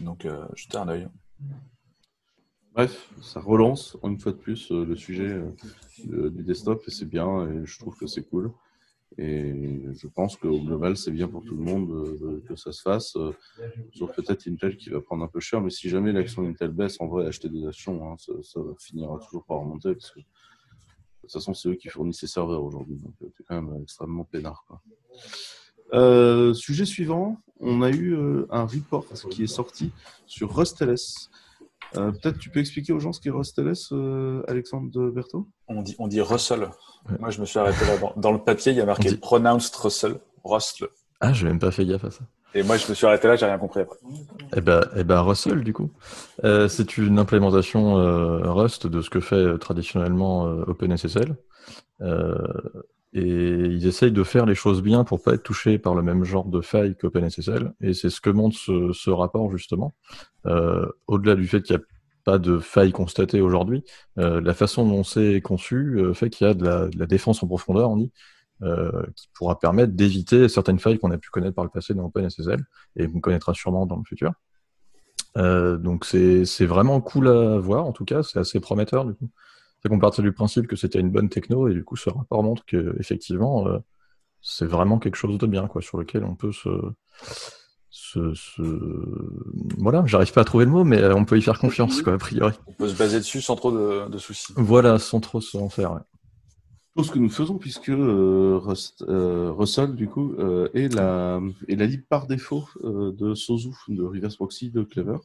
Donc 0.00 0.24
euh, 0.24 0.46
jetez 0.54 0.76
un 0.76 0.88
œil. 0.88 1.08
Bref, 2.72 3.12
ça 3.20 3.40
relance 3.40 3.96
une 4.04 4.18
fois 4.18 4.32
de 4.32 4.36
plus 4.36 4.70
le 4.70 4.94
sujet 4.94 5.42
du 6.04 6.44
desktop 6.44 6.82
et 6.86 6.90
c'est 6.90 7.04
bien 7.04 7.50
et 7.50 7.66
je 7.66 7.78
trouve 7.78 7.96
que 7.96 8.06
c'est 8.06 8.22
cool. 8.22 8.52
Et 9.18 9.82
je 9.92 10.06
pense 10.06 10.36
qu'au 10.36 10.60
global, 10.60 10.96
c'est 10.96 11.10
bien 11.10 11.26
pour 11.26 11.44
tout 11.44 11.56
le 11.56 11.62
monde 11.62 11.90
euh, 11.90 12.42
que 12.46 12.54
ça 12.54 12.70
se 12.70 12.80
fasse. 12.80 13.16
Euh, 13.16 13.32
sauf 13.92 14.14
peut-être 14.14 14.46
Intel 14.46 14.76
qui 14.76 14.90
va 14.90 15.00
prendre 15.00 15.24
un 15.24 15.28
peu 15.28 15.40
cher. 15.40 15.60
Mais 15.60 15.70
si 15.70 15.88
jamais 15.88 16.12
l'action 16.12 16.42
Intel 16.46 16.70
baisse, 16.70 17.00
en 17.00 17.08
vrai, 17.08 17.26
acheter 17.26 17.48
des 17.48 17.66
actions, 17.66 18.12
hein, 18.12 18.16
ça, 18.18 18.60
finira 18.78 19.18
toujours 19.18 19.44
par 19.44 19.58
remonter. 19.58 19.94
Parce 19.94 20.12
que 20.12 20.20
toute 21.32 21.40
façon, 21.40 21.54
c'est 21.54 21.68
eux 21.68 21.74
qui 21.74 21.88
fournissent 21.88 22.20
ces 22.20 22.26
serveurs 22.26 22.62
aujourd'hui. 22.62 22.96
Donc, 22.96 23.14
euh, 23.22 23.28
c'est 23.36 23.44
quand 23.44 23.60
même 23.60 23.82
extrêmement 23.82 24.24
peinard. 24.24 24.64
sujet 26.54 26.84
suivant, 26.84 27.36
on 27.60 27.82
a 27.82 27.90
eu 27.90 28.16
un 28.50 28.64
report 28.64 29.06
qui 29.30 29.44
est 29.44 29.48
sorti 29.48 29.92
sur 30.26 30.54
RustLS. 30.54 31.30
Euh, 31.96 32.12
peut-être 32.12 32.38
tu 32.38 32.50
peux 32.50 32.60
expliquer 32.60 32.92
aux 32.92 33.00
gens 33.00 33.12
ce 33.12 33.20
qu'est 33.20 33.30
RustLS, 33.30 33.92
euh, 33.92 34.42
Alexandre 34.46 34.90
de 34.90 35.10
Berthaud? 35.10 35.48
On 35.66 35.82
dit, 35.82 35.96
on 35.98 36.06
dit 36.06 36.20
Russell. 36.20 36.70
Moi, 37.18 37.30
je 37.30 37.40
me 37.40 37.46
suis 37.46 37.58
arrêté 37.58 37.84
là. 37.84 38.12
Dans, 38.16 38.32
le 38.32 38.38
papier, 38.38 38.72
il 38.72 38.78
y 38.78 38.80
a 38.80 38.84
marqué 38.84 39.16
Pronounced 39.16 39.74
Russell. 39.76 40.20
Russell. 40.44 40.88
Ah, 41.20 41.32
je 41.32 41.44
n'ai 41.44 41.50
même 41.50 41.58
pas 41.58 41.70
fait 41.70 41.84
gaffe 41.84 42.04
à 42.04 42.10
ça. 42.10 42.24
Et 42.54 42.62
moi, 42.62 42.76
je 42.76 42.88
me 42.88 42.94
suis 42.94 43.06
arrêté 43.06 43.28
là, 43.28 43.36
j'ai 43.36 43.46
rien 43.46 43.58
compris 43.58 43.80
après. 43.80 43.98
Eh 44.56 44.60
ben, 44.60 44.80
eh 44.96 45.04
ben 45.04 45.20
Russell, 45.20 45.62
du 45.62 45.72
coup. 45.72 45.90
Euh, 46.44 46.68
c'est 46.68 46.98
une 46.98 47.18
implémentation 47.18 47.94
Rust 48.52 48.86
de 48.86 49.00
ce 49.00 49.10
que 49.10 49.20
fait 49.20 49.58
traditionnellement 49.58 50.44
OpenSSL. 50.66 51.36
Et 53.12 53.22
ils 53.22 53.86
essayent 53.86 54.12
de 54.12 54.22
faire 54.22 54.46
les 54.46 54.54
choses 54.54 54.82
bien 54.82 55.02
pour 55.02 55.20
pas 55.22 55.34
être 55.34 55.42
touchés 55.42 55.78
par 55.78 55.94
le 55.94 56.02
même 56.02 56.22
genre 56.22 56.46
de 56.46 56.60
faille 56.60 56.96
qu'OpenSSL. 56.96 57.72
Et 57.80 57.92
c'est 57.92 58.10
ce 58.10 58.20
que 58.20 58.30
montre 58.30 58.56
ce, 58.56 59.10
rapport, 59.10 59.50
justement. 59.50 59.94
Euh, 60.46 60.86
Au-delà 61.08 61.34
du 61.34 61.46
fait 61.48 61.62
qu'il 61.62 61.76
n'y 61.76 61.82
a 61.82 61.86
pas 62.24 62.38
de 62.38 62.58
faille 62.58 62.92
constatée 62.92 63.40
aujourd'hui, 63.40 63.82
euh, 64.18 64.40
la 64.40 64.54
façon 64.54 64.86
dont 64.86 65.02
c'est 65.02 65.40
conçu 65.40 65.96
euh, 65.98 66.14
fait 66.14 66.30
qu'il 66.30 66.46
y 66.46 66.50
a 66.50 66.54
de 66.54 66.64
la, 66.64 66.86
de 66.86 66.98
la, 66.98 67.06
défense 67.06 67.42
en 67.42 67.48
profondeur, 67.48 67.90
on 67.90 67.96
dit, 67.96 68.12
euh, 68.12 68.39
qui 69.16 69.28
pourra 69.34 69.58
permettre 69.58 69.92
d'éviter 69.92 70.48
certaines 70.48 70.78
failles 70.78 70.98
qu'on 70.98 71.10
a 71.10 71.18
pu 71.18 71.30
connaître 71.30 71.54
par 71.54 71.64
le 71.64 71.70
passé 71.70 71.94
dans 71.94 72.04
OpenSSL, 72.04 72.62
et 72.96 73.08
qu'on 73.08 73.20
connaîtra 73.20 73.54
sûrement 73.54 73.86
dans 73.86 73.96
le 73.96 74.04
futur. 74.04 74.32
Euh, 75.36 75.76
donc 75.76 76.04
c'est 76.04 76.66
vraiment 76.66 77.00
cool 77.00 77.28
à 77.28 77.58
voir, 77.58 77.86
en 77.86 77.92
tout 77.92 78.04
cas, 78.04 78.22
c'est 78.22 78.38
assez 78.38 78.60
prometteur, 78.60 79.04
du 79.04 79.14
coup. 79.14 79.30
C'est 79.82 79.88
qu'on 79.88 79.98
partait 79.98 80.22
du 80.22 80.32
principe 80.32 80.66
que 80.66 80.76
c'était 80.76 81.00
une 81.00 81.10
bonne 81.10 81.30
techno 81.30 81.66
et 81.68 81.72
du 81.72 81.84
coup 81.84 81.96
ce 81.96 82.10
rapport 82.10 82.42
montre 82.42 82.66
que 82.66 82.94
effectivement 83.00 83.66
euh, 83.66 83.78
c'est 84.42 84.66
vraiment 84.66 84.98
quelque 84.98 85.16
chose 85.16 85.38
de 85.38 85.46
bien 85.46 85.68
quoi 85.68 85.80
sur 85.80 85.96
lequel 85.96 86.22
on 86.22 86.34
peut 86.34 86.52
se... 86.52 86.68
voilà 89.78 90.02
j'arrive 90.04 90.34
pas 90.34 90.42
à 90.42 90.44
trouver 90.44 90.66
le 90.66 90.70
mot 90.70 90.84
mais 90.84 91.02
on 91.14 91.24
peut 91.24 91.38
y 91.38 91.40
faire 91.40 91.58
confiance 91.58 92.02
quoi 92.02 92.12
a 92.12 92.18
priori 92.18 92.52
on 92.66 92.74
peut 92.74 92.88
se 92.88 92.94
baser 92.94 93.20
dessus 93.20 93.40
sans 93.40 93.56
trop 93.56 93.72
de, 93.72 94.18
soucis 94.18 94.52
voilà 94.54 94.98
sans 94.98 95.20
trop 95.20 95.40
s'en 95.40 95.70
faire 95.70 95.94
ouais. 95.94 96.00
Ce 97.02 97.10
que 97.10 97.18
nous 97.18 97.30
faisons 97.30 97.56
puisque 97.56 97.88
euh, 97.88 98.60
euh, 99.08 99.52
Russell 99.52 99.94
du 99.94 100.08
coup 100.08 100.34
est 100.74 100.92
la 100.92 101.40
est 101.68 101.76
la 101.76 101.86
lib 101.86 102.02
par 102.06 102.26
défaut 102.26 102.64
de 102.82 103.34
Sozu 103.34 103.70
de 103.88 104.02
Reverse 104.02 104.36
Proxy 104.36 104.70
de 104.70 104.82
Clever 104.82 105.18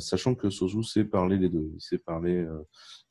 sachant 0.00 0.34
que 0.34 0.50
Sozu 0.50 0.82
sait 0.82 1.04
parler 1.04 1.38
les 1.38 1.48
deux 1.48 1.70
il 1.74 1.80
sait 1.80 1.98
parler 1.98 2.46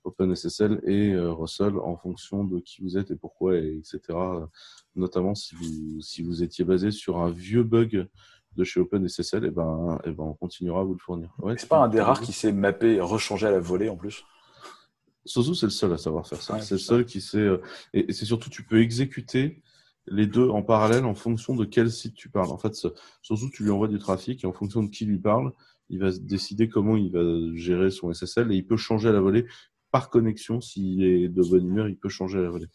OpenSSL 0.04 0.82
et 0.86 1.14
euh, 1.14 1.32
Russell 1.32 1.78
en 1.78 1.96
fonction 1.96 2.44
de 2.44 2.60
qui 2.60 2.82
vous 2.82 2.98
êtes 2.98 3.12
et 3.12 3.16
pourquoi, 3.16 3.56
et 3.56 3.78
etc. 3.78 4.18
Notamment 4.96 5.36
si 5.36 5.56
vous, 5.56 6.02
si 6.02 6.24
vous 6.24 6.44
étiez 6.44 6.66
basé 6.66 6.92
sur 6.92 7.20
un 7.20 7.30
vieux 7.30 7.64
bug 7.64 8.08
de 8.58 8.64
chez 8.64 8.80
OpenSSL, 8.82 9.46
et 9.46 9.48
eh 9.48 9.52
ben, 9.52 9.98
et 10.04 10.10
eh 10.10 10.12
ben 10.12 10.24
on 10.24 10.34
continuera 10.34 10.82
à 10.82 10.84
vous 10.84 10.94
le 10.94 11.00
fournir. 11.00 11.34
Ouais, 11.40 11.56
c'est 11.58 11.70
pas 11.70 11.84
un 11.84 11.88
des 11.88 12.02
rares 12.02 12.20
qui 12.20 12.34
s'est 12.34 12.52
mappé 12.52 12.96
et 12.96 13.02
rechangé 13.02 13.48
à 13.48 13.52
la 13.52 13.60
volée 13.60 13.90
en 13.90 13.96
plus 13.96 14.26
Sozu, 15.26 15.56
c'est 15.56 15.68
le 15.68 15.72
seul 15.72 15.94
à 15.94 15.98
savoir 15.98 16.28
faire 16.28 16.42
ça. 16.42 16.60
c'est 16.60 16.76
le 16.76 16.80
seul 16.80 17.06
qui 17.06 17.22
sait. 17.22 17.38
Euh, 17.38 17.62
et, 17.94 18.12
c'est 18.14 18.26
surtout, 18.26 18.50
tu 18.50 18.64
peux 18.64 18.82
exécuter 18.82 19.62
les 20.08 20.26
deux 20.26 20.50
en 20.50 20.64
parallèle 20.64 21.06
en 21.06 21.14
fonction 21.14 21.56
de 21.56 21.64
quel 21.66 21.92
site 21.92 22.16
tu 22.16 22.30
parles. 22.30 22.50
En 22.50 22.58
fait, 22.58 22.74
Sozu, 23.22 23.52
tu 23.52 23.64
lui 23.64 23.72
envoies 23.72 23.88
du 23.88 24.00
trafic 24.00 24.44
et 24.44 24.48
en 24.48 24.54
fonction 24.54 24.84
de 24.84 24.90
qui 24.90 25.06
lui 25.06 25.20
parle, 25.20 25.52
il 25.90 26.00
va 26.00 26.10
décider 26.12 26.70
comment 26.70 26.98
il 26.98 27.12
va 27.12 27.22
gérer 27.56 27.92
son 27.92 28.12
SSL 28.12 28.52
et 28.52 28.56
il 28.56 28.66
peut 28.66 28.78
changer 28.78 29.10
à 29.10 29.12
la 29.12 29.20
volée 29.20 29.46
par 29.92 30.10
connexion, 30.10 30.62
s'il 30.62 31.04
est 31.04 31.28
de 31.28 31.42
bonne 31.44 31.68
humeur, 31.68 31.90
il 31.90 31.98
peut 31.98 32.10
changer 32.10 32.40
à 32.40 32.42
la 32.42 32.50
volée. 32.50 32.70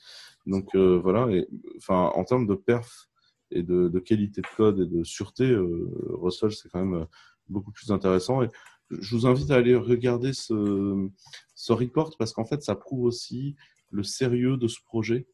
Donc 0.44 0.74
euh, 0.74 1.00
voilà, 1.02 1.28
et, 1.34 1.48
enfin, 1.78 2.12
en 2.14 2.24
termes 2.24 2.46
de 2.46 2.54
perf 2.54 3.08
et 3.50 3.62
de, 3.62 3.98
qualité 3.98 4.42
de 4.42 4.46
code 4.56 4.80
et 4.80 4.86
de 4.86 5.02
sûreté, 5.02 5.50
euh, 5.50 5.90
Russell, 6.10 6.52
c'est 6.52 6.68
quand 6.68 6.84
même 6.84 7.02
euh, 7.02 7.06
beaucoup 7.48 7.72
plus 7.72 7.90
intéressant. 7.90 8.42
Et 8.42 8.48
je 8.90 9.16
vous 9.16 9.26
invite 9.26 9.50
à 9.50 9.56
aller 9.56 9.74
regarder 9.74 10.32
ce, 10.32 11.08
ce 11.54 11.72
report 11.72 12.16
parce 12.18 12.32
qu'en 12.32 12.44
fait, 12.44 12.62
ça 12.62 12.74
prouve 12.74 13.04
aussi 13.04 13.56
le 13.90 14.02
sérieux 14.02 14.56
de 14.56 14.68
ce 14.68 14.80
projet, 14.84 15.26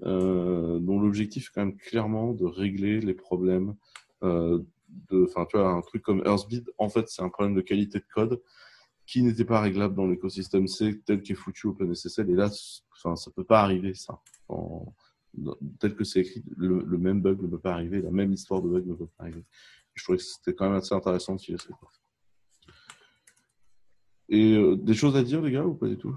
dont 0.00 1.00
l'objectif 1.00 1.48
est 1.48 1.54
quand 1.54 1.64
même 1.64 1.76
clairement 1.76 2.32
de 2.32 2.44
régler 2.44 3.00
les 3.00 3.14
problèmes. 3.14 3.74
enfin, 4.22 5.46
tu 5.48 5.56
vois, 5.56 5.70
un 5.70 5.80
truc 5.82 6.02
comme 6.02 6.22
Earthbeat, 6.24 6.68
en 6.78 6.88
fait, 6.88 7.08
c'est 7.08 7.22
un 7.22 7.28
problème 7.28 7.54
de 7.54 7.60
qualité 7.60 7.98
de 7.98 8.04
code 8.12 8.40
qui 9.06 9.22
n'était 9.22 9.44
pas 9.44 9.60
réglable 9.60 9.94
dans 9.94 10.06
l'écosystème 10.06 10.66
C 10.66 11.00
tel 11.06 11.22
qu'est 11.22 11.34
foutu 11.34 11.68
OpenSSL. 11.68 12.28
Et 12.28 12.34
là, 12.34 12.50
enfin, 12.92 13.14
ça 13.16 13.30
peut 13.30 13.44
pas 13.44 13.62
arriver, 13.62 13.94
ça. 13.94 14.20
tel 15.78 15.94
que 15.94 16.04
c'est 16.04 16.20
écrit, 16.20 16.44
le, 16.56 16.98
même 16.98 17.20
bug 17.20 17.40
ne 17.40 17.46
peut 17.46 17.58
pas 17.58 17.72
arriver, 17.72 18.02
la 18.02 18.10
même 18.10 18.32
histoire 18.32 18.62
de 18.62 18.68
bug 18.68 18.86
ne 18.86 18.94
peut 18.94 19.06
pas 19.16 19.24
arriver. 19.24 19.44
je 19.94 20.02
trouvais 20.02 20.18
que 20.18 20.24
c'était 20.24 20.54
quand 20.54 20.66
même 20.66 20.78
assez 20.78 20.94
intéressant 20.94 21.36
de 21.36 21.40
tirer 21.40 21.58
cette 21.58 21.76
Et 24.28 24.54
euh, 24.54 24.76
des 24.76 24.94
choses 24.94 25.16
à 25.16 25.22
dire, 25.22 25.40
les 25.40 25.52
gars, 25.52 25.64
ou 25.64 25.74
pas 25.74 25.88
du 25.88 25.96
tout? 25.96 26.16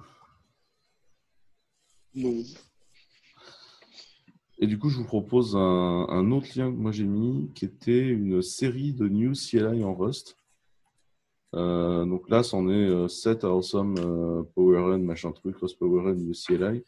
Non. 2.16 2.44
Et 4.58 4.68
du 4.68 4.78
coup, 4.78 4.90
je 4.90 4.98
vous 4.98 5.06
propose 5.06 5.56
un, 5.56 6.06
un 6.10 6.32
autre 6.32 6.48
lien 6.56 6.70
que 6.70 6.76
moi 6.76 6.92
j'ai 6.92 7.06
mis, 7.06 7.50
qui 7.56 7.66
était 7.66 8.08
une 8.08 8.42
série 8.42 8.94
de 8.94 9.08
news 9.08 9.34
CLI 9.34 9.84
en 9.84 9.94
Rust. 9.94 10.36
Euh, 11.56 12.06
donc 12.06 12.30
là, 12.30 12.44
c'en 12.44 12.68
est 12.68 12.90
euh, 12.90 13.08
7 13.08 13.44
Awesome 13.44 13.96
euh, 14.00 14.44
Power 14.56 14.80
Run, 14.80 15.00
machin 15.00 15.32
truc, 15.32 15.58
Rust 15.58 15.80
Power 15.80 16.04
Run, 16.04 16.16
News 16.16 16.34
CLI. 16.46 16.84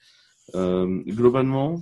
Euh, 0.56 1.02
globalement, 1.08 1.82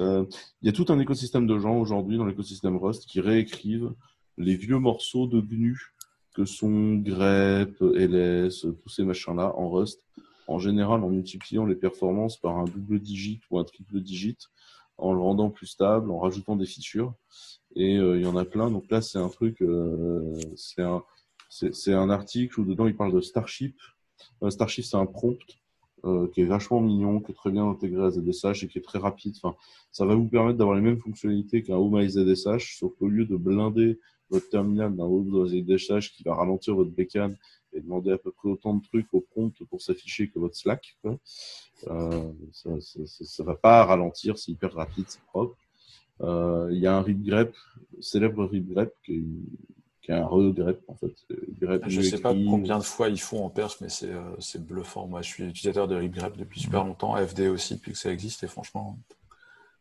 euh, 0.00 0.24
il 0.62 0.66
y 0.66 0.68
a 0.68 0.72
tout 0.72 0.86
un 0.88 1.00
écosystème 1.00 1.46
de 1.46 1.58
gens 1.58 1.78
aujourd'hui 1.78 2.16
dans 2.16 2.26
l'écosystème 2.26 2.76
Rust 2.76 3.06
qui 3.06 3.20
réécrivent 3.20 3.92
les 4.36 4.54
vieux 4.54 4.78
morceaux 4.78 5.26
de 5.26 5.40
GNU 5.40 5.94
que 6.38 6.44
sont 6.44 6.94
grep, 6.94 7.80
ls, 7.80 8.48
tous 8.80 8.88
ces 8.88 9.02
machins-là 9.02 9.52
en 9.56 9.70
Rust, 9.70 10.04
en 10.46 10.60
général 10.60 11.02
en 11.02 11.08
multipliant 11.08 11.66
les 11.66 11.74
performances 11.74 12.36
par 12.36 12.56
un 12.58 12.64
double 12.64 13.00
digit 13.00 13.40
ou 13.50 13.58
un 13.58 13.64
triple 13.64 14.00
digit, 14.00 14.38
en 14.98 15.12
le 15.12 15.20
rendant 15.20 15.50
plus 15.50 15.66
stable, 15.66 16.12
en 16.12 16.20
rajoutant 16.20 16.54
des 16.54 16.66
features. 16.66 17.12
Et 17.74 17.98
euh, 17.98 18.18
il 18.18 18.22
y 18.22 18.26
en 18.26 18.36
a 18.36 18.44
plein. 18.44 18.70
Donc 18.70 18.88
là, 18.88 19.02
c'est 19.02 19.18
un 19.18 19.28
truc, 19.28 19.60
euh, 19.62 20.32
c'est 20.54 20.82
un, 20.82 21.02
c'est 21.50 21.92
un 21.92 22.08
article 22.08 22.60
où 22.60 22.64
dedans 22.64 22.86
il 22.86 22.94
parle 22.96 23.12
de 23.12 23.20
Starship. 23.20 23.76
Euh, 24.44 24.50
Starship, 24.50 24.84
c'est 24.84 24.96
un 24.96 25.06
prompt 25.06 25.38
qui 26.32 26.42
est 26.42 26.44
vachement 26.44 26.80
mignon, 26.80 27.20
qui 27.20 27.32
est 27.32 27.34
très 27.34 27.50
bien 27.50 27.68
intégré 27.68 28.04
à 28.04 28.10
ZSH 28.10 28.62
et 28.62 28.68
qui 28.68 28.78
est 28.78 28.82
très 28.82 29.00
rapide. 29.00 29.34
Enfin, 29.42 29.56
ça 29.90 30.06
va 30.06 30.14
vous 30.14 30.28
permettre 30.28 30.56
d'avoir 30.56 30.76
les 30.76 30.82
mêmes 30.82 31.00
fonctionnalités 31.00 31.64
qu'un 31.64 31.74
Home 31.74 32.00
ZSH, 32.00 32.78
sauf 32.78 32.94
qu'au 32.96 33.08
lieu 33.08 33.24
de 33.24 33.36
blinder 33.36 33.98
votre 34.30 34.48
terminal 34.48 34.94
d'un 34.94 35.04
Home 35.04 35.46
ZSH 35.46 36.12
qui 36.12 36.22
va 36.22 36.34
ralentir 36.34 36.74
votre 36.74 36.90
bécane 36.90 37.36
et 37.72 37.80
demander 37.80 38.12
à 38.12 38.18
peu 38.18 38.30
près 38.30 38.48
autant 38.48 38.74
de 38.74 38.82
trucs 38.82 39.12
au 39.12 39.20
prompt 39.20 39.52
pour 39.64 39.82
s'afficher 39.82 40.28
que 40.28 40.38
votre 40.38 40.56
Slack, 40.56 40.96
quoi. 41.02 41.18
Euh, 41.88 42.32
ça, 42.52 42.70
ça, 42.80 43.06
ça, 43.06 43.24
ça 43.24 43.44
va 43.44 43.54
pas 43.54 43.84
ralentir, 43.84 44.38
c'est 44.38 44.52
hyper 44.52 44.72
rapide, 44.72 45.04
c'est 45.08 45.22
propre. 45.22 45.56
Euh, 46.22 46.68
Il 46.72 46.78
y 46.78 46.86
a 46.86 46.96
un 46.96 47.02
read 47.02 47.22
grep, 47.22 47.54
célèbre 48.00 48.44
read 48.44 48.68
grep 48.68 48.92
qui 49.04 49.14
est, 49.14 49.24
qui 50.02 50.10
est 50.10 50.14
un 50.14 50.26
re-grep 50.26 50.80
en 50.88 50.94
fait. 50.94 51.14
Grep 51.60 51.84
Je 51.86 51.98
mieux 52.00 52.02
sais 52.02 52.18
pas 52.18 52.34
combien 52.34 52.78
de 52.78 52.84
fois 52.84 53.08
ils 53.08 53.20
font 53.20 53.44
en 53.44 53.50
perf, 53.50 53.80
mais 53.80 53.88
c'est 53.88 54.10
euh, 54.10 54.22
c'est 54.38 54.64
bluffant. 54.64 55.06
Moi, 55.06 55.22
je 55.22 55.28
suis 55.28 55.44
utilisateur 55.44 55.86
de 55.86 55.94
RipGrep 55.94 56.36
depuis 56.36 56.60
super 56.60 56.84
longtemps, 56.84 57.14
FD 57.16 57.48
aussi, 57.48 57.74
depuis 57.74 57.92
que 57.92 57.98
ça 57.98 58.10
existe, 58.10 58.42
et 58.42 58.48
franchement, 58.48 58.98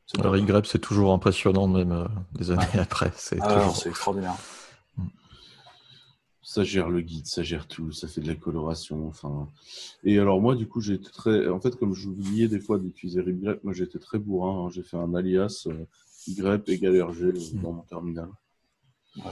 c'est 0.07 0.23
Le 0.23 0.29
regrep, 0.29 0.65
c'est 0.65 0.79
toujours 0.79 1.13
impressionnant, 1.13 1.67
même 1.67 1.91
euh, 1.91 2.07
des 2.33 2.49
années 2.51 2.63
après. 2.79 3.11
C'est 3.15 3.37
Ah, 3.41 3.53
toujours... 3.59 3.75
c'est 3.75 3.89
extraordinaire. 3.89 4.35
Ça 6.41 6.63
gère 6.63 6.89
le 6.89 7.01
guide, 7.01 7.25
ça 7.27 7.43
gère 7.43 7.67
tout, 7.67 7.91
ça 7.91 8.07
fait 8.07 8.21
de 8.21 8.27
la 8.27 8.35
coloration, 8.35 9.05
enfin. 9.09 9.49
Et 10.05 10.17
alors 10.17 10.39
moi, 10.39 10.55
du 10.55 10.65
coup, 10.65 10.79
j'ai 10.79 10.93
été 10.93 11.11
très, 11.11 11.49
en 11.49 11.59
fait, 11.59 11.75
comme 11.75 11.93
j'oubliais 11.93 12.47
des 12.47 12.61
fois 12.61 12.79
d'utiliser 12.79 13.19
regrep, 13.21 13.61
moi 13.65 13.73
j'étais 13.73 13.99
très 13.99 14.17
bourrin. 14.17 14.65
hein. 14.65 14.69
J'ai 14.73 14.81
fait 14.81 14.95
un 14.97 15.13
alias 15.13 15.67
euh, 15.67 15.85
grep 16.29 16.69
égale 16.69 17.01
RG 17.01 17.21
euh, 17.23 17.33
dans 17.61 17.73
mon 17.73 17.81
terminal. 17.81 18.29
Ouais. 19.17 19.23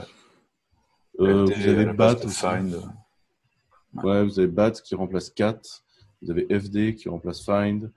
Euh, 1.20 1.46
FD, 1.46 1.54
vous 1.62 1.68
avez 1.68 1.84
BAT. 1.86 2.16
Find. 2.28 2.82
Ouais, 4.04 4.22
vous 4.22 4.38
avez 4.38 4.48
BAT 4.48 4.72
qui 4.72 4.94
remplace 4.94 5.30
CAT. 5.30 5.58
Vous 6.20 6.30
avez 6.30 6.46
FD 6.60 6.96
qui 6.96 7.08
remplace 7.08 7.42
Find. 7.42 7.90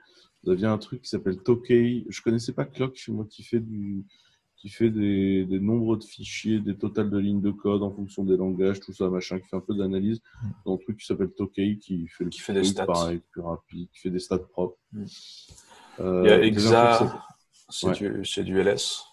Vous 0.44 0.52
aviez 0.52 0.68
un 0.68 0.78
truc 0.78 1.02
qui 1.02 1.10
s'appelle 1.10 1.38
Tokay. 1.42 2.06
Je 2.10 2.22
connaissais 2.22 2.54
pas 2.54 2.66
Clock, 2.66 2.98
moi 3.10 3.26
qui 3.30 3.44
fait 3.44 3.60
du, 3.60 4.06
qui 4.56 4.70
fait 4.70 4.90
des, 4.90 5.46
des 5.46 5.60
nombres 5.60 5.98
de 5.98 6.04
fichiers, 6.04 6.60
des 6.60 6.78
totals 6.78 7.10
de 7.10 7.18
lignes 7.18 7.42
de 7.42 7.52
code 7.52 7.82
en 7.84 7.92
fonction 7.92 8.24
des 8.24 8.38
langages, 8.38 8.80
tout 8.80 8.94
ça, 8.94 9.10
machin, 9.10 9.40
qui 9.40 9.48
fait 9.48 9.56
un 9.56 9.62
peu 9.62 9.74
d'analyse. 9.76 10.22
Dans 10.66 10.76
un 10.76 10.78
truc 10.78 10.98
qui 10.98 11.06
s'appelle 11.06 11.32
Tokay, 11.32 11.78
qui 11.78 12.08
fait 12.08 12.24
le 12.26 12.30
Qui 12.30 12.40
fait 12.40 12.54
des 12.54 12.64
stats. 12.64 12.86
pareil, 12.86 13.22
plus 13.32 13.42
rapide, 13.42 13.90
qui 13.94 14.00
fait 14.00 14.10
des 14.10 14.20
stats 14.20 14.40
propres. 14.40 14.78
Mm. 14.92 15.06
Euh, 16.02 16.22
Il 16.26 16.30
y 16.30 16.34
a 16.34 16.44
Exa, 16.44 17.24
c'est 17.70 17.88
Ouais. 17.88 18.44
du, 18.44 18.62
LS, 18.62 19.04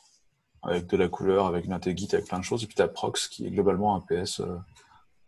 avec 0.63 0.87
de 0.87 0.97
la 0.97 1.09
couleur, 1.09 1.47
avec 1.47 1.65
une 1.67 1.73
intégrite, 1.73 2.15
avec 2.15 2.27
plein 2.27 2.39
de 2.39 2.45
choses. 2.45 2.63
Et 2.65 2.67
puis 2.67 2.75
tu 2.77 2.83
as 2.83 2.89
Prox, 2.89 3.29
qui 3.29 3.47
est 3.47 3.51
globalement 3.51 3.95
un 3.97 4.01
PS, 4.01 4.41
euh, 4.41 4.57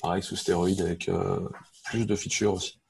pareil, 0.01 0.23
sous 0.23 0.37
stéroïde, 0.37 0.81
avec 0.81 1.09
euh, 1.09 1.41
plus 1.85 2.07
de 2.07 2.17
features 2.17 2.55
aussi. 2.55 2.81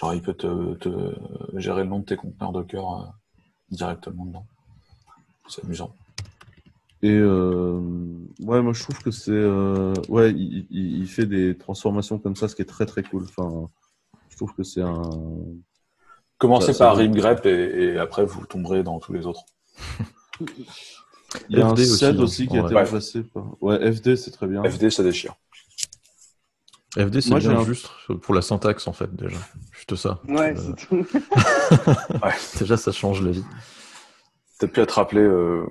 Genre, 0.00 0.14
il 0.14 0.22
peut 0.22 0.32
te, 0.32 0.74
te 0.74 1.14
gérer 1.56 1.82
le 1.82 1.90
nom 1.90 1.98
de 1.98 2.06
tes 2.06 2.16
conteneurs 2.16 2.52
Docker 2.52 3.02
euh, 3.02 3.06
directement 3.70 4.24
dedans. 4.24 4.46
C'est 5.46 5.62
amusant. 5.64 5.94
Et 7.02 7.10
euh, 7.12 7.80
ouais, 8.40 8.62
moi 8.62 8.72
je 8.72 8.82
trouve 8.82 9.02
que 9.02 9.10
c'est 9.10 9.30
euh, 9.32 9.94
ouais, 10.08 10.32
il, 10.32 11.06
fait 11.06 11.26
des 11.26 11.56
transformations 11.56 12.18
comme 12.18 12.36
ça, 12.36 12.46
ce 12.46 12.54
qui 12.54 12.62
est 12.62 12.66
très 12.66 12.86
très 12.86 13.02
cool. 13.02 13.24
Enfin, 13.24 13.68
je 14.28 14.36
trouve 14.36 14.54
que 14.54 14.62
c'est 14.62 14.82
un 14.82 15.02
Commencez 16.38 16.68
Ça- 16.68 16.72
ça 16.74 16.84
par 16.86 16.94
va. 16.94 17.02
RimGrep 17.02 17.44
et, 17.46 17.84
et 17.84 17.98
après 17.98 18.24
vous 18.24 18.46
tomberez 18.46 18.82
dans 18.82 19.00
tous 19.00 19.12
les 19.12 19.26
autres. 19.26 19.44
Il 21.48 21.58
y 21.58 21.62
a 21.62 21.66
un 21.66 21.76
FD 21.76 21.82
aussi, 21.82 22.04
hein, 22.04 22.18
aussi, 22.18 22.48
qui 22.48 22.58
a 22.58 22.64
été 22.64 22.74
remplacé 22.74 23.22
par. 23.22 23.62
Ouais, 23.62 23.92
FD, 23.92 24.16
c'est 24.16 24.30
très 24.30 24.46
bien. 24.46 24.62
FD, 24.64 24.90
ça 24.90 25.02
déchire. 25.02 25.34
FD, 26.96 27.20
c'est 27.20 27.34
bien 27.36 27.50
un- 27.58 27.64
juste 27.64 27.88
pour 28.22 28.34
la 28.34 28.42
syntaxe, 28.42 28.88
en 28.88 28.92
fait, 28.92 29.14
déjà. 29.14 29.36
Juste 29.72 29.94
ça. 29.96 30.20
Ouais, 30.28 30.54
Euh, 30.56 30.60
c'est 30.76 30.86
tout. 30.88 31.06
déjà, 32.60 32.76
ça 32.76 32.92
change 32.92 33.22
la 33.22 33.30
vie. 33.30 33.44
Peut-être 34.58 34.72
plus 34.72 34.82
à 34.82 34.86
te 34.86 34.92
rappeler 34.94 35.20
euh, 35.22 35.64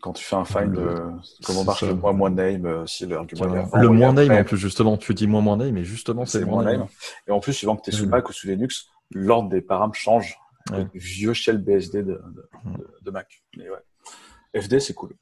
quand 0.00 0.12
tu 0.14 0.24
fais 0.24 0.34
un 0.36 0.44
find, 0.44 0.74
Le- 0.74 0.80
euh, 0.80 1.10
comment 1.44 1.60
c'est 1.60 1.66
marche 1.66 1.80
ça. 1.80 1.86
le 1.86 1.94
moins 1.94 2.12
moins 2.12 2.30
name, 2.30 2.66
euh, 2.66 2.86
si 2.86 3.06
l'argument 3.06 3.44
Le 3.74 3.88
ou 3.88 3.92
moins 3.92 4.12
name, 4.14 4.32
en 4.32 4.44
plus, 4.44 4.56
justement. 4.56 4.96
Tu 4.96 5.12
dis 5.14 5.26
moins 5.26 5.42
moins 5.42 5.56
name, 5.58 5.72
mais 5.74 5.84
justement, 5.84 6.24
c'est 6.26 6.40
le 6.40 6.46
moins 6.46 6.64
name. 6.64 6.78
name. 6.80 6.88
Et 7.28 7.30
en 7.32 7.40
plus, 7.40 7.52
suivant 7.52 7.76
que 7.76 7.82
tu 7.82 7.90
es 7.90 7.92
sous. 7.92 8.06
Mac 8.08 8.28
ou 8.28 8.32
sous 8.32 8.46
Linux, 8.48 8.86
l'ordre 9.10 9.48
des 9.50 9.60
paramètres 9.60 9.98
change. 9.98 10.36
Ouais. 10.70 10.76
Avec 10.76 10.94
le 10.94 11.00
vieux 11.00 11.32
shell 11.34 11.58
BSD 11.58 12.02
de, 12.02 12.12
de, 12.12 12.22
de- 12.66 12.88
de 13.02 13.10
Mac. 13.10 13.42
Mais 13.56 13.64
ouais. 13.68 14.60
FD, 14.62 14.80
c'est 14.80 14.94
cool. 14.94 15.12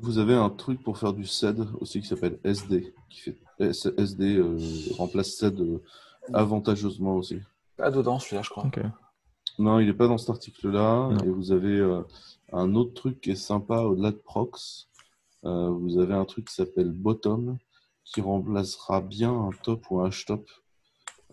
Vous 0.00 0.18
avez 0.18 0.34
un 0.34 0.50
truc 0.50 0.82
pour 0.82 0.98
faire 0.98 1.12
du 1.12 1.24
SED 1.24 1.66
aussi 1.80 2.00
qui 2.00 2.06
s'appelle 2.06 2.38
SD, 2.44 2.94
qui 3.08 3.20
fait 3.20 3.38
SD 3.60 4.36
euh, 4.36 4.58
remplace 4.96 5.34
SED 5.34 5.60
euh, 5.60 5.82
avantageusement 6.32 7.16
aussi. 7.16 7.40
Pas 7.76 7.90
dedans, 7.90 8.18
celui-là, 8.18 8.42
je 8.42 8.50
crois. 8.50 8.70
Non, 9.58 9.80
il 9.80 9.86
n'est 9.86 9.92
pas 9.92 10.06
dans 10.06 10.18
cet 10.18 10.30
article-là. 10.30 11.10
Et 11.24 11.28
vous 11.28 11.52
avez 11.52 11.78
euh, 11.78 12.02
un 12.52 12.74
autre 12.74 12.94
truc 12.94 13.20
qui 13.20 13.30
est 13.32 13.36
sympa 13.36 13.80
au-delà 13.80 14.12
de 14.12 14.16
Prox. 14.16 14.88
Euh, 15.44 15.70
vous 15.70 15.98
avez 15.98 16.14
un 16.14 16.24
truc 16.24 16.46
qui 16.48 16.54
s'appelle 16.54 16.90
Bottom, 16.90 17.58
qui 18.04 18.20
remplacera 18.20 19.00
bien 19.00 19.32
un 19.32 19.50
top 19.62 19.90
ou 19.90 20.00
un 20.00 20.10
htop, 20.10 20.48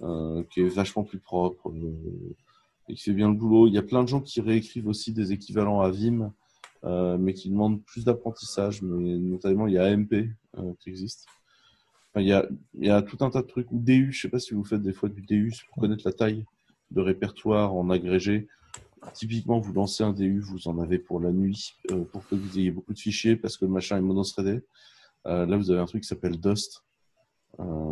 euh, 0.02 0.44
qui 0.52 0.62
est 0.62 0.68
vachement 0.68 1.04
plus 1.04 1.20
propre 1.20 1.70
euh, 1.70 2.36
et 2.88 2.96
qui 2.96 3.04
fait 3.04 3.14
bien 3.14 3.30
le 3.30 3.36
boulot. 3.36 3.68
Il 3.68 3.74
y 3.74 3.78
a 3.78 3.84
plein 3.84 4.02
de 4.04 4.08
gens 4.08 4.22
qui 4.22 4.42
réécrivent 4.42 4.88
aussi 4.88 5.12
des 5.12 5.32
équivalents 5.32 5.82
à 5.82 5.92
Vim, 5.92 6.22
euh, 6.22 6.30
mais 6.84 7.34
qui 7.34 7.50
demandent 7.50 7.84
plus 7.84 8.06
d'apprentissage. 8.06 8.82
Mais 8.82 9.18
notamment, 9.18 9.68
il 9.68 9.74
y 9.74 9.78
a 9.78 9.86
AMP 9.86 10.14
euh, 10.14 10.74
qui 10.80 10.90
existe. 10.90 11.26
Enfin, 12.12 12.22
il, 12.22 12.28
y 12.28 12.34
a, 12.34 12.48
il 12.74 12.88
y 12.88 12.90
a 12.90 13.02
tout 13.02 13.18
un 13.22 13.30
tas 13.30 13.42
de 13.42 13.48
trucs. 13.48 13.72
Ou 13.72 13.80
DU, 13.80 14.12
je 14.12 14.22
sais 14.22 14.30
pas 14.30 14.40
si 14.40 14.54
vous 14.54 14.64
faites 14.64 14.82
des 14.82 14.94
fois 14.94 15.10
du 15.10 15.22
DU 15.22 15.54
pour 15.70 15.82
connaître 15.82 16.04
la 16.06 16.14
taille 16.14 16.46
de 16.92 17.02
répertoire 17.02 17.76
en 17.76 17.90
agrégé. 17.90 18.48
Typiquement, 19.14 19.60
vous 19.60 19.74
lancez 19.74 20.04
un 20.04 20.12
DU, 20.12 20.40
vous 20.42 20.68
en 20.68 20.80
avez 20.80 21.00
pour 21.00 21.20
la 21.20 21.32
nuit, 21.32 21.74
euh, 21.92 22.04
pour 22.04 22.28
que 22.28 22.36
vous 22.36 22.58
ayez 22.60 22.72
beaucoup 22.72 22.94
de 22.94 23.00
fichiers, 23.00 23.36
parce 23.36 23.58
que 23.58 23.66
le 23.66 23.72
machin 23.72 23.98
est 23.98 24.02
monothreadé. 24.02 24.62
Euh, 25.28 25.46
là, 25.46 25.56
vous 25.58 25.72
avez 25.72 25.80
un 25.80 25.86
truc 25.86 26.04
qui 26.04 26.08
s'appelle 26.08 26.38
Dust. 26.40 26.84
Euh, 27.60 27.92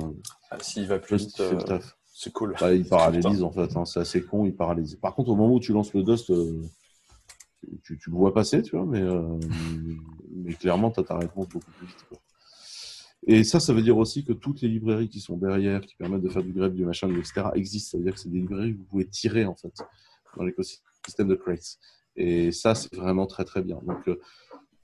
Ah, 0.50 0.58
S'il 0.62 0.88
va 0.88 1.00
plus 1.00 1.18
Dust 1.28 1.42
vite, 1.42 1.72
euh, 1.72 1.80
c'est 2.06 2.34
cool. 2.34 2.56
Bah, 2.60 2.74
il 2.74 2.86
paralyse 2.86 3.24
Putain. 3.26 3.42
en 3.44 3.52
fait, 3.52 3.78
hein. 3.78 3.86
c'est 3.86 4.00
assez 4.00 4.22
con, 4.24 4.46
il 4.46 4.56
paralyse. 4.56 4.96
Par 4.96 5.14
contre, 5.16 5.30
au 5.30 5.36
moment 5.36 5.54
où 5.54 5.60
tu 5.60 5.72
lances 5.74 5.94
le 5.94 6.04
Dust, 6.04 6.30
euh, 6.32 6.62
tu, 7.84 8.00
le 8.06 8.14
vois 8.14 8.34
passer, 8.34 8.62
tu 8.62 8.76
vois, 8.76 8.86
mais, 8.86 9.02
euh, 9.02 9.40
clairement, 10.60 10.92
tu 10.92 11.00
as 11.00 11.04
ta 11.04 11.18
réponse 11.18 11.48
beaucoup 11.50 11.72
plus 11.72 11.88
vite. 11.88 12.06
Et 13.26 13.44
ça, 13.44 13.60
ça 13.60 13.74
veut 13.74 13.82
dire 13.82 13.98
aussi 13.98 14.24
que 14.24 14.34
toutes 14.34 14.62
les 14.62 14.70
librairies 14.70 15.10
qui 15.10 15.20
sont 15.20 15.38
derrière, 15.38 15.82
qui 15.82 15.96
permettent 15.96 16.22
de 16.22 16.30
faire 16.30 16.44
du 16.44 16.54
grep, 16.54 16.74
du 16.74 16.86
machin, 16.86 17.10
etc., 17.10 17.48
existent. 17.56 17.92
Ça 17.92 17.98
veut 17.98 18.04
dire 18.04 18.14
que 18.14 18.20
c'est 18.20 18.30
des 18.30 18.40
librairies 18.40 18.74
que 18.74 18.78
vous 18.78 18.86
pouvez 18.86 19.08
tirer 19.08 19.46
en 19.46 19.56
fait 19.56 19.74
dans 20.38 20.44
l'écosystème 20.44 21.28
de 21.28 21.36
Crates. 21.36 21.78
Et 22.16 22.52
ça, 22.52 22.76
c'est 22.76 22.94
vraiment 22.96 23.26
très 23.26 23.44
très 23.44 23.62
bien. 23.62 23.80
Donc 23.86 24.08
euh, 24.08 24.20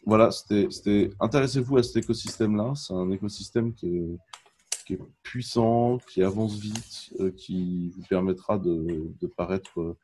voilà, 0.06 0.32
c'était, 0.32 1.12
intéressez-vous 1.20 1.78
à 1.78 1.84
cet 1.84 1.98
écosystème-là. 1.98 2.74
C'est 2.76 2.94
un 2.94 3.10
écosystème 3.12 3.74
qui 3.74 3.88
est, 3.88 5.00
puissant, 5.24 5.98
qui 6.10 6.22
avance 6.22 6.60
vite, 6.60 7.14
euh, 7.22 7.32
qui 7.32 7.90
vous 7.96 8.04
permettra 8.10 8.58
de, 8.58 9.14
paraître 9.38 9.96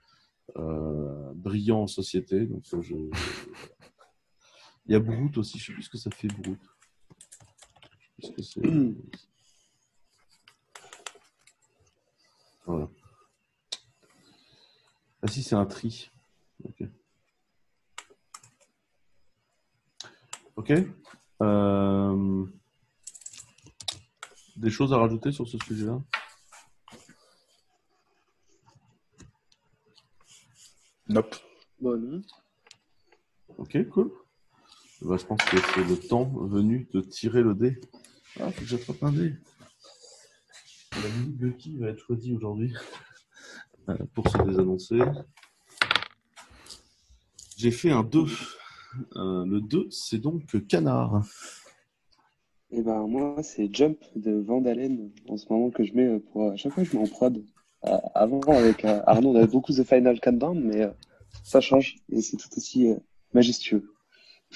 brillant 1.35 1.81
en 1.83 1.87
société. 1.87 2.45
Donc, 2.45 2.65
euh. 2.65 3.09
Il 4.85 4.93
y 4.93 4.95
a 4.95 4.99
Brute 4.99 5.37
aussi, 5.37 5.59
je 5.59 5.67
sais 5.67 5.73
plus 5.73 5.83
ce 5.83 5.89
que 5.89 5.97
ça 5.99 6.09
fait 6.09 6.27
c'est. 8.41 8.61
Voilà. 12.65 12.89
Ah 15.21 15.27
si, 15.27 15.43
c'est 15.43 15.55
un 15.55 15.65
tri. 15.65 16.09
Ok. 16.63 16.83
Ok. 20.55 20.73
Euh, 21.41 22.45
Des 24.55 24.69
choses 24.69 24.91
à 24.91 24.97
rajouter 24.97 25.31
sur 25.31 25.47
ce 25.47 25.57
sujet-là? 25.59 26.01
Nope. 31.09 31.35
Bon, 31.81 31.97
non. 31.97 32.21
Ok, 33.57 33.77
cool. 33.89 34.11
Bah, 35.01 35.17
je 35.17 35.25
pense 35.25 35.39
que 35.45 35.57
c'est 35.57 35.83
le 35.83 35.97
temps 35.97 36.25
venu 36.25 36.87
de 36.93 37.01
tirer 37.01 37.41
le 37.41 37.55
dé. 37.55 37.81
Ah, 38.39 38.51
faut 38.51 38.61
que 38.61 38.67
j'attrape 38.67 39.01
un 39.01 39.11
dé. 39.11 39.33
La 40.91 41.09
mini 41.09 41.31
Bucky 41.33 41.77
va 41.77 41.89
être 41.89 41.99
choisie 41.99 42.35
aujourd'hui 42.35 42.73
euh, 43.89 43.97
pour 44.13 44.27
se 44.29 44.37
désannoncer. 44.43 44.99
J'ai 47.57 47.71
fait 47.71 47.91
un 47.91 48.03
2. 48.03 48.25
Euh, 49.15 49.45
le 49.45 49.61
2, 49.61 49.87
c'est 49.89 50.19
donc 50.19 50.43
canard. 50.67 51.23
Et 52.69 52.83
ben 52.83 53.07
moi, 53.07 53.41
c'est 53.41 53.73
Jump 53.73 53.97
de 54.15 54.33
Vandalen 54.33 55.11
en 55.27 55.37
ce 55.37 55.51
moment 55.51 55.71
que 55.71 55.83
je 55.83 55.93
mets 55.93 56.05
euh, 56.05 56.19
pour 56.19 56.51
à 56.51 56.55
chaque 56.55 56.73
fois 56.73 56.83
que 56.83 56.89
je 56.91 56.97
mets 56.97 57.03
en 57.03 57.07
prod. 57.07 57.43
Euh, 57.85 57.97
avant, 58.13 58.41
avec 58.47 58.83
euh, 58.85 59.01
Arnaud, 59.07 59.31
on 59.31 59.35
avait 59.37 59.47
beaucoup 59.47 59.71
The 59.73 59.83
Final 59.83 60.19
Countdown, 60.19 60.59
mais 60.61 60.81
euh, 60.83 60.89
ça 61.43 61.61
change 61.61 61.95
et 62.11 62.21
c'est 62.21 62.35
tout 62.37 62.49
aussi 62.57 62.89
euh, 62.89 62.95
majestueux. 63.33 63.93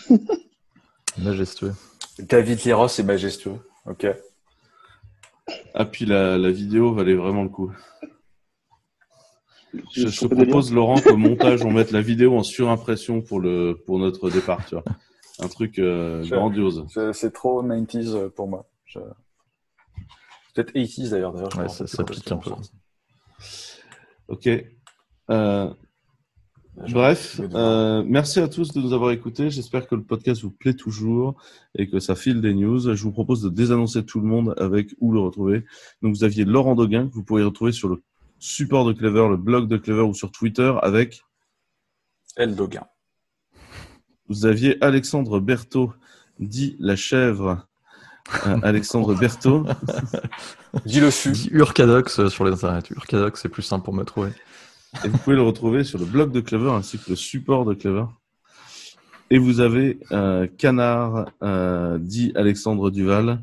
Majestueux. 1.17 1.73
David 2.19 2.63
Liros 2.63 2.87
est 2.87 3.03
majestueux. 3.03 3.59
Ok. 3.85 4.07
Ah, 5.75 5.85
puis 5.85 6.05
la, 6.05 6.37
la 6.37 6.51
vidéo 6.51 6.93
valait 6.93 7.13
vraiment 7.13 7.43
le 7.43 7.49
coup. 7.49 7.71
Je, 9.91 10.07
je 10.07 10.19
te 10.21 10.25
propose, 10.33 10.73
Laurent, 10.73 10.99
qu'au 11.01 11.17
montage, 11.17 11.61
on 11.65 11.71
mette 11.71 11.91
la 11.91 12.01
vidéo 12.01 12.35
en 12.37 12.43
surimpression 12.43 13.21
pour, 13.21 13.39
le, 13.39 13.79
pour 13.85 13.99
notre 13.99 14.29
départ. 14.29 14.65
Tu 14.65 14.75
vois. 14.75 14.83
Un 15.39 15.47
truc 15.47 15.79
euh, 15.79 16.23
grandiose. 16.27 16.85
C'est 17.13 17.33
trop 17.33 17.63
90s 17.63 18.29
pour 18.29 18.47
moi. 18.47 18.67
Je- 18.85 18.99
Peut-être 20.55 20.73
80s 20.73 21.09
d'ailleurs. 21.09 21.33
Ouais, 21.57 21.69
ça- 21.69 22.03
pique 22.03 22.31
un 22.31 22.37
peu. 22.37 22.51
Ok. 24.33 24.49
Euh, 25.29 25.69
Bref, 26.75 27.39
euh, 27.53 28.03
merci 28.03 28.39
à 28.39 28.47
tous 28.47 28.73
de 28.73 28.81
nous 28.81 28.93
avoir 28.93 29.11
écoutés. 29.11 29.51
J'espère 29.51 29.87
que 29.87 29.93
le 29.93 30.01
podcast 30.01 30.41
vous 30.41 30.49
plaît 30.49 30.73
toujours 30.73 31.35
et 31.77 31.87
que 31.87 31.99
ça 31.99 32.15
file 32.15 32.41
des 32.41 32.55
news. 32.55 32.95
Je 32.95 33.03
vous 33.03 33.11
propose 33.11 33.43
de 33.43 33.49
désannoncer 33.49 34.03
tout 34.03 34.19
le 34.19 34.25
monde 34.25 34.55
avec 34.57 34.95
où 34.99 35.11
le 35.11 35.19
retrouver. 35.19 35.65
Donc 36.01 36.15
vous 36.15 36.23
aviez 36.23 36.45
Laurent 36.45 36.73
Doguin 36.73 37.07
que 37.07 37.13
vous 37.13 37.23
pourriez 37.23 37.45
retrouver 37.45 37.73
sur 37.73 37.89
le 37.89 38.01
support 38.39 38.85
de 38.87 38.93
Clever, 38.93 39.27
le 39.29 39.37
blog 39.37 39.67
de 39.67 39.77
Clever 39.77 40.01
ou 40.01 40.15
sur 40.15 40.31
Twitter 40.31 40.73
avec. 40.81 41.21
El 42.35 42.55
Doguin. 42.55 42.87
Vous 44.27 44.47
aviez 44.47 44.83
Alexandre 44.83 45.39
Berthaud, 45.39 45.93
dit 46.39 46.75
la 46.79 46.95
chèvre. 46.95 47.67
Euh, 48.47 48.57
Alexandre 48.63 49.13
Berthaud. 49.15 49.65
Dis 50.85 50.99
le 50.99 51.11
fût. 51.11 51.31
Dis 51.31 51.49
Urcadox 51.51 52.19
euh, 52.19 52.29
sur 52.29 52.45
les 52.45 52.51
internets. 52.51 52.89
Urcadox, 52.91 53.41
c'est 53.41 53.49
plus 53.49 53.63
simple 53.63 53.83
pour 53.85 53.93
me 53.93 54.03
trouver. 54.03 54.31
Et 55.03 55.07
vous 55.07 55.17
pouvez 55.17 55.35
le 55.35 55.41
retrouver 55.41 55.83
sur 55.83 55.99
le 55.99 56.05
blog 56.05 56.31
de 56.31 56.39
Clever 56.39 56.71
ainsi 56.71 56.97
que 56.97 57.09
le 57.09 57.15
support 57.15 57.65
de 57.65 57.73
Clever. 57.73 58.05
Et 59.29 59.37
vous 59.37 59.59
avez 59.59 59.99
euh, 60.11 60.47
Canard, 60.57 61.25
euh, 61.41 61.97
dit 61.99 62.31
Alexandre 62.35 62.91
Duval, 62.91 63.41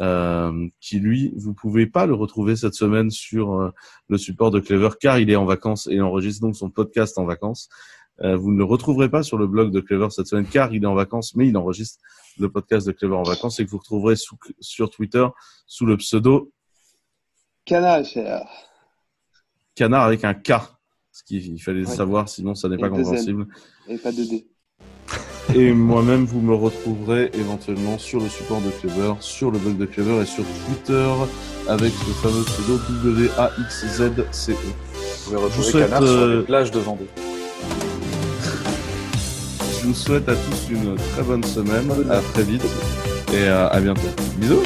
euh, 0.00 0.68
qui 0.80 0.98
lui, 1.00 1.32
vous 1.36 1.54
pouvez 1.54 1.86
pas 1.86 2.06
le 2.06 2.14
retrouver 2.14 2.56
cette 2.56 2.74
semaine 2.74 3.10
sur 3.10 3.54
euh, 3.54 3.72
le 4.08 4.18
support 4.18 4.50
de 4.50 4.60
Clever 4.60 4.90
car 5.00 5.18
il 5.18 5.30
est 5.30 5.36
en 5.36 5.44
vacances 5.44 5.86
et 5.86 5.94
il 5.94 6.02
enregistre 6.02 6.40
donc 6.40 6.56
son 6.56 6.70
podcast 6.70 7.18
en 7.18 7.24
vacances. 7.24 7.68
Euh, 8.22 8.36
vous 8.36 8.50
ne 8.50 8.58
le 8.58 8.64
retrouverez 8.64 9.08
pas 9.08 9.22
sur 9.22 9.38
le 9.38 9.46
blog 9.46 9.70
de 9.70 9.80
Clever 9.80 10.08
cette 10.10 10.26
semaine 10.26 10.46
car 10.46 10.74
il 10.74 10.82
est 10.82 10.86
en 10.86 10.94
vacances, 10.94 11.34
mais 11.36 11.46
il 11.48 11.56
enregistre 11.56 12.00
le 12.38 12.50
podcast 12.50 12.86
de 12.86 12.92
Clever 12.92 13.14
en 13.14 13.22
vacances 13.22 13.60
et 13.60 13.64
que 13.64 13.70
vous 13.70 13.78
retrouverez 13.78 14.16
sous- 14.16 14.36
sur 14.60 14.90
Twitter 14.90 15.26
sous 15.66 15.86
le 15.86 15.96
pseudo 15.96 16.50
Canal, 17.64 18.04
cher. 18.04 18.48
Canard 19.74 20.04
avec 20.04 20.24
un 20.24 20.34
K. 20.34 20.52
Ce 21.12 21.22
qu'il 21.24 21.46
il 21.46 21.58
fallait 21.60 21.86
Ouais. 21.86 21.94
savoir, 21.94 22.28
sinon 22.28 22.54
ça 22.54 22.68
n'est 22.68 22.78
pas 22.78 22.88
compréhensible. 22.88 23.46
Et 23.88 23.98
pas 23.98 24.10
de 24.12 24.24
dé. 24.24 24.46
Et 25.54 25.72
moi-même, 25.72 26.24
vous 26.24 26.40
me 26.40 26.54
retrouverez 26.54 27.30
éventuellement 27.34 27.98
sur 27.98 28.20
le 28.20 28.28
support 28.28 28.60
de 28.60 28.70
Clever, 28.70 29.14
sur 29.20 29.50
le 29.50 29.58
blog 29.58 29.76
de 29.78 29.86
Clever 29.86 30.22
et 30.22 30.26
sur 30.26 30.44
Twitter 30.66 31.08
avec 31.68 31.92
le 31.92 32.12
fameux 32.14 32.44
pseudo 32.44 32.78
WAXZCE. 33.36 34.50
Vous 34.50 35.24
pouvez 35.24 35.36
retrouver 35.36 35.70
souhaite, 35.70 35.84
Canard 35.90 36.02
sur 36.02 36.10
euh, 36.12 36.38
les 36.40 36.42
plages 36.44 36.70
de 36.70 36.78
Vendée. 36.80 37.06
Vous 39.88 39.94
souhaite 39.94 40.28
à 40.28 40.34
tous 40.34 40.68
une 40.70 40.96
très 40.96 41.22
bonne 41.22 41.42
semaine, 41.42 41.90
à 42.10 42.20
très 42.20 42.42
vite 42.42 42.62
et 43.32 43.48
à, 43.48 43.68
à 43.68 43.80
bientôt. 43.80 44.02
Bisous 44.36 44.62